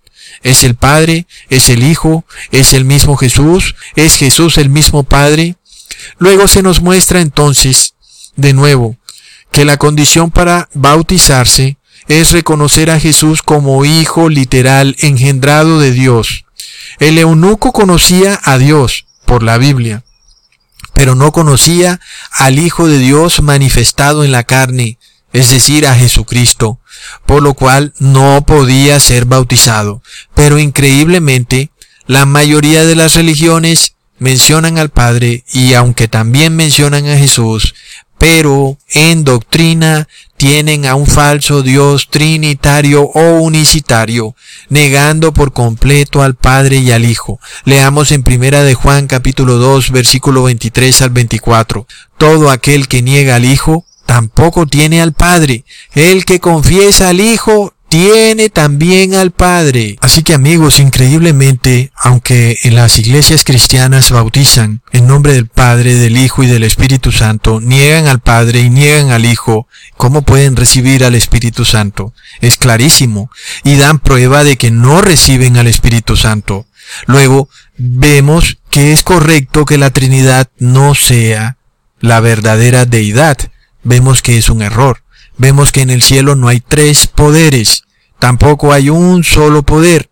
¿Es 0.43 0.63
el 0.63 0.75
Padre? 0.75 1.25
¿Es 1.49 1.69
el 1.69 1.83
Hijo? 1.83 2.25
¿Es 2.51 2.73
el 2.73 2.85
mismo 2.85 3.17
Jesús? 3.17 3.75
¿Es 3.95 4.15
Jesús 4.15 4.57
el 4.57 4.69
mismo 4.69 5.03
Padre? 5.03 5.55
Luego 6.19 6.47
se 6.47 6.61
nos 6.61 6.81
muestra 6.81 7.21
entonces, 7.21 7.95
de 8.35 8.53
nuevo, 8.53 8.97
que 9.51 9.65
la 9.65 9.77
condición 9.77 10.31
para 10.31 10.69
bautizarse 10.73 11.77
es 12.07 12.31
reconocer 12.31 12.91
a 12.91 12.99
Jesús 12.99 13.41
como 13.41 13.85
Hijo 13.85 14.29
literal 14.29 14.95
engendrado 14.99 15.79
de 15.79 15.91
Dios. 15.91 16.45
El 16.99 17.17
eunuco 17.17 17.71
conocía 17.71 18.39
a 18.43 18.57
Dios, 18.57 19.05
por 19.33 19.41
la 19.41 19.57
Biblia, 19.57 20.03
pero 20.93 21.15
no 21.15 21.31
conocía 21.31 21.99
al 22.33 22.59
Hijo 22.59 22.87
de 22.87 22.99
Dios 22.99 23.41
manifestado 23.41 24.23
en 24.23 24.31
la 24.31 24.43
carne, 24.43 24.99
es 25.31 25.49
decir, 25.49 25.87
a 25.87 25.95
Jesucristo, 25.95 26.79
por 27.25 27.41
lo 27.41 27.55
cual 27.55 27.95
no 27.97 28.45
podía 28.45 28.99
ser 28.99 29.25
bautizado. 29.25 30.03
Pero 30.35 30.59
increíblemente, 30.59 31.71
la 32.05 32.27
mayoría 32.27 32.85
de 32.85 32.93
las 32.93 33.15
religiones 33.15 33.95
mencionan 34.19 34.77
al 34.77 34.89
Padre 34.89 35.43
y 35.51 35.73
aunque 35.73 36.07
también 36.07 36.55
mencionan 36.55 37.07
a 37.07 37.17
Jesús, 37.17 37.73
pero 38.19 38.77
en 38.89 39.23
doctrina 39.23 40.07
tienen 40.43 40.85
a 40.85 40.95
un 40.95 41.07
falso 41.07 41.61
Dios 41.61 42.09
trinitario 42.09 43.03
o 43.03 43.39
unicitario, 43.39 44.35
negando 44.67 45.31
por 45.31 45.53
completo 45.53 46.21
al 46.21 46.35
Padre 46.35 46.79
y 46.79 46.91
al 46.91 47.05
Hijo. 47.05 47.39
Leamos 47.63 48.11
en 48.11 48.23
Primera 48.23 48.61
de 48.61 48.73
Juan 48.73 49.07
capítulo 49.07 49.55
2 49.55 49.91
versículo 49.91 50.43
23 50.43 51.01
al 51.01 51.11
24. 51.11 51.87
Todo 52.17 52.51
aquel 52.51 52.89
que 52.89 53.01
niega 53.01 53.37
al 53.37 53.45
Hijo 53.45 53.85
tampoco 54.05 54.67
tiene 54.67 55.01
al 55.01 55.13
Padre. 55.13 55.63
El 55.93 56.25
que 56.25 56.41
confiesa 56.41 57.07
al 57.07 57.21
Hijo 57.21 57.72
tiene 57.93 58.49
también 58.49 59.13
al 59.13 59.29
Padre. 59.29 59.97
Así 60.01 60.23
que 60.23 60.33
amigos, 60.33 60.79
increíblemente, 60.79 61.91
aunque 61.95 62.57
en 62.63 62.73
las 62.73 62.97
iglesias 62.97 63.43
cristianas 63.43 64.09
bautizan 64.09 64.81
en 64.91 65.05
nombre 65.05 65.33
del 65.33 65.45
Padre, 65.45 65.93
del 65.93 66.17
Hijo 66.17 66.41
y 66.41 66.47
del 66.47 66.63
Espíritu 66.63 67.11
Santo, 67.11 67.61
niegan 67.61 68.07
al 68.07 68.19
Padre 68.19 68.61
y 68.61 68.71
niegan 68.71 69.11
al 69.11 69.25
Hijo, 69.25 69.67
¿cómo 69.95 70.23
pueden 70.23 70.55
recibir 70.55 71.05
al 71.05 71.13
Espíritu 71.13 71.65
Santo? 71.65 72.15
Es 72.41 72.57
clarísimo. 72.57 73.29
Y 73.63 73.75
dan 73.75 73.99
prueba 73.99 74.43
de 74.43 74.57
que 74.57 74.71
no 74.71 75.01
reciben 75.01 75.57
al 75.57 75.67
Espíritu 75.67 76.17
Santo. 76.17 76.65
Luego, 77.05 77.47
vemos 77.77 78.57
que 78.71 78.91
es 78.91 79.03
correcto 79.03 79.65
que 79.65 79.77
la 79.77 79.91
Trinidad 79.91 80.49
no 80.57 80.95
sea 80.95 81.57
la 81.99 82.21
verdadera 82.21 82.85
deidad. 82.87 83.37
Vemos 83.83 84.23
que 84.23 84.39
es 84.39 84.49
un 84.49 84.63
error. 84.63 85.02
Vemos 85.37 85.71
que 85.71 85.81
en 85.81 85.89
el 85.89 86.01
cielo 86.01 86.35
no 86.35 86.47
hay 86.47 86.59
tres 86.59 87.07
poderes. 87.07 87.83
Tampoco 88.19 88.73
hay 88.73 88.89
un 88.89 89.23
solo 89.23 89.63
poder. 89.63 90.09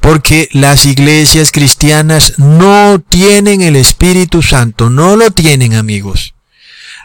Porque 0.00 0.48
las 0.52 0.86
iglesias 0.86 1.50
cristianas 1.50 2.38
no 2.38 3.00
tienen 3.00 3.60
el 3.62 3.76
Espíritu 3.76 4.42
Santo. 4.42 4.88
No 4.88 5.16
lo 5.16 5.30
tienen 5.30 5.74
amigos. 5.74 6.34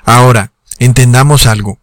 Ahora, 0.05 0.51
entendamos 0.79 1.47
algo. 1.47 1.79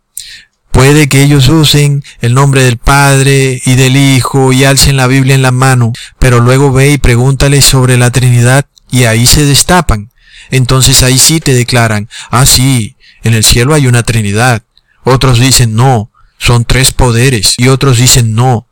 Puede 0.70 1.08
que 1.08 1.22
ellos 1.22 1.48
usen 1.48 2.04
el 2.20 2.34
nombre 2.34 2.62
del 2.62 2.76
Padre 2.76 3.60
y 3.64 3.74
del 3.74 3.96
Hijo 3.96 4.52
y 4.52 4.64
alcen 4.64 4.96
la 4.96 5.08
Biblia 5.08 5.34
en 5.34 5.42
la 5.42 5.50
mano, 5.50 5.92
pero 6.18 6.40
luego 6.40 6.72
ve 6.72 6.92
y 6.92 6.98
pregúntale 6.98 7.62
sobre 7.62 7.96
la 7.96 8.10
Trinidad 8.10 8.66
y 8.90 9.04
ahí 9.04 9.26
se 9.26 9.44
destapan. 9.44 10.12
Entonces 10.50 11.02
ahí 11.02 11.18
sí 11.18 11.40
te 11.40 11.54
declaran, 11.54 12.08
ah 12.30 12.46
sí, 12.46 12.96
en 13.24 13.34
el 13.34 13.44
cielo 13.44 13.74
hay 13.74 13.86
una 13.86 14.02
Trinidad. 14.04 14.62
Otros 15.09 15.38
dicen 15.38 15.74
no, 15.74 16.11
son 16.38 16.64
tres 16.64 16.92
poderes 16.92 17.54
y 17.56 17.68
otros 17.68 17.96
dicen 17.96 18.34
no, 18.34 18.66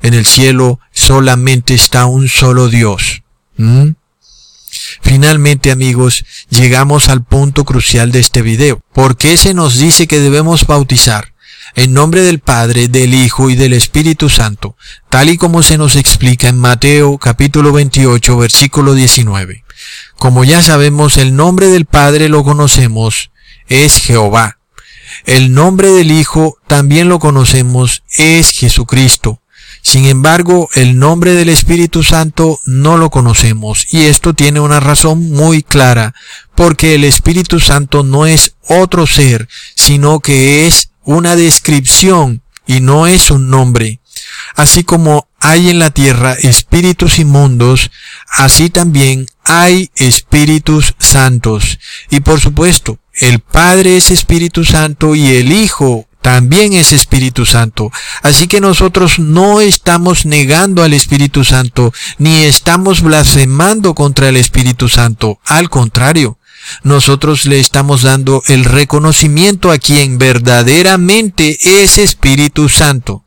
en 0.00 0.14
el 0.14 0.26
cielo 0.26 0.78
solamente 0.92 1.74
está 1.74 2.06
un 2.06 2.28
solo 2.28 2.68
Dios. 2.68 3.22
¿Mm? 3.56 3.90
Finalmente 5.00 5.72
amigos, 5.72 6.24
llegamos 6.50 7.08
al 7.08 7.24
punto 7.24 7.64
crucial 7.64 8.12
de 8.12 8.20
este 8.20 8.42
video. 8.42 8.80
¿Por 8.94 9.16
qué 9.16 9.36
se 9.36 9.54
nos 9.54 9.78
dice 9.78 10.06
que 10.06 10.20
debemos 10.20 10.66
bautizar? 10.66 11.32
en 11.74 11.94
nombre 11.94 12.20
del 12.20 12.38
Padre, 12.38 12.88
del 12.88 13.14
Hijo 13.14 13.48
y 13.48 13.56
del 13.56 13.72
Espíritu 13.72 14.28
Santo, 14.28 14.76
tal 15.08 15.30
y 15.30 15.38
como 15.38 15.62
se 15.62 15.78
nos 15.78 15.96
explica 15.96 16.48
en 16.48 16.58
Mateo 16.58 17.16
capítulo 17.16 17.72
28 17.72 18.36
versículo 18.36 18.94
19. 18.94 19.64
Como 20.18 20.44
ya 20.44 20.62
sabemos, 20.62 21.16
el 21.16 21.34
nombre 21.34 21.68
del 21.68 21.86
Padre 21.86 22.28
lo 22.28 22.44
conocemos, 22.44 23.30
es 23.68 23.96
Jehová. 23.96 24.58
El 25.24 25.52
nombre 25.52 25.90
del 25.90 26.10
Hijo 26.10 26.58
también 26.66 27.08
lo 27.08 27.18
conocemos, 27.18 28.02
es 28.16 28.50
Jesucristo. 28.50 29.40
Sin 29.82 30.04
embargo, 30.04 30.68
el 30.74 30.98
nombre 30.98 31.34
del 31.34 31.48
Espíritu 31.48 32.02
Santo 32.02 32.60
no 32.66 32.96
lo 32.96 33.10
conocemos 33.10 33.86
y 33.92 34.02
esto 34.02 34.32
tiene 34.32 34.60
una 34.60 34.78
razón 34.78 35.30
muy 35.30 35.62
clara, 35.62 36.14
porque 36.54 36.94
el 36.94 37.04
Espíritu 37.04 37.58
Santo 37.58 38.04
no 38.04 38.26
es 38.26 38.54
otro 38.68 39.06
ser, 39.06 39.48
sino 39.74 40.20
que 40.20 40.66
es 40.66 40.90
una 41.02 41.34
descripción 41.34 42.42
y 42.66 42.80
no 42.80 43.08
es 43.08 43.30
un 43.30 43.50
nombre. 43.50 44.00
Así 44.54 44.84
como 44.84 45.28
hay 45.40 45.70
en 45.70 45.80
la 45.80 45.90
tierra 45.90 46.34
espíritus 46.34 47.18
inmundos, 47.18 47.90
así 48.28 48.70
también 48.70 49.26
hay 49.44 49.90
espíritus 49.96 50.94
santos. 50.98 51.80
Y 52.10 52.20
por 52.20 52.40
supuesto, 52.40 52.98
el 53.14 53.40
Padre 53.40 53.96
es 53.96 54.10
Espíritu 54.10 54.64
Santo 54.64 55.14
y 55.14 55.28
el 55.36 55.52
Hijo 55.52 56.06
también 56.22 56.72
es 56.72 56.92
Espíritu 56.92 57.44
Santo. 57.44 57.90
Así 58.22 58.46
que 58.46 58.60
nosotros 58.60 59.18
no 59.18 59.60
estamos 59.60 60.24
negando 60.24 60.82
al 60.82 60.94
Espíritu 60.94 61.44
Santo, 61.44 61.92
ni 62.18 62.44
estamos 62.44 63.02
blasfemando 63.02 63.94
contra 63.94 64.28
el 64.28 64.36
Espíritu 64.36 64.88
Santo. 64.88 65.40
Al 65.44 65.68
contrario, 65.68 66.38
nosotros 66.84 67.44
le 67.44 67.58
estamos 67.58 68.02
dando 68.02 68.42
el 68.46 68.64
reconocimiento 68.64 69.72
a 69.72 69.78
quien 69.78 70.16
verdaderamente 70.18 71.58
es 71.82 71.98
Espíritu 71.98 72.68
Santo. 72.68 73.24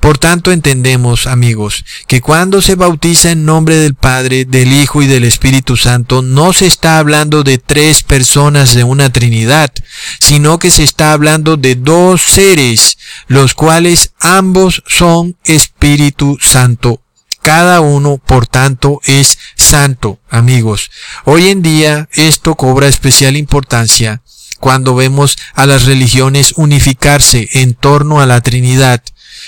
Por 0.00 0.18
tanto 0.18 0.52
entendemos, 0.52 1.26
amigos, 1.26 1.84
que 2.06 2.20
cuando 2.20 2.62
se 2.62 2.74
bautiza 2.74 3.30
en 3.30 3.44
nombre 3.44 3.76
del 3.76 3.94
Padre, 3.94 4.44
del 4.44 4.72
Hijo 4.72 5.02
y 5.02 5.06
del 5.06 5.24
Espíritu 5.24 5.76
Santo, 5.76 6.22
no 6.22 6.52
se 6.52 6.66
está 6.66 6.98
hablando 6.98 7.42
de 7.42 7.58
tres 7.58 8.02
personas 8.02 8.74
de 8.74 8.84
una 8.84 9.10
Trinidad, 9.10 9.72
sino 10.20 10.58
que 10.58 10.70
se 10.70 10.82
está 10.82 11.12
hablando 11.12 11.56
de 11.56 11.74
dos 11.74 12.22
seres, 12.22 12.98
los 13.26 13.54
cuales 13.54 14.12
ambos 14.20 14.82
son 14.86 15.36
Espíritu 15.44 16.38
Santo 16.40 17.00
cada 17.44 17.82
uno, 17.82 18.16
por 18.16 18.46
tanto, 18.46 19.02
es 19.04 19.38
santo, 19.54 20.18
amigos. 20.30 20.90
Hoy 21.26 21.48
en 21.48 21.60
día 21.60 22.08
esto 22.14 22.54
cobra 22.54 22.88
especial 22.88 23.36
importancia 23.36 24.22
cuando 24.60 24.94
vemos 24.94 25.36
a 25.52 25.66
las 25.66 25.84
religiones 25.84 26.54
unificarse 26.56 27.50
en 27.52 27.74
torno 27.74 28.18
a 28.22 28.26
la 28.26 28.40
Trinidad 28.40 29.02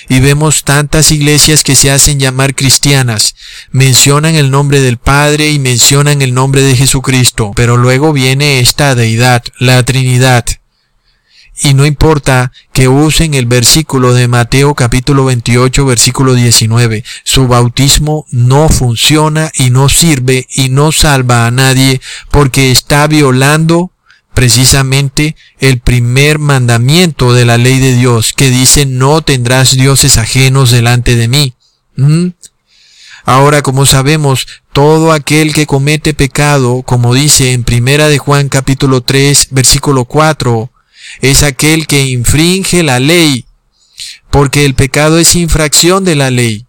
y 0.09 0.20
vemos 0.20 0.64
tantas 0.64 1.11
iglesias 1.11 1.62
que 1.62 1.76
se 1.76 1.91
hacen 1.91 2.18
llamar 2.18 2.55
cristianas, 2.55 3.34
mencionan 3.70 4.34
el 4.34 4.51
nombre 4.51 4.80
del 4.80 4.99
Padre 4.99 5.51
y 5.51 5.59
mencionan 5.59 6.22
el 6.22 6.34
nombre 6.34 6.62
de 6.62 6.76
Jesucristo, 6.76 7.53
pero 7.55 7.76
luego 7.76 8.12
viene 8.12 8.61
esta 8.61 8.95
deidad, 8.95 9.43
la 9.59 9.82
Trinidad, 9.82 10.45
y 11.62 11.72
no 11.72 11.87
importa 11.87 12.53
que 12.72 12.89
usen 12.89 13.32
el 13.32 13.47
versículo 13.47 14.12
de 14.12 14.28
Mateo 14.28 14.74
capítulo 14.74 15.24
28 15.24 15.87
versículo 15.87 16.34
19. 16.34 17.03
Su 17.24 17.49
bautismo 17.49 18.26
no 18.30 18.68
funciona 18.68 19.51
y 19.55 19.70
no 19.70 19.89
sirve 19.89 20.47
y 20.55 20.68
no 20.68 20.93
salva 20.93 21.47
a 21.47 21.51
nadie 21.51 22.01
porque 22.30 22.70
está 22.70 23.07
violando 23.07 23.91
precisamente 24.37 25.34
el 25.61 25.78
primer 25.78 26.39
mandamiento 26.39 27.32
de 27.32 27.47
la 27.47 27.57
ley 27.57 27.78
de 27.78 27.97
Dios 27.97 28.34
que 28.34 28.51
dice 28.51 28.84
no 28.84 29.22
tendrás 29.22 29.78
dioses 29.78 30.18
ajenos 30.18 30.70
delante 30.70 31.16
de 31.16 31.26
mí. 31.26 31.55
¿Mm? 31.97 32.28
Ahora, 33.24 33.62
como 33.62 33.87
sabemos, 33.87 34.47
todo 34.74 35.12
aquel 35.12 35.55
que 35.55 35.64
comete 35.64 36.12
pecado, 36.12 36.82
como 36.82 37.14
dice 37.14 37.55
en 37.55 37.64
Primera 37.64 38.09
de 38.09 38.18
Juan 38.18 38.51
capítulo 38.51 39.01
3, 39.01 39.49
versículo 39.53 40.05
4, 40.05 40.70
es 41.22 41.43
aquel 41.43 41.87
que 41.87 42.05
infringe 42.05 42.82
la 42.82 43.01
ley, 43.01 43.47
porque 44.30 44.66
el 44.66 44.74
pecado 44.74 45.18
es 45.18 45.34
infracción 45.34 46.05
de 46.05 46.14
la 46.14 46.30
ley. 46.30 46.66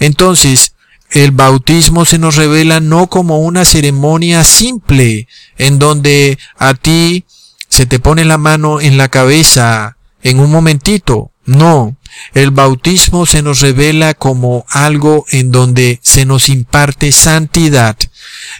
Entonces, 0.00 0.72
el 1.16 1.30
bautismo 1.30 2.04
se 2.04 2.18
nos 2.18 2.36
revela 2.36 2.80
no 2.80 3.06
como 3.06 3.38
una 3.38 3.64
ceremonia 3.64 4.44
simple, 4.44 5.28
en 5.56 5.78
donde 5.78 6.38
a 6.58 6.74
ti 6.74 7.24
se 7.70 7.86
te 7.86 7.98
pone 7.98 8.26
la 8.26 8.36
mano 8.36 8.82
en 8.82 8.98
la 8.98 9.08
cabeza 9.08 9.96
en 10.22 10.40
un 10.40 10.50
momentito. 10.50 11.30
No, 11.46 11.96
el 12.34 12.50
bautismo 12.50 13.24
se 13.24 13.40
nos 13.40 13.60
revela 13.60 14.12
como 14.12 14.66
algo 14.68 15.24
en 15.30 15.52
donde 15.52 16.00
se 16.02 16.26
nos 16.26 16.50
imparte 16.50 17.12
santidad. 17.12 17.96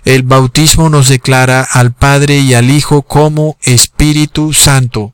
El 0.07 0.23
bautismo 0.23 0.89
nos 0.89 1.09
declara 1.09 1.61
al 1.61 1.93
Padre 1.93 2.39
y 2.39 2.55
al 2.55 2.71
Hijo 2.71 3.03
como 3.03 3.59
Espíritu 3.61 4.55
Santo. 4.55 5.13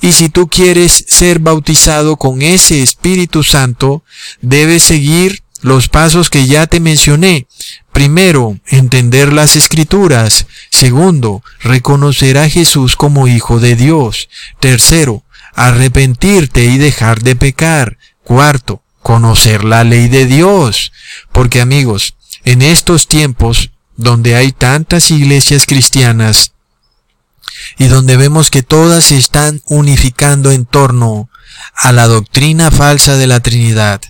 Y 0.00 0.12
si 0.12 0.30
tú 0.30 0.48
quieres 0.48 1.04
ser 1.06 1.38
bautizado 1.38 2.16
con 2.16 2.40
ese 2.40 2.82
Espíritu 2.82 3.42
Santo, 3.42 4.04
debes 4.40 4.84
seguir 4.84 5.42
los 5.60 5.88
pasos 5.88 6.30
que 6.30 6.46
ya 6.46 6.66
te 6.66 6.80
mencioné. 6.80 7.46
Primero, 7.92 8.58
entender 8.66 9.32
las 9.32 9.56
escrituras. 9.56 10.46
Segundo, 10.70 11.42
reconocer 11.60 12.38
a 12.38 12.48
Jesús 12.48 12.96
como 12.96 13.28
Hijo 13.28 13.60
de 13.60 13.76
Dios. 13.76 14.28
Tercero, 14.60 15.24
arrepentirte 15.54 16.64
y 16.64 16.78
dejar 16.78 17.22
de 17.22 17.36
pecar. 17.36 17.98
Cuarto, 18.24 18.82
conocer 19.02 19.64
la 19.64 19.84
ley 19.84 20.08
de 20.08 20.26
Dios. 20.26 20.92
Porque 21.32 21.60
amigos, 21.60 22.14
en 22.44 22.62
estos 22.62 23.08
tiempos 23.08 23.70
donde 23.96 24.36
hay 24.36 24.52
tantas 24.52 25.10
iglesias 25.10 25.66
cristianas, 25.66 26.52
y 27.76 27.88
donde 27.88 28.16
vemos 28.16 28.50
que 28.50 28.62
todas 28.62 29.04
se 29.04 29.16
están 29.16 29.62
unificando 29.66 30.50
en 30.50 30.64
torno 30.64 31.28
a 31.74 31.92
la 31.92 32.06
doctrina 32.06 32.70
falsa 32.70 33.16
de 33.16 33.26
la 33.26 33.40
Trinidad. 33.40 34.00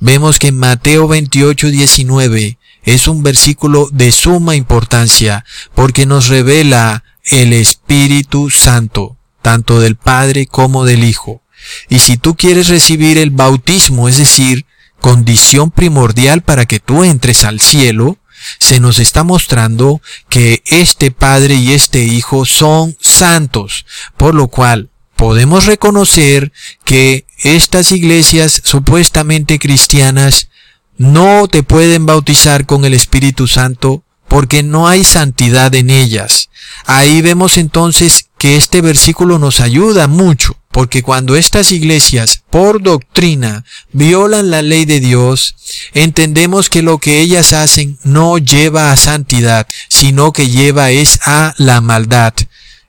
Vemos 0.00 0.38
que 0.38 0.52
Mateo 0.52 1.08
28, 1.08 1.68
19 1.68 2.58
es 2.84 3.08
un 3.08 3.22
versículo 3.22 3.88
de 3.92 4.12
suma 4.12 4.56
importancia 4.56 5.44
porque 5.74 6.06
nos 6.06 6.28
revela 6.28 7.04
el 7.24 7.52
Espíritu 7.52 8.50
Santo, 8.50 9.16
tanto 9.40 9.80
del 9.80 9.96
Padre 9.96 10.46
como 10.46 10.84
del 10.84 11.04
Hijo. 11.04 11.42
Y 11.88 12.00
si 12.00 12.16
tú 12.16 12.34
quieres 12.36 12.68
recibir 12.68 13.18
el 13.18 13.30
bautismo, 13.30 14.08
es 14.08 14.18
decir, 14.18 14.66
condición 15.00 15.70
primordial 15.70 16.42
para 16.42 16.66
que 16.66 16.80
tú 16.80 17.04
entres 17.04 17.44
al 17.44 17.60
cielo, 17.60 18.18
se 18.58 18.80
nos 18.80 18.98
está 18.98 19.22
mostrando 19.22 20.02
que 20.28 20.62
este 20.66 21.12
Padre 21.12 21.54
y 21.54 21.72
este 21.72 22.02
Hijo 22.04 22.44
son 22.44 22.96
santos, 23.00 23.86
por 24.16 24.34
lo 24.34 24.48
cual 24.48 24.90
podemos 25.16 25.66
reconocer 25.66 26.52
que 26.84 27.26
estas 27.42 27.92
iglesias 27.92 28.62
supuestamente 28.64 29.58
cristianas 29.58 30.48
no 30.96 31.48
te 31.48 31.62
pueden 31.62 32.06
bautizar 32.06 32.66
con 32.66 32.84
el 32.84 32.94
Espíritu 32.94 33.48
Santo 33.48 34.04
porque 34.28 34.62
no 34.62 34.88
hay 34.88 35.04
santidad 35.04 35.74
en 35.74 35.90
ellas. 35.90 36.48
Ahí 36.86 37.20
vemos 37.20 37.58
entonces 37.58 38.28
que 38.38 38.56
este 38.56 38.80
versículo 38.80 39.38
nos 39.38 39.60
ayuda 39.60 40.06
mucho, 40.06 40.56
porque 40.70 41.02
cuando 41.02 41.36
estas 41.36 41.70
iglesias, 41.70 42.42
por 42.48 42.82
doctrina, 42.82 43.64
violan 43.92 44.50
la 44.50 44.62
ley 44.62 44.84
de 44.84 45.00
Dios, 45.00 45.54
entendemos 45.92 46.70
que 46.70 46.82
lo 46.82 46.98
que 46.98 47.20
ellas 47.20 47.52
hacen 47.52 47.98
no 48.04 48.38
lleva 48.38 48.90
a 48.90 48.96
santidad, 48.96 49.66
sino 49.88 50.32
que 50.32 50.48
lleva 50.48 50.90
es 50.90 51.20
a 51.26 51.54
la 51.58 51.80
maldad 51.80 52.32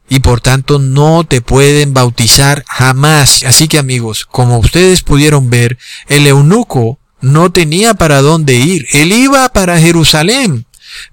y 0.09 0.19
por 0.19 0.41
tanto 0.41 0.79
no 0.79 1.23
te 1.23 1.41
pueden 1.41 1.93
bautizar 1.93 2.63
jamás. 2.67 3.43
Así 3.43 3.67
que 3.67 3.79
amigos, 3.79 4.25
como 4.25 4.59
ustedes 4.59 5.01
pudieron 5.01 5.49
ver, 5.49 5.77
el 6.07 6.27
eunuco 6.27 6.99
no 7.21 7.51
tenía 7.51 7.93
para 7.93 8.21
dónde 8.21 8.55
ir. 8.55 8.85
Él 8.91 9.11
iba 9.11 9.47
para 9.49 9.79
Jerusalén, 9.79 10.65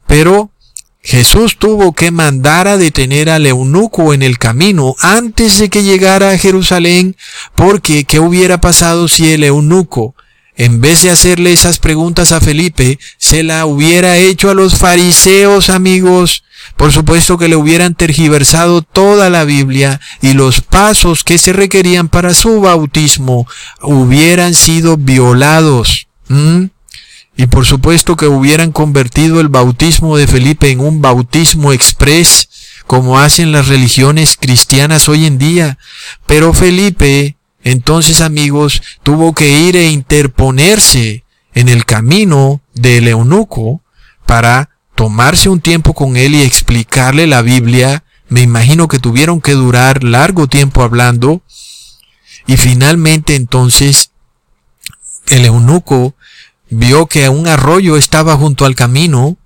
pero 0.06 0.50
Jesús 1.02 1.56
tuvo 1.56 1.92
que 1.92 2.10
mandar 2.10 2.68
a 2.68 2.76
detener 2.76 3.30
al 3.30 3.46
eunuco 3.46 4.12
en 4.12 4.22
el 4.22 4.38
camino 4.38 4.96
antes 5.00 5.58
de 5.58 5.70
que 5.70 5.82
llegara 5.82 6.30
a 6.30 6.38
Jerusalén, 6.38 7.16
porque 7.54 8.04
¿qué 8.04 8.20
hubiera 8.20 8.60
pasado 8.60 9.08
si 9.08 9.32
el 9.32 9.44
eunuco, 9.44 10.14
en 10.60 10.82
vez 10.82 11.00
de 11.00 11.10
hacerle 11.10 11.54
esas 11.54 11.78
preguntas 11.78 12.32
a 12.32 12.40
Felipe, 12.42 12.98
se 13.16 13.42
la 13.42 13.64
hubiera 13.64 14.18
hecho 14.18 14.50
a 14.50 14.54
los 14.54 14.76
fariseos, 14.76 15.70
amigos? 15.70 16.44
Por 16.76 16.92
supuesto 16.92 17.38
que 17.38 17.48
le 17.48 17.56
hubieran 17.56 17.94
tergiversado 17.94 18.82
toda 18.82 19.30
la 19.30 19.44
Biblia 19.44 20.02
y 20.20 20.34
los 20.34 20.60
pasos 20.60 21.24
que 21.24 21.38
se 21.38 21.54
requerían 21.54 22.10
para 22.10 22.34
su 22.34 22.60
bautismo 22.60 23.48
hubieran 23.80 24.52
sido 24.52 24.98
violados. 24.98 26.08
Y 27.34 27.46
por 27.46 27.64
supuesto 27.64 28.16
que 28.16 28.26
hubieran 28.26 28.70
convertido 28.70 29.40
el 29.40 29.48
bautismo 29.48 30.18
de 30.18 30.26
Felipe 30.26 30.70
en 30.70 30.80
un 30.80 31.00
bautismo 31.00 31.72
express, 31.72 32.50
como 32.86 33.18
hacen 33.18 33.50
las 33.50 33.68
religiones 33.68 34.36
cristianas 34.38 35.08
hoy 35.08 35.24
en 35.24 35.38
día. 35.38 35.78
Pero 36.26 36.52
Felipe, 36.52 37.36
entonces 37.62 38.20
amigos, 38.20 38.82
tuvo 39.02 39.34
que 39.34 39.60
ir 39.60 39.76
e 39.76 39.90
interponerse 39.90 41.24
en 41.54 41.68
el 41.68 41.84
camino 41.84 42.60
del 42.74 43.08
eunuco 43.08 43.82
para 44.26 44.70
tomarse 44.94 45.48
un 45.48 45.60
tiempo 45.60 45.94
con 45.94 46.16
él 46.16 46.34
y 46.34 46.42
explicarle 46.42 47.26
la 47.26 47.42
Biblia. 47.42 48.04
Me 48.28 48.40
imagino 48.42 48.88
que 48.88 48.98
tuvieron 48.98 49.40
que 49.40 49.52
durar 49.52 50.04
largo 50.04 50.46
tiempo 50.46 50.82
hablando. 50.82 51.42
Y 52.46 52.56
finalmente 52.56 53.34
entonces 53.34 54.12
el 55.28 55.44
eunuco 55.44 56.14
vio 56.70 57.06
que 57.06 57.28
un 57.28 57.46
arroyo 57.46 57.96
estaba 57.96 58.36
junto 58.36 58.64
al 58.64 58.74
camino 58.74 59.36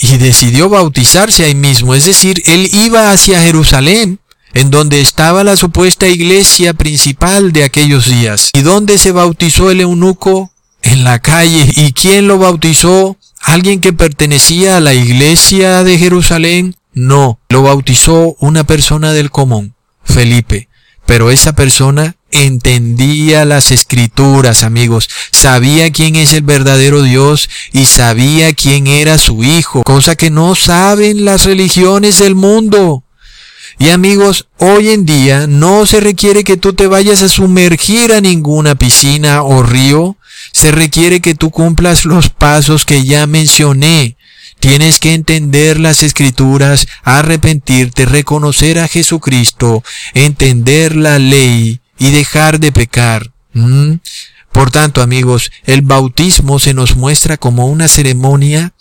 y 0.00 0.16
decidió 0.16 0.68
bautizarse 0.68 1.44
ahí 1.44 1.54
mismo. 1.54 1.94
Es 1.94 2.04
decir, 2.04 2.42
él 2.46 2.68
iba 2.72 3.12
hacia 3.12 3.42
Jerusalén, 3.42 4.18
en 4.54 4.70
donde 4.70 5.00
estaba 5.00 5.44
la 5.44 5.56
supuesta 5.56 6.08
iglesia 6.08 6.72
principal 6.74 7.52
de 7.52 7.64
aquellos 7.64 8.06
días. 8.06 8.50
¿Y 8.54 8.62
dónde 8.62 8.98
se 8.98 9.12
bautizó 9.12 9.70
el 9.70 9.80
eunuco? 9.80 10.50
En 10.82 11.04
la 11.04 11.18
calle. 11.18 11.70
¿Y 11.76 11.92
quién 11.92 12.28
lo 12.28 12.38
bautizó? 12.38 13.16
¿Alguien 13.42 13.80
que 13.80 13.92
pertenecía 13.92 14.76
a 14.76 14.80
la 14.80 14.94
iglesia 14.94 15.82
de 15.82 15.98
Jerusalén? 15.98 16.76
No, 16.92 17.40
lo 17.48 17.62
bautizó 17.62 18.36
una 18.38 18.64
persona 18.64 19.12
del 19.12 19.30
común, 19.30 19.74
Felipe. 20.04 20.68
Pero 21.04 21.30
esa 21.30 21.52
persona 21.54 22.16
entendía 22.30 23.44
las 23.44 23.70
escrituras, 23.70 24.62
amigos, 24.64 25.08
sabía 25.32 25.90
quién 25.92 26.16
es 26.16 26.32
el 26.32 26.42
verdadero 26.42 27.02
Dios 27.02 27.48
y 27.72 27.86
sabía 27.86 28.52
quién 28.54 28.86
era 28.86 29.18
su 29.18 29.44
Hijo, 29.44 29.82
cosa 29.82 30.16
que 30.16 30.30
no 30.30 30.54
saben 30.54 31.24
las 31.24 31.44
religiones 31.44 32.18
del 32.18 32.34
mundo. 32.34 33.03
Y 33.78 33.88
amigos, 33.90 34.46
hoy 34.58 34.90
en 34.90 35.04
día 35.04 35.46
no 35.46 35.86
se 35.86 36.00
requiere 36.00 36.44
que 36.44 36.56
tú 36.56 36.74
te 36.74 36.86
vayas 36.86 37.22
a 37.22 37.28
sumergir 37.28 38.12
a 38.12 38.20
ninguna 38.20 38.74
piscina 38.76 39.42
o 39.42 39.62
río, 39.62 40.16
se 40.52 40.70
requiere 40.70 41.20
que 41.20 41.34
tú 41.34 41.50
cumplas 41.50 42.04
los 42.04 42.28
pasos 42.28 42.84
que 42.84 43.04
ya 43.04 43.26
mencioné. 43.26 44.16
Tienes 44.60 44.98
que 44.98 45.14
entender 45.14 45.80
las 45.80 46.02
escrituras, 46.02 46.86
arrepentirte, 47.02 48.06
reconocer 48.06 48.78
a 48.78 48.88
Jesucristo, 48.88 49.82
entender 50.14 50.96
la 50.96 51.18
ley 51.18 51.80
y 51.98 52.10
dejar 52.12 52.60
de 52.60 52.72
pecar. 52.72 53.32
¿Mm? 53.52 53.94
Por 54.52 54.70
tanto, 54.70 55.02
amigos, 55.02 55.50
el 55.64 55.82
bautismo 55.82 56.60
se 56.60 56.74
nos 56.74 56.96
muestra 56.96 57.36
como 57.36 57.66
una 57.66 57.88
ceremonia 57.88 58.72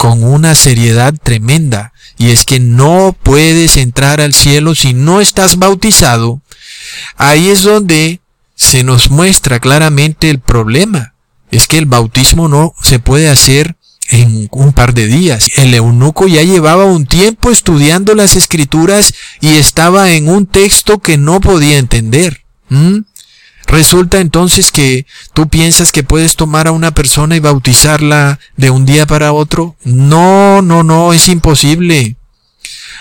con 0.00 0.24
una 0.24 0.54
seriedad 0.54 1.12
tremenda. 1.22 1.92
Y 2.16 2.30
es 2.30 2.46
que 2.46 2.58
no 2.58 3.14
puedes 3.22 3.76
entrar 3.76 4.22
al 4.22 4.32
cielo 4.32 4.74
si 4.74 4.94
no 4.94 5.20
estás 5.20 5.58
bautizado. 5.58 6.40
Ahí 7.18 7.50
es 7.50 7.64
donde 7.64 8.22
se 8.54 8.82
nos 8.82 9.10
muestra 9.10 9.60
claramente 9.60 10.30
el 10.30 10.38
problema. 10.38 11.12
Es 11.50 11.68
que 11.68 11.76
el 11.76 11.84
bautismo 11.84 12.48
no 12.48 12.72
se 12.82 12.98
puede 12.98 13.28
hacer 13.28 13.76
en 14.08 14.48
un 14.52 14.72
par 14.72 14.94
de 14.94 15.06
días. 15.06 15.44
El 15.58 15.74
eunuco 15.74 16.26
ya 16.26 16.44
llevaba 16.44 16.86
un 16.86 17.04
tiempo 17.04 17.50
estudiando 17.50 18.14
las 18.14 18.36
escrituras 18.36 19.12
y 19.42 19.48
estaba 19.56 20.12
en 20.12 20.30
un 20.30 20.46
texto 20.46 21.00
que 21.00 21.18
no 21.18 21.42
podía 21.42 21.76
entender. 21.76 22.46
¿Mm? 22.70 23.00
Resulta 23.70 24.18
entonces 24.18 24.72
que 24.72 25.06
tú 25.32 25.48
piensas 25.48 25.92
que 25.92 26.02
puedes 26.02 26.34
tomar 26.34 26.66
a 26.66 26.72
una 26.72 26.90
persona 26.90 27.36
y 27.36 27.40
bautizarla 27.40 28.40
de 28.56 28.70
un 28.70 28.84
día 28.84 29.06
para 29.06 29.32
otro. 29.32 29.76
No, 29.84 30.60
no, 30.60 30.82
no, 30.82 31.12
es 31.12 31.28
imposible. 31.28 32.16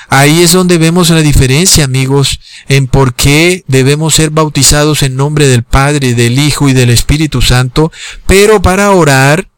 Ahí 0.09 0.43
es 0.43 0.51
donde 0.51 0.78
vemos 0.78 1.09
la 1.09 1.22
diferencia, 1.22 1.86
amigos, 1.86 2.39
en 2.67 2.86
por 2.86 3.15
qué 3.15 3.63
debemos 3.67 4.13
ser 4.13 4.30
bautizados 4.30 5.01
en 5.01 5.15
nombre 5.15 5.47
del 5.47 5.63
Padre, 5.63 6.13
del 6.13 6.38
Hijo 6.38 6.70
y 6.70 6.74
del 6.74 6.91
Espíritu 6.91 7.41
Santo, 7.41 7.91
pero 8.28 8.61
para 8.61 8.91
orar 8.91 9.49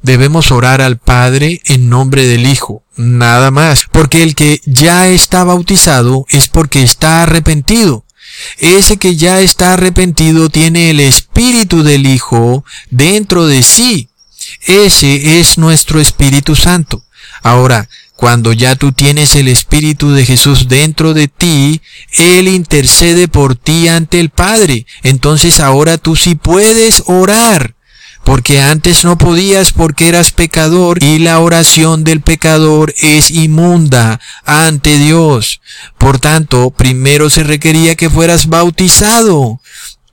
debemos 0.00 0.52
orar 0.52 0.80
al 0.80 0.96
Padre 0.96 1.60
en 1.66 1.90
nombre 1.90 2.26
del 2.26 2.46
Hijo, 2.46 2.82
nada 2.96 3.50
más, 3.50 3.88
porque 3.92 4.22
el 4.22 4.34
que 4.34 4.62
ya 4.64 5.08
está 5.08 5.44
bautizado 5.44 6.24
es 6.30 6.48
porque 6.48 6.82
está 6.82 7.24
arrepentido. 7.24 8.05
Ese 8.58 8.96
que 8.96 9.16
ya 9.16 9.40
está 9.40 9.74
arrepentido 9.74 10.48
tiene 10.48 10.90
el 10.90 11.00
Espíritu 11.00 11.82
del 11.82 12.06
Hijo 12.06 12.64
dentro 12.90 13.46
de 13.46 13.62
sí. 13.62 14.08
Ese 14.66 15.40
es 15.40 15.58
nuestro 15.58 16.00
Espíritu 16.00 16.54
Santo. 16.54 17.04
Ahora, 17.42 17.88
cuando 18.16 18.52
ya 18.52 18.76
tú 18.76 18.92
tienes 18.92 19.36
el 19.36 19.46
Espíritu 19.46 20.10
de 20.10 20.24
Jesús 20.24 20.68
dentro 20.68 21.12
de 21.12 21.28
ti, 21.28 21.82
Él 22.12 22.48
intercede 22.48 23.28
por 23.28 23.56
ti 23.56 23.88
ante 23.88 24.20
el 24.20 24.30
Padre. 24.30 24.86
Entonces 25.02 25.60
ahora 25.60 25.98
tú 25.98 26.16
sí 26.16 26.34
puedes 26.34 27.02
orar 27.06 27.75
porque 28.26 28.60
antes 28.60 29.04
no 29.04 29.16
podías 29.16 29.72
porque 29.72 30.08
eras 30.08 30.32
pecador 30.32 31.00
y 31.00 31.20
la 31.20 31.38
oración 31.38 32.02
del 32.02 32.22
pecador 32.22 32.92
es 32.98 33.30
inmunda 33.30 34.20
ante 34.44 34.98
Dios. 34.98 35.60
Por 35.96 36.18
tanto, 36.18 36.72
primero 36.72 37.30
se 37.30 37.44
requería 37.44 37.94
que 37.94 38.10
fueras 38.10 38.48
bautizado. 38.48 39.60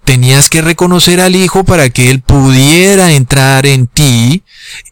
Tenías 0.05 0.49
que 0.49 0.61
reconocer 0.61 1.22
al 1.22 1.36
Hijo 1.36 1.64
para 1.64 1.89
que 1.89 2.11
Él 2.11 2.22
pudiera 2.22 3.14
entrar 3.14 3.66
en 3.66 3.88
ti 3.88 4.43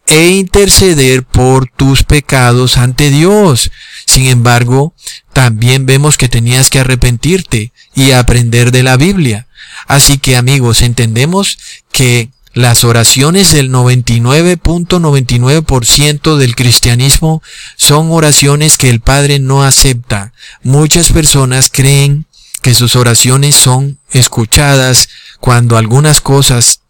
e 0.08 0.30
interceder 0.30 1.22
por 1.22 1.70
tus 1.70 2.02
pecados 2.02 2.76
ante 2.76 3.08
Dios. 3.10 3.70
Sin 4.04 4.26
embargo, 4.26 4.94
también 5.32 5.86
vemos 5.86 6.16
que 6.16 6.28
tenías 6.28 6.70
que 6.70 6.80
arrepentirte 6.80 7.72
y 7.94 8.10
aprender 8.10 8.72
de 8.72 8.82
la 8.82 8.96
Biblia. 8.96 9.46
Así 9.86 10.18
que 10.18 10.36
amigos, 10.36 10.82
entendemos 10.82 11.56
que 11.92 12.30
las 12.54 12.84
oraciones 12.84 13.50
del 13.52 13.70
99.99% 13.70 16.36
del 16.36 16.54
cristianismo 16.54 17.42
son 17.76 18.12
oraciones 18.12 18.76
que 18.76 18.90
el 18.90 19.00
Padre 19.00 19.38
no 19.38 19.64
acepta. 19.64 20.34
Muchas 20.62 21.12
personas 21.12 21.70
creen 21.72 22.26
que 22.60 22.74
sus 22.74 22.94
oraciones 22.94 23.56
son 23.56 23.98
escuchadas 24.10 25.08
cuando 25.40 25.78
algunas 25.78 26.20
cosas 26.20 26.80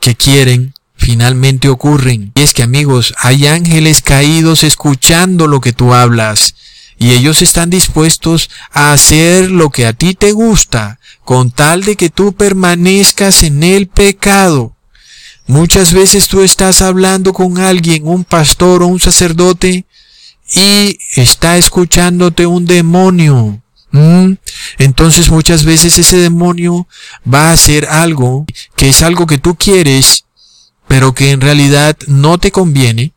que 0.00 0.16
quieren 0.16 0.72
finalmente 0.96 1.68
ocurren. 1.68 2.32
Y 2.34 2.40
es 2.40 2.54
que 2.54 2.62
amigos, 2.62 3.14
hay 3.18 3.46
ángeles 3.46 4.00
caídos 4.02 4.64
escuchando 4.64 5.46
lo 5.46 5.60
que 5.60 5.72
tú 5.72 5.92
hablas 5.92 6.54
y 6.98 7.12
ellos 7.12 7.42
están 7.42 7.68
dispuestos 7.68 8.48
a 8.70 8.92
hacer 8.92 9.50
lo 9.50 9.70
que 9.70 9.86
a 9.86 9.92
ti 9.92 10.14
te 10.14 10.32
gusta 10.32 10.98
con 11.24 11.50
tal 11.50 11.82
de 11.82 11.96
que 11.96 12.10
tú 12.10 12.32
permanezcas 12.32 13.42
en 13.42 13.62
el 13.62 13.88
pecado. 13.88 14.71
Muchas 15.52 15.92
veces 15.92 16.28
tú 16.28 16.40
estás 16.40 16.80
hablando 16.80 17.34
con 17.34 17.58
alguien, 17.58 18.08
un 18.08 18.24
pastor 18.24 18.82
o 18.82 18.86
un 18.86 18.98
sacerdote, 18.98 19.84
y 20.54 20.98
está 21.14 21.58
escuchándote 21.58 22.46
un 22.46 22.64
demonio. 22.64 23.60
Entonces 24.78 25.28
muchas 25.28 25.66
veces 25.66 25.98
ese 25.98 26.16
demonio 26.16 26.88
va 27.30 27.50
a 27.50 27.52
hacer 27.52 27.84
algo 27.84 28.46
que 28.76 28.88
es 28.88 29.02
algo 29.02 29.26
que 29.26 29.36
tú 29.36 29.54
quieres, 29.54 30.24
pero 30.88 31.12
que 31.12 31.32
en 31.32 31.42
realidad 31.42 31.98
no 32.06 32.38
te 32.38 32.50
conviene, 32.50 33.12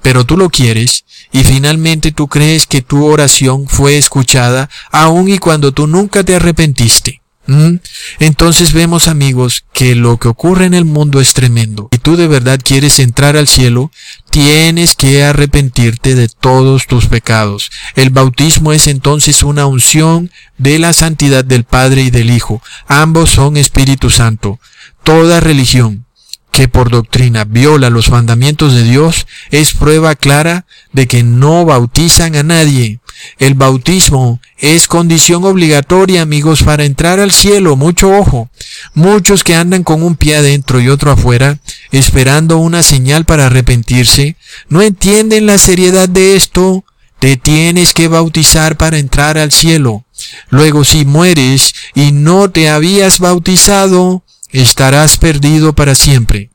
pero 0.00 0.24
tú 0.24 0.38
lo 0.38 0.48
quieres, 0.48 1.04
y 1.32 1.44
finalmente 1.44 2.12
tú 2.12 2.28
crees 2.28 2.66
que 2.66 2.80
tu 2.80 3.04
oración 3.04 3.68
fue 3.68 3.98
escuchada, 3.98 4.70
aun 4.90 5.28
y 5.28 5.36
cuando 5.36 5.72
tú 5.72 5.86
nunca 5.86 6.24
te 6.24 6.34
arrepentiste. 6.34 7.20
¿Mm? 7.46 7.76
Entonces 8.20 8.72
vemos 8.72 9.06
amigos 9.06 9.64
que 9.72 9.94
lo 9.94 10.16
que 10.18 10.28
ocurre 10.28 10.64
en 10.64 10.74
el 10.74 10.84
mundo 10.84 11.20
es 11.20 11.34
tremendo. 11.34 11.88
Si 11.92 11.98
tú 11.98 12.16
de 12.16 12.26
verdad 12.26 12.58
quieres 12.62 12.98
entrar 12.98 13.36
al 13.36 13.48
cielo, 13.48 13.90
tienes 14.30 14.96
que 14.96 15.24
arrepentirte 15.24 16.14
de 16.14 16.28
todos 16.28 16.86
tus 16.86 17.06
pecados. 17.06 17.70
El 17.96 18.10
bautismo 18.10 18.72
es 18.72 18.86
entonces 18.86 19.42
una 19.42 19.66
unción 19.66 20.30
de 20.56 20.78
la 20.78 20.92
santidad 20.92 21.44
del 21.44 21.64
Padre 21.64 22.02
y 22.02 22.10
del 22.10 22.30
Hijo. 22.30 22.62
Ambos 22.88 23.30
son 23.30 23.56
Espíritu 23.56 24.08
Santo. 24.08 24.58
Toda 25.02 25.40
religión 25.40 26.06
que 26.54 26.68
por 26.68 26.88
doctrina 26.88 27.44
viola 27.44 27.90
los 27.90 28.10
mandamientos 28.10 28.74
de 28.74 28.84
Dios 28.84 29.26
es 29.50 29.74
prueba 29.74 30.14
clara 30.14 30.66
de 30.92 31.08
que 31.08 31.24
no 31.24 31.64
bautizan 31.64 32.36
a 32.36 32.44
nadie. 32.44 33.00
El 33.38 33.54
bautismo 33.54 34.40
es 34.58 34.86
condición 34.86 35.44
obligatoria, 35.44 36.22
amigos, 36.22 36.62
para 36.62 36.84
entrar 36.84 37.20
al 37.20 37.32
cielo. 37.32 37.76
Mucho 37.76 38.10
ojo. 38.10 38.50
Muchos 38.94 39.44
que 39.44 39.54
andan 39.54 39.82
con 39.82 40.02
un 40.02 40.16
pie 40.16 40.36
adentro 40.36 40.80
y 40.80 40.88
otro 40.88 41.10
afuera, 41.10 41.58
esperando 41.90 42.58
una 42.58 42.82
señal 42.82 43.24
para 43.24 43.46
arrepentirse, 43.46 44.36
no 44.68 44.82
entienden 44.82 45.46
la 45.46 45.58
seriedad 45.58 46.08
de 46.08 46.36
esto. 46.36 46.84
Te 47.18 47.36
tienes 47.36 47.94
que 47.94 48.08
bautizar 48.08 48.76
para 48.76 48.98
entrar 48.98 49.38
al 49.38 49.50
cielo. 49.50 50.04
Luego 50.50 50.84
si 50.84 51.04
mueres 51.06 51.74
y 51.94 52.12
no 52.12 52.50
te 52.50 52.68
habías 52.68 53.18
bautizado, 53.18 54.22
estarás 54.50 55.16
perdido 55.16 55.74
para 55.74 55.94
siempre. 55.94 56.50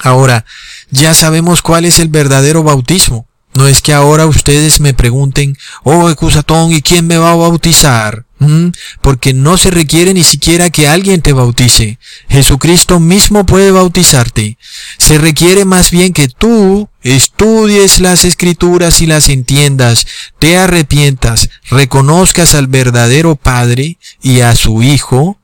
Ahora, 0.00 0.44
ya 0.90 1.14
sabemos 1.14 1.62
cuál 1.62 1.84
es 1.84 2.00
el 2.00 2.08
verdadero 2.08 2.62
bautismo. 2.62 3.27
No 3.54 3.66
es 3.66 3.82
que 3.82 3.92
ahora 3.92 4.26
ustedes 4.26 4.80
me 4.80 4.94
pregunten, 4.94 5.56
oh 5.82 6.10
Ecusatón, 6.10 6.72
¿y 6.72 6.82
quién 6.82 7.06
me 7.06 7.18
va 7.18 7.32
a 7.32 7.36
bautizar? 7.36 8.26
¿Mm? 8.38 8.68
Porque 9.00 9.32
no 9.32 9.56
se 9.56 9.70
requiere 9.70 10.14
ni 10.14 10.22
siquiera 10.22 10.70
que 10.70 10.86
alguien 10.86 11.22
te 11.22 11.32
bautice. 11.32 11.98
Jesucristo 12.28 13.00
mismo 13.00 13.46
puede 13.46 13.72
bautizarte. 13.72 14.58
Se 14.98 15.18
requiere 15.18 15.64
más 15.64 15.90
bien 15.90 16.12
que 16.12 16.28
tú 16.28 16.88
estudies 17.02 18.00
las 18.00 18.24
escrituras 18.24 19.00
y 19.00 19.06
las 19.06 19.28
entiendas, 19.28 20.06
te 20.38 20.56
arrepientas, 20.56 21.48
reconozcas 21.70 22.54
al 22.54 22.66
verdadero 22.66 23.34
Padre 23.34 23.98
y 24.22 24.40
a 24.40 24.54
su 24.54 24.82
Hijo, 24.82 25.37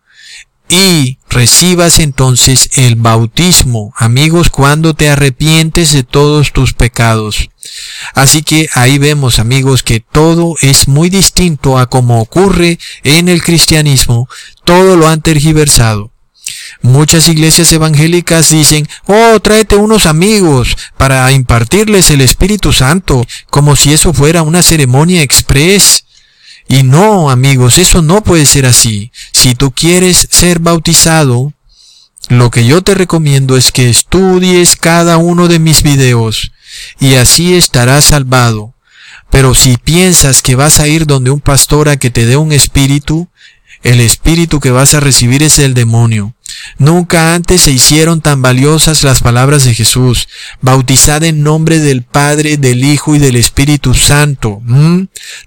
y 0.68 1.18
recibas 1.28 1.98
entonces 1.98 2.70
el 2.76 2.96
bautismo, 2.96 3.92
amigos, 3.96 4.50
cuando 4.50 4.94
te 4.94 5.10
arrepientes 5.10 5.92
de 5.92 6.02
todos 6.02 6.52
tus 6.52 6.72
pecados. 6.72 7.50
Así 8.14 8.42
que 8.42 8.68
ahí 8.74 8.98
vemos, 8.98 9.38
amigos, 9.38 9.82
que 9.82 10.00
todo 10.00 10.54
es 10.60 10.88
muy 10.88 11.10
distinto 11.10 11.78
a 11.78 11.86
como 11.86 12.20
ocurre 12.20 12.78
en 13.02 13.28
el 13.28 13.42
cristianismo, 13.42 14.28
todo 14.64 14.96
lo 14.96 15.08
han 15.08 15.22
tergiversado. 15.22 16.14
Muchas 16.82 17.28
iglesias 17.28 17.72
evangélicas 17.72 18.50
dicen, 18.50 18.86
oh, 19.06 19.40
tráete 19.40 19.76
unos 19.76 20.04
amigos 20.06 20.76
para 20.98 21.30
impartirles 21.32 22.10
el 22.10 22.20
Espíritu 22.20 22.72
Santo, 22.72 23.26
como 23.48 23.74
si 23.76 23.92
eso 23.94 24.12
fuera 24.12 24.42
una 24.42 24.62
ceremonia 24.62 25.22
express. 25.22 26.03
Y 26.74 26.82
no, 26.82 27.30
amigos, 27.30 27.78
eso 27.78 28.02
no 28.02 28.24
puede 28.24 28.46
ser 28.46 28.66
así. 28.66 29.12
Si 29.32 29.54
tú 29.54 29.70
quieres 29.70 30.26
ser 30.32 30.58
bautizado, 30.58 31.52
lo 32.28 32.50
que 32.50 32.66
yo 32.66 32.82
te 32.82 32.94
recomiendo 32.94 33.56
es 33.56 33.70
que 33.70 33.88
estudies 33.88 34.74
cada 34.74 35.16
uno 35.18 35.46
de 35.46 35.60
mis 35.60 35.84
videos 35.84 36.50
y 36.98 37.14
así 37.14 37.54
estarás 37.54 38.06
salvado. 38.06 38.74
Pero 39.30 39.54
si 39.54 39.76
piensas 39.76 40.42
que 40.42 40.56
vas 40.56 40.80
a 40.80 40.88
ir 40.88 41.06
donde 41.06 41.30
un 41.30 41.38
pastor 41.38 41.88
a 41.88 41.96
que 41.96 42.10
te 42.10 42.26
dé 42.26 42.36
un 42.36 42.50
espíritu, 42.50 43.28
el 43.84 44.00
espíritu 44.00 44.58
que 44.58 44.72
vas 44.72 44.94
a 44.94 45.00
recibir 45.00 45.44
es 45.44 45.60
el 45.60 45.74
demonio. 45.74 46.34
Nunca 46.78 47.34
antes 47.34 47.62
se 47.62 47.72
hicieron 47.72 48.20
tan 48.20 48.42
valiosas 48.42 49.02
las 49.02 49.20
palabras 49.20 49.64
de 49.64 49.74
Jesús, 49.74 50.28
bautizada 50.60 51.26
en 51.26 51.42
nombre 51.42 51.78
del 51.78 52.02
Padre, 52.02 52.56
del 52.56 52.84
Hijo 52.84 53.14
y 53.14 53.18
del 53.18 53.36
Espíritu 53.36 53.94
Santo. 53.94 54.60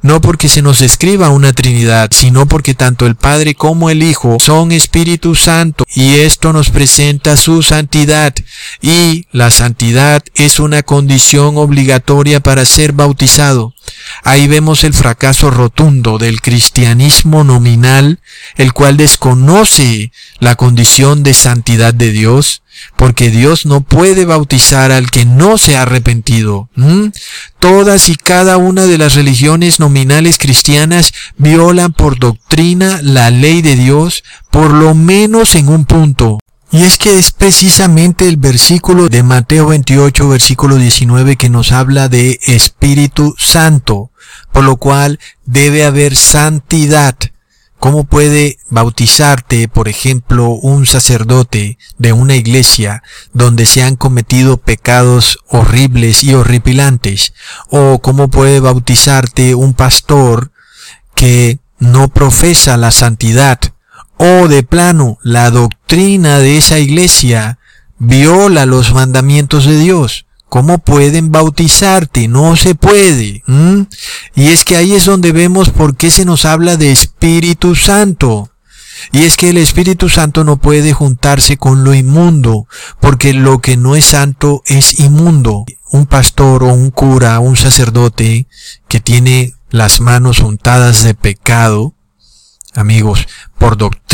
No 0.01 0.21
porque 0.21 0.49
se 0.49 0.61
nos 0.61 0.81
escriba 0.81 1.29
una 1.29 1.53
Trinidad, 1.53 2.09
sino 2.11 2.47
porque 2.47 2.73
tanto 2.73 3.05
el 3.05 3.15
Padre 3.15 3.55
como 3.55 3.89
el 3.89 4.03
Hijo 4.03 4.37
son 4.39 4.71
Espíritu 4.71 5.35
Santo 5.35 5.85
y 5.93 6.15
esto 6.15 6.53
nos 6.53 6.69
presenta 6.69 7.37
su 7.37 7.63
santidad. 7.63 8.33
Y 8.81 9.25
la 9.31 9.51
santidad 9.51 10.23
es 10.35 10.59
una 10.59 10.83
condición 10.83 11.57
obligatoria 11.57 12.39
para 12.39 12.65
ser 12.65 12.93
bautizado. 12.93 13.73
Ahí 14.23 14.47
vemos 14.47 14.83
el 14.83 14.93
fracaso 14.93 15.51
rotundo 15.51 16.17
del 16.17 16.41
cristianismo 16.41 17.43
nominal, 17.43 18.19
el 18.55 18.73
cual 18.73 18.97
desconoce 18.97 20.11
la 20.39 20.55
condición 20.55 21.23
de 21.23 21.33
santidad 21.33 21.93
de 21.93 22.11
Dios, 22.11 22.63
porque 22.95 23.29
Dios 23.29 23.65
no 23.65 23.81
puede 23.81 24.25
bautizar 24.25 24.91
al 24.91 25.09
que 25.11 25.25
no 25.25 25.57
se 25.57 25.77
ha 25.77 25.83
arrepentido. 25.83 26.69
Todas 27.59 28.09
y 28.09 28.15
cada 28.15 28.57
una 28.57 28.85
de 28.85 28.97
las 28.97 29.15
religiones 29.15 29.79
nominales 29.79 30.37
cristianas 30.37 31.13
violan 31.37 31.93
por 31.93 32.19
doctrina 32.19 32.99
la 33.01 33.31
ley 33.31 33.61
de 33.61 33.75
Dios, 33.75 34.23
por 34.51 34.71
lo 34.71 34.93
menos 34.93 35.55
en 35.55 35.69
un 35.69 35.85
punto. 35.85 36.39
Y 36.69 36.83
es 36.83 36.97
que 36.97 37.17
es 37.17 37.31
precisamente 37.31 38.27
el 38.27 38.35
versículo 38.35 39.07
de 39.07 39.23
Mateo 39.23 39.67
28, 39.67 40.27
versículo 40.27 40.75
19, 40.75 41.37
que 41.37 41.49
nos 41.49 41.71
habla 41.71 42.09
de 42.09 42.39
Espíritu 42.45 43.35
Santo, 43.37 44.11
por 44.51 44.65
lo 44.65 44.75
cual 44.75 45.19
debe 45.45 45.85
haber 45.85 46.17
santidad. 46.17 47.15
¿Cómo 47.79 48.03
puede 48.03 48.57
bautizarte, 48.69 49.69
por 49.69 49.87
ejemplo, 49.87 50.49
un 50.49 50.85
sacerdote 50.85 51.77
de 51.99 52.11
una 52.11 52.35
iglesia 52.35 53.01
donde 53.33 53.65
se 53.65 53.83
han 53.83 53.95
cometido 53.95 54.57
pecados 54.57 55.39
horribles 55.47 56.23
y 56.23 56.33
horripilantes? 56.33 57.33
¿O 57.69 57.99
cómo 57.99 58.29
puede 58.29 58.59
bautizarte 58.59 59.55
un 59.55 59.73
pastor 59.73 60.51
que 61.15 61.59
no 61.79 62.09
profesa 62.09 62.75
la 62.75 62.91
santidad 62.91 63.59
o 64.17 64.47
de 64.47 64.63
plano 64.63 65.17
la 65.23 65.51
doctrina 65.51 66.39
de 66.39 66.57
esa 66.57 66.79
iglesia 66.79 67.59
viola 67.99 68.65
los 68.65 68.93
mandamientos 68.93 69.65
de 69.65 69.79
Dios. 69.79 70.25
¿Cómo 70.49 70.77
pueden 70.77 71.31
bautizarte? 71.31 72.27
No 72.27 72.55
se 72.55 72.73
puede. 72.73 73.43
Y 74.33 74.47
es 74.47 74.63
que 74.63 74.77
ahí 74.77 74.93
es 74.93 75.05
donde 75.05 75.33
vemos 75.33 75.69
por 75.69 75.97
qué 75.97 76.09
se 76.09 76.23
nos 76.23 76.45
habla 76.45 76.77
de 76.77 76.91
Espíritu 76.91 77.75
Santo. 77.75 78.49
Y 79.11 79.23
es 79.23 79.37
que 79.37 79.49
el 79.49 79.57
Espíritu 79.57 80.09
Santo 80.09 80.43
no 80.43 80.57
puede 80.57 80.93
juntarse 80.93 81.57
con 81.57 81.83
lo 81.83 81.93
inmundo, 81.93 82.67
porque 82.99 83.33
lo 83.33 83.59
que 83.59 83.77
no 83.77 83.95
es 83.95 84.05
santo 84.05 84.63
es 84.65 84.99
inmundo. 84.99 85.65
Un 85.91 86.05
pastor 86.05 86.63
o 86.63 86.73
un 86.73 86.91
cura, 86.91 87.39
un 87.39 87.57
sacerdote 87.57 88.47
que 88.87 88.99
tiene 88.99 89.53
las 89.69 89.99
manos 89.99 90.39
untadas 90.39 91.03
de 91.03 91.13
pecado, 91.13 91.93
amigos, 92.73 93.27
por 93.57 93.77
doctrina, 93.77 94.06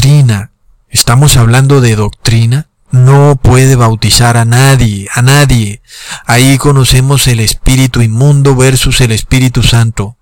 estamos 0.89 1.37
hablando 1.37 1.79
de 1.79 1.95
doctrina, 1.95 2.67
no 2.91 3.39
puede 3.41 3.77
bautizar 3.77 4.35
a 4.35 4.43
nadie, 4.43 5.07
a 5.13 5.21
nadie. 5.21 5.81
Ahí 6.25 6.57
conocemos 6.57 7.27
el 7.27 7.39
Espíritu 7.39 8.01
inmundo 8.01 8.53
versus 8.53 8.99
el 8.99 9.13
Espíritu 9.13 9.63
Santo. 9.63 10.17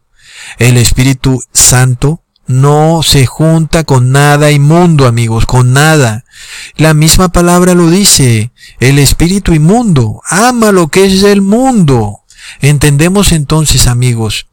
El 0.60 0.78
Espíritu 0.78 1.42
Santo 1.52 2.22
no 2.46 3.02
se 3.02 3.26
junta 3.26 3.84
con 3.84 4.12
nada 4.12 4.52
inmundo, 4.52 5.08
amigos, 5.08 5.48
con 5.48 5.74
nada. 5.74 6.26
La 6.76 6.94
misma 6.94 7.30
palabra 7.30 7.74
lo 7.74 7.90
dice, 7.90 8.52
el 8.80 9.00
Espíritu 9.00 9.52
inmundo 9.52 10.22
ama 10.30 10.72
lo 10.72 10.90
que 10.90 11.06
es 11.06 11.22
del 11.22 11.42
mundo. 11.42 12.20
Entendemos 12.60 13.32
entonces, 13.32 13.88
amigos, 13.88 14.46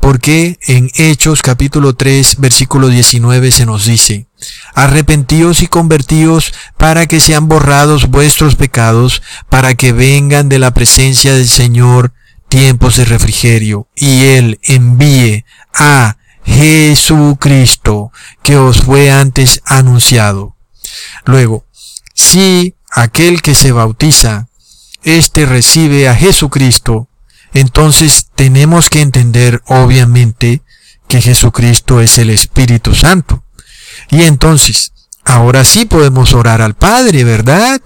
porque 0.00 0.58
en 0.66 0.90
Hechos 0.94 1.42
capítulo 1.42 1.94
3 1.94 2.36
versículo 2.38 2.88
19 2.88 3.50
se 3.50 3.66
nos 3.66 3.86
dice, 3.86 4.26
Arrepentíos 4.74 5.62
y 5.62 5.66
convertíos 5.66 6.52
para 6.76 7.06
que 7.06 7.20
sean 7.20 7.48
borrados 7.48 8.08
vuestros 8.08 8.56
pecados, 8.56 9.22
para 9.48 9.74
que 9.74 9.92
vengan 9.92 10.48
de 10.48 10.58
la 10.58 10.72
presencia 10.72 11.34
del 11.34 11.48
Señor 11.48 12.12
tiempos 12.48 12.96
de 12.96 13.04
refrigerio, 13.04 13.88
y 13.94 14.24
Él 14.24 14.58
envíe 14.62 15.44
a 15.72 16.16
Jesucristo, 16.44 18.12
que 18.42 18.56
os 18.56 18.82
fue 18.82 19.10
antes 19.10 19.62
anunciado. 19.64 20.56
Luego, 21.24 21.64
si 22.14 22.74
aquel 22.90 23.42
que 23.42 23.54
se 23.54 23.72
bautiza, 23.72 24.48
éste 25.02 25.46
recibe 25.46 26.08
a 26.08 26.14
Jesucristo, 26.14 27.08
entonces 27.54 28.28
tenemos 28.34 28.88
que 28.88 29.00
entender, 29.00 29.62
obviamente, 29.66 30.62
que 31.08 31.20
Jesucristo 31.20 32.00
es 32.00 32.18
el 32.18 32.30
Espíritu 32.30 32.94
Santo. 32.94 33.44
Y 34.10 34.22
entonces, 34.22 34.92
ahora 35.24 35.64
sí 35.64 35.84
podemos 35.84 36.32
orar 36.32 36.62
al 36.62 36.74
Padre, 36.74 37.24
¿verdad? 37.24 37.80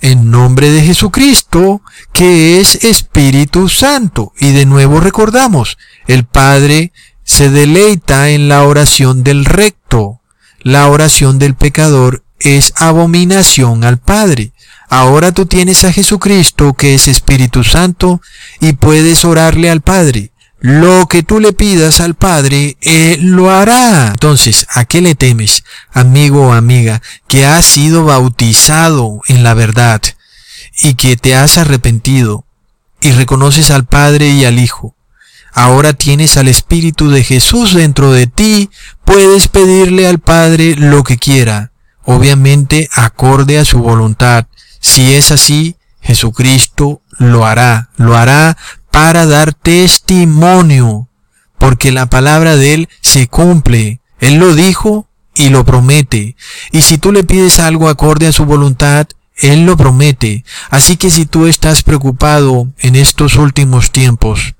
En 0.00 0.30
nombre 0.30 0.70
de 0.70 0.82
Jesucristo, 0.82 1.82
que 2.12 2.60
es 2.60 2.84
Espíritu 2.84 3.68
Santo. 3.68 4.32
Y 4.40 4.50
de 4.50 4.66
nuevo 4.66 4.98
recordamos, 4.98 5.78
el 6.08 6.24
Padre 6.24 6.92
se 7.24 7.50
deleita 7.50 8.30
en 8.30 8.48
la 8.48 8.64
oración 8.64 9.22
del 9.22 9.44
recto. 9.44 10.20
La 10.60 10.88
oración 10.88 11.38
del 11.38 11.54
pecador 11.54 12.24
es 12.40 12.72
abominación 12.76 13.84
al 13.84 13.98
Padre. 13.98 14.51
Ahora 14.92 15.32
tú 15.32 15.46
tienes 15.46 15.84
a 15.84 15.92
Jesucristo, 15.92 16.74
que 16.74 16.94
es 16.94 17.08
Espíritu 17.08 17.64
Santo, 17.64 18.20
y 18.60 18.74
puedes 18.74 19.24
orarle 19.24 19.70
al 19.70 19.80
Padre. 19.80 20.32
Lo 20.60 21.06
que 21.06 21.22
tú 21.22 21.40
le 21.40 21.54
pidas 21.54 22.00
al 22.00 22.14
Padre, 22.14 22.76
Él 22.82 23.22
lo 23.22 23.50
hará. 23.50 24.08
Entonces, 24.08 24.66
¿a 24.68 24.84
qué 24.84 25.00
le 25.00 25.14
temes, 25.14 25.64
amigo 25.94 26.48
o 26.48 26.52
amiga, 26.52 27.00
que 27.26 27.46
has 27.46 27.64
sido 27.64 28.04
bautizado 28.04 29.22
en 29.28 29.42
la 29.42 29.54
verdad 29.54 30.02
y 30.82 30.92
que 30.92 31.16
te 31.16 31.36
has 31.36 31.56
arrepentido 31.56 32.44
y 33.00 33.12
reconoces 33.12 33.70
al 33.70 33.86
Padre 33.86 34.28
y 34.28 34.44
al 34.44 34.58
Hijo? 34.58 34.94
Ahora 35.54 35.94
tienes 35.94 36.36
al 36.36 36.48
Espíritu 36.48 37.08
de 37.08 37.24
Jesús 37.24 37.72
dentro 37.72 38.12
de 38.12 38.26
ti, 38.26 38.68
puedes 39.06 39.48
pedirle 39.48 40.06
al 40.06 40.18
Padre 40.18 40.76
lo 40.76 41.02
que 41.02 41.16
quiera, 41.16 41.72
obviamente 42.04 42.90
acorde 42.92 43.58
a 43.58 43.64
su 43.64 43.78
voluntad, 43.78 44.48
si 44.82 45.14
es 45.14 45.30
así, 45.30 45.76
Jesucristo 46.02 47.00
lo 47.18 47.46
hará, 47.46 47.88
lo 47.96 48.16
hará 48.16 48.58
para 48.90 49.24
dar 49.24 49.54
testimonio, 49.54 51.08
porque 51.56 51.92
la 51.92 52.06
palabra 52.10 52.56
de 52.56 52.74
Él 52.74 52.88
se 53.00 53.28
cumple. 53.28 54.00
Él 54.20 54.34
lo 54.34 54.54
dijo 54.54 55.08
y 55.34 55.48
lo 55.48 55.64
promete. 55.64 56.36
Y 56.72 56.82
si 56.82 56.98
tú 56.98 57.12
le 57.12 57.24
pides 57.24 57.60
algo 57.60 57.88
acorde 57.88 58.26
a 58.26 58.32
su 58.32 58.44
voluntad, 58.44 59.06
Él 59.36 59.64
lo 59.64 59.76
promete. 59.76 60.44
Así 60.68 60.96
que 60.96 61.10
si 61.10 61.26
tú 61.26 61.46
estás 61.46 61.84
preocupado 61.84 62.68
en 62.78 62.96
estos 62.96 63.36
últimos 63.36 63.92
tiempos, 63.92 64.56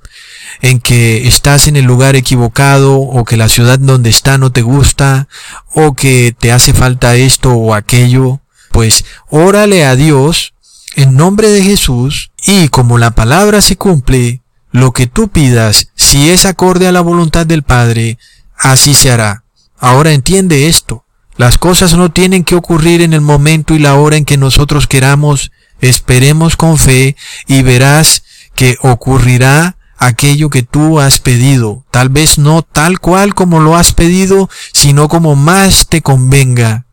en 0.60 0.78
que 0.80 1.26
estás 1.26 1.66
en 1.66 1.76
el 1.76 1.84
lugar 1.84 2.14
equivocado 2.14 2.96
o 2.96 3.24
que 3.24 3.36
la 3.36 3.48
ciudad 3.48 3.78
donde 3.80 4.10
está 4.10 4.38
no 4.38 4.52
te 4.52 4.62
gusta 4.62 5.26
o 5.74 5.94
que 5.94 6.34
te 6.38 6.52
hace 6.52 6.74
falta 6.74 7.16
esto 7.16 7.52
o 7.52 7.74
aquello, 7.74 8.41
pues 8.72 9.04
órale 9.30 9.84
a 9.84 9.94
Dios 9.94 10.54
en 10.96 11.14
nombre 11.14 11.48
de 11.48 11.62
Jesús 11.62 12.32
y 12.44 12.68
como 12.68 12.98
la 12.98 13.12
palabra 13.12 13.60
se 13.60 13.76
cumple, 13.76 14.42
lo 14.72 14.92
que 14.92 15.06
tú 15.06 15.28
pidas, 15.28 15.88
si 15.94 16.30
es 16.30 16.46
acorde 16.46 16.88
a 16.88 16.92
la 16.92 17.02
voluntad 17.02 17.46
del 17.46 17.62
Padre, 17.62 18.18
así 18.56 18.94
se 18.94 19.10
hará. 19.10 19.44
Ahora 19.78 20.12
entiende 20.12 20.68
esto. 20.68 21.04
Las 21.36 21.58
cosas 21.58 21.94
no 21.94 22.10
tienen 22.10 22.44
que 22.44 22.54
ocurrir 22.54 23.02
en 23.02 23.12
el 23.12 23.20
momento 23.20 23.74
y 23.74 23.78
la 23.78 23.94
hora 23.94 24.16
en 24.16 24.24
que 24.24 24.36
nosotros 24.36 24.86
queramos. 24.86 25.50
Esperemos 25.80 26.56
con 26.56 26.78
fe 26.78 27.16
y 27.46 27.62
verás 27.62 28.22
que 28.54 28.76
ocurrirá 28.82 29.76
aquello 29.98 30.50
que 30.50 30.62
tú 30.62 31.00
has 31.00 31.20
pedido. 31.20 31.84
Tal 31.90 32.08
vez 32.08 32.38
no 32.38 32.62
tal 32.62 33.00
cual 33.00 33.34
como 33.34 33.60
lo 33.60 33.76
has 33.76 33.92
pedido, 33.92 34.48
sino 34.72 35.08
como 35.08 35.36
más 35.36 35.88
te 35.88 36.02
convenga. 36.02 36.86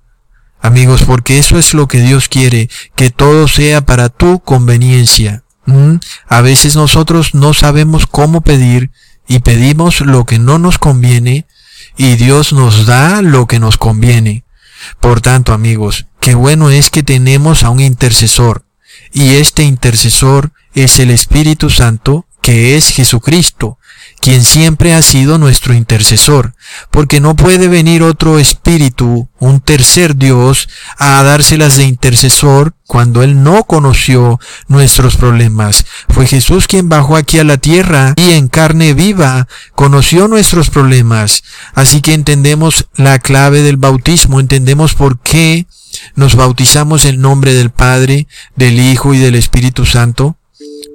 Amigos, 0.62 1.04
porque 1.06 1.40
eso 1.40 1.58
es 1.58 1.74
lo 1.74 1.88
que 1.88 2.02
Dios 2.02 2.28
quiere, 2.28 2.70
que 2.96 3.10
todo 3.10 3.48
sea 3.48 3.86
para 3.86 4.10
tu 4.10 4.40
conveniencia. 4.40 5.44
A 6.28 6.42
veces 6.42 6.76
nosotros 6.76 7.36
no 7.36 7.54
sabemos 7.54 8.08
cómo 8.08 8.42
pedir 8.42 8.92
y 9.28 9.40
pedimos 9.40 10.02
lo 10.02 10.26
que 10.26 10.40
no 10.40 10.58
nos 10.58 10.80
conviene 10.80 11.46
y 11.96 12.16
Dios 12.16 12.54
nos 12.54 12.86
da 12.86 13.22
lo 13.22 13.46
que 13.46 13.60
nos 13.60 13.78
conviene. 13.78 14.44
Por 15.00 15.22
tanto, 15.22 15.54
amigos, 15.54 16.08
qué 16.20 16.34
bueno 16.34 16.72
es 16.72 16.90
que 16.90 17.04
tenemos 17.04 17.64
a 17.64 17.70
un 17.70 17.80
intercesor 17.82 18.66
y 19.14 19.36
este 19.36 19.64
intercesor 19.64 20.52
es 20.74 21.00
el 21.00 21.12
Espíritu 21.12 21.70
Santo 21.70 22.26
que 22.42 22.78
es 22.78 22.90
Jesucristo, 22.90 23.78
quien 24.22 24.44
siempre 24.44 24.94
ha 24.94 25.02
sido 25.02 25.38
nuestro 25.38 25.74
intercesor, 25.74 26.54
porque 26.92 27.22
no 27.22 27.36
puede 27.36 27.68
venir 27.68 28.04
otro 28.04 28.40
espíritu, 28.40 29.30
un 29.40 29.62
tercer 29.62 30.16
Dios, 30.16 30.68
a 30.98 31.24
dárselas 31.24 31.78
de 31.78 31.86
intercesor 31.86 32.74
cuando 32.86 33.24
Él 33.24 33.44
no 33.44 33.64
conoció 33.64 34.40
nuestros 34.68 35.16
problemas. 35.16 35.86
Fue 36.10 36.28
Jesús 36.28 36.68
quien 36.68 36.90
bajó 36.90 37.16
aquí 37.16 37.40
a 37.40 37.44
la 37.44 37.58
tierra 37.58 38.14
y 38.18 38.32
en 38.32 38.48
carne 38.48 38.94
viva 38.94 39.48
conoció 39.76 40.28
nuestros 40.28 40.70
problemas. 40.70 41.44
Así 41.74 42.02
que 42.02 42.14
entendemos 42.14 42.88
la 42.96 43.20
clave 43.20 43.62
del 43.62 43.78
bautismo, 43.78 44.40
entendemos 44.40 44.96
por 44.96 45.20
qué 45.20 45.66
nos 46.16 46.36
bautizamos 46.36 47.06
en 47.06 47.22
nombre 47.22 47.54
del 47.54 47.70
Padre, 47.70 48.28
del 48.56 48.80
Hijo 48.80 49.14
y 49.14 49.20
del 49.20 49.36
Espíritu 49.36 49.86
Santo 49.86 50.39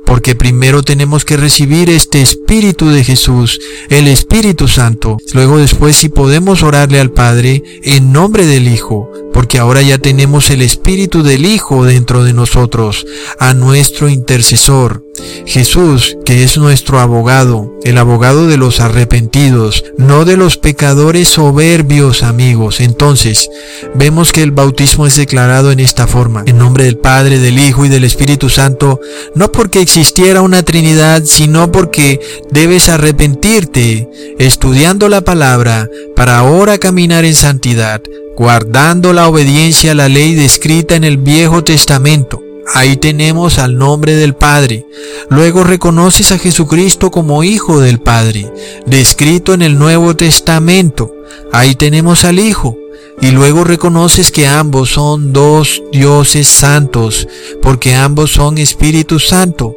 porque 0.04 0.34
primero 0.34 0.82
tenemos 0.82 1.24
que 1.24 1.36
recibir 1.36 1.90
este 1.90 2.22
Espíritu 2.22 2.88
de 2.88 3.04
Jesús, 3.04 3.60
el 3.88 4.08
Espíritu 4.08 4.68
Santo. 4.68 5.18
Luego 5.32 5.58
después 5.58 5.96
si 5.96 6.08
podemos 6.08 6.62
orarle 6.62 7.00
al 7.00 7.10
Padre 7.10 7.62
en 7.82 8.12
nombre 8.12 8.46
del 8.46 8.68
Hijo, 8.68 9.10
porque 9.32 9.58
ahora 9.58 9.82
ya 9.82 9.98
tenemos 9.98 10.50
el 10.50 10.62
Espíritu 10.62 11.22
del 11.22 11.44
Hijo 11.46 11.84
dentro 11.84 12.24
de 12.24 12.32
nosotros, 12.32 13.06
a 13.38 13.54
nuestro 13.54 14.08
intercesor. 14.08 15.03
Jesús, 15.46 16.16
que 16.24 16.42
es 16.42 16.56
nuestro 16.56 17.00
abogado, 17.00 17.72
el 17.84 17.98
abogado 17.98 18.46
de 18.46 18.56
los 18.56 18.80
arrepentidos, 18.80 19.84
no 19.96 20.24
de 20.24 20.36
los 20.36 20.56
pecadores 20.56 21.28
soberbios 21.28 22.22
amigos. 22.22 22.80
Entonces, 22.80 23.48
vemos 23.94 24.32
que 24.32 24.42
el 24.42 24.50
bautismo 24.50 25.06
es 25.06 25.16
declarado 25.16 25.70
en 25.70 25.80
esta 25.80 26.06
forma, 26.06 26.42
en 26.46 26.58
nombre 26.58 26.84
del 26.84 26.98
Padre, 26.98 27.38
del 27.38 27.58
Hijo 27.58 27.84
y 27.84 27.88
del 27.88 28.04
Espíritu 28.04 28.48
Santo, 28.48 29.00
no 29.34 29.52
porque 29.52 29.80
existiera 29.80 30.42
una 30.42 30.62
Trinidad, 30.62 31.22
sino 31.24 31.70
porque 31.70 32.20
debes 32.50 32.88
arrepentirte, 32.88 34.08
estudiando 34.38 35.08
la 35.08 35.20
palabra, 35.20 35.88
para 36.16 36.38
ahora 36.38 36.78
caminar 36.78 37.24
en 37.24 37.34
santidad, 37.34 38.00
guardando 38.36 39.12
la 39.12 39.28
obediencia 39.28 39.92
a 39.92 39.94
la 39.94 40.08
ley 40.08 40.34
descrita 40.34 40.96
en 40.96 41.04
el 41.04 41.18
Viejo 41.18 41.62
Testamento 41.62 42.44
Ahí 42.72 42.96
tenemos 42.96 43.58
al 43.58 43.76
nombre 43.76 44.14
del 44.14 44.34
Padre. 44.34 44.86
Luego 45.28 45.64
reconoces 45.64 46.32
a 46.32 46.38
Jesucristo 46.38 47.10
como 47.10 47.44
Hijo 47.44 47.80
del 47.80 48.00
Padre, 48.00 48.50
descrito 48.86 49.52
en 49.52 49.62
el 49.62 49.78
Nuevo 49.78 50.16
Testamento. 50.16 51.14
Ahí 51.52 51.74
tenemos 51.74 52.24
al 52.24 52.38
Hijo. 52.38 52.78
Y 53.20 53.30
luego 53.30 53.62
reconoces 53.62 54.32
que 54.32 54.46
ambos 54.46 54.90
son 54.90 55.32
dos 55.32 55.82
dioses 55.92 56.48
santos, 56.48 57.28
porque 57.62 57.94
ambos 57.94 58.32
son 58.32 58.58
Espíritu 58.58 59.20
Santo, 59.20 59.76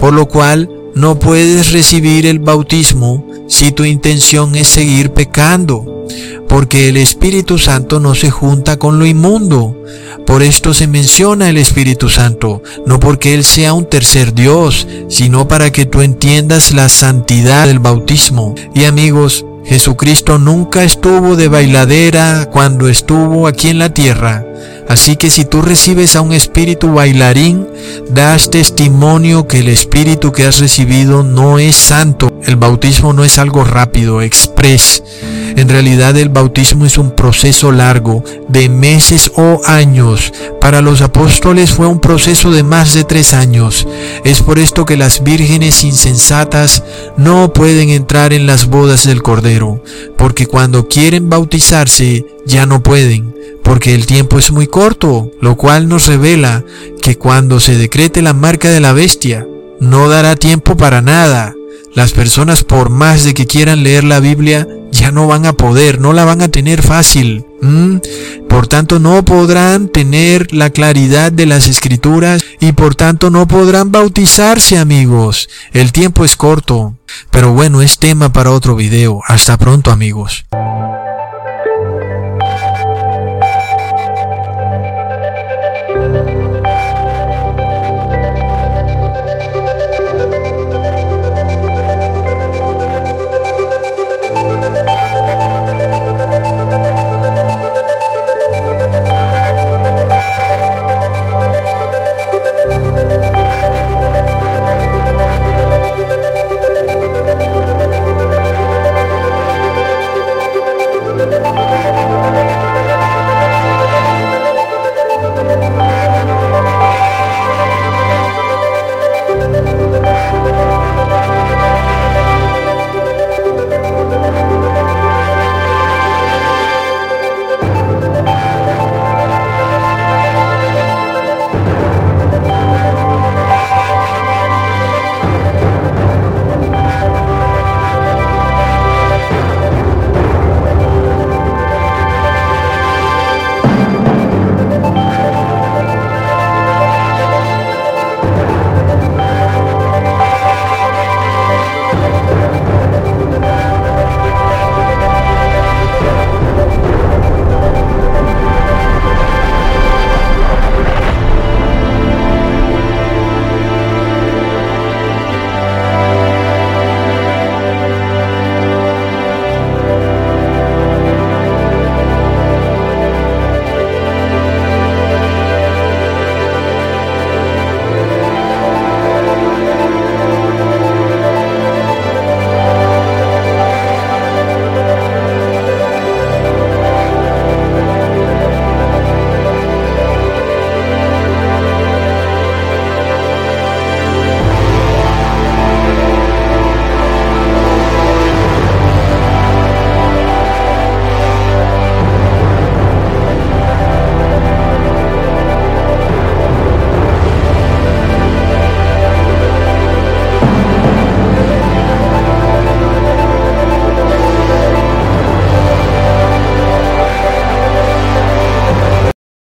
por 0.00 0.14
lo 0.14 0.26
cual 0.26 0.70
no 0.94 1.18
puedes 1.18 1.72
recibir 1.72 2.24
el 2.26 2.38
bautismo 2.38 3.26
si 3.46 3.72
tu 3.72 3.84
intención 3.84 4.54
es 4.54 4.68
seguir 4.68 5.10
pecando, 5.10 6.06
porque 6.48 6.88
el 6.88 6.96
Espíritu 6.96 7.58
Santo 7.58 8.00
no 8.00 8.14
se 8.14 8.30
junta 8.30 8.78
con 8.78 8.98
lo 8.98 9.06
inmundo. 9.06 9.76
Por 10.26 10.42
esto 10.42 10.74
se 10.74 10.86
menciona 10.86 11.48
el 11.48 11.56
Espíritu 11.56 12.08
Santo, 12.08 12.62
no 12.86 12.98
porque 12.98 13.34
Él 13.34 13.44
sea 13.44 13.72
un 13.74 13.88
tercer 13.88 14.34
Dios, 14.34 14.86
sino 15.08 15.46
para 15.46 15.70
que 15.70 15.86
tú 15.86 16.00
entiendas 16.02 16.72
la 16.72 16.88
santidad 16.88 17.66
del 17.66 17.78
bautismo. 17.78 18.54
Y 18.74 18.84
amigos, 18.84 19.44
Jesucristo 19.64 20.38
nunca 20.38 20.82
estuvo 20.82 21.36
de 21.36 21.48
bailadera 21.48 22.48
cuando 22.50 22.88
estuvo 22.88 23.46
aquí 23.46 23.68
en 23.68 23.78
la 23.78 23.92
tierra. 23.92 24.44
Así 24.88 25.16
que 25.16 25.30
si 25.30 25.44
tú 25.44 25.60
recibes 25.60 26.16
a 26.16 26.22
un 26.22 26.32
espíritu 26.32 26.92
bailarín, 26.92 27.66
das 28.10 28.50
testimonio 28.50 29.46
que 29.46 29.58
el 29.60 29.68
espíritu 29.68 30.32
que 30.32 30.46
has 30.46 30.60
recibido 30.60 31.22
no 31.22 31.58
es 31.58 31.76
santo. 31.76 32.32
El 32.44 32.56
bautismo 32.56 33.12
no 33.12 33.24
es 33.24 33.38
algo 33.38 33.64
rápido, 33.64 34.22
express. 34.22 35.02
En 35.56 35.68
realidad 35.68 36.16
el 36.16 36.28
bautismo 36.28 36.86
es 36.86 36.98
un 36.98 37.10
proceso 37.10 37.72
largo, 37.72 38.22
de 38.48 38.68
meses 38.68 39.32
o 39.34 39.60
años. 39.66 40.32
Para 40.60 40.80
los 40.80 41.02
apóstoles 41.02 41.70
fue 41.70 41.86
un 41.86 42.00
proceso 42.00 42.50
de 42.50 42.62
más 42.62 42.94
de 42.94 43.04
tres 43.04 43.34
años. 43.34 43.86
Es 44.24 44.40
por 44.40 44.58
esto 44.58 44.84
que 44.84 44.96
las 44.96 45.22
vírgenes 45.22 45.82
insensatas 45.84 46.82
no 47.16 47.52
pueden 47.52 47.90
entrar 47.90 48.32
en 48.32 48.46
las 48.46 48.66
bodas 48.66 49.04
del 49.04 49.22
Cordero, 49.22 49.82
porque 50.16 50.46
cuando 50.46 50.88
quieren 50.88 51.28
bautizarse 51.28 52.24
ya 52.48 52.66
no 52.66 52.82
pueden 52.82 53.38
porque 53.68 53.94
el 53.94 54.06
tiempo 54.06 54.38
es 54.38 54.50
muy 54.50 54.66
corto, 54.66 55.30
lo 55.42 55.58
cual 55.58 55.88
nos 55.88 56.06
revela 56.06 56.64
que 57.02 57.18
cuando 57.18 57.60
se 57.60 57.76
decrete 57.76 58.22
la 58.22 58.32
marca 58.32 58.70
de 58.70 58.80
la 58.80 58.94
bestia, 58.94 59.46
no 59.78 60.08
dará 60.08 60.36
tiempo 60.36 60.74
para 60.74 61.02
nada. 61.02 61.54
las 61.94 62.12
personas 62.12 62.64
por 62.64 62.88
más 62.88 63.24
de 63.24 63.34
que 63.34 63.46
quieran 63.46 63.82
leer 63.82 64.04
la 64.04 64.20
Biblia, 64.20 64.66
ya 64.90 65.10
no 65.10 65.26
van 65.26 65.44
a 65.44 65.52
poder, 65.52 66.00
no 66.00 66.14
la 66.14 66.24
van 66.24 66.40
a 66.40 66.48
tener 66.48 66.80
fácil. 66.80 67.44
Por 68.48 68.68
tanto, 68.68 69.00
no 69.00 69.22
podrán 69.22 69.88
tener 69.88 70.54
la 70.54 70.70
claridad 70.70 71.30
de 71.30 71.44
las 71.44 71.68
escrituras 71.68 72.42
y 72.60 72.72
por 72.72 72.94
tanto 72.94 73.30
no 73.30 73.46
podrán 73.48 73.92
bautizarse 73.92 74.78
amigos. 74.78 75.50
El 75.72 75.92
tiempo 75.92 76.24
es 76.24 76.36
corto. 76.36 76.94
Pero 77.30 77.52
bueno, 77.52 77.82
es 77.82 77.98
tema 77.98 78.32
para 78.32 78.50
otro 78.52 78.76
video. 78.76 79.20
Hasta 79.26 79.58
pronto 79.58 79.90
amigos. 79.90 80.46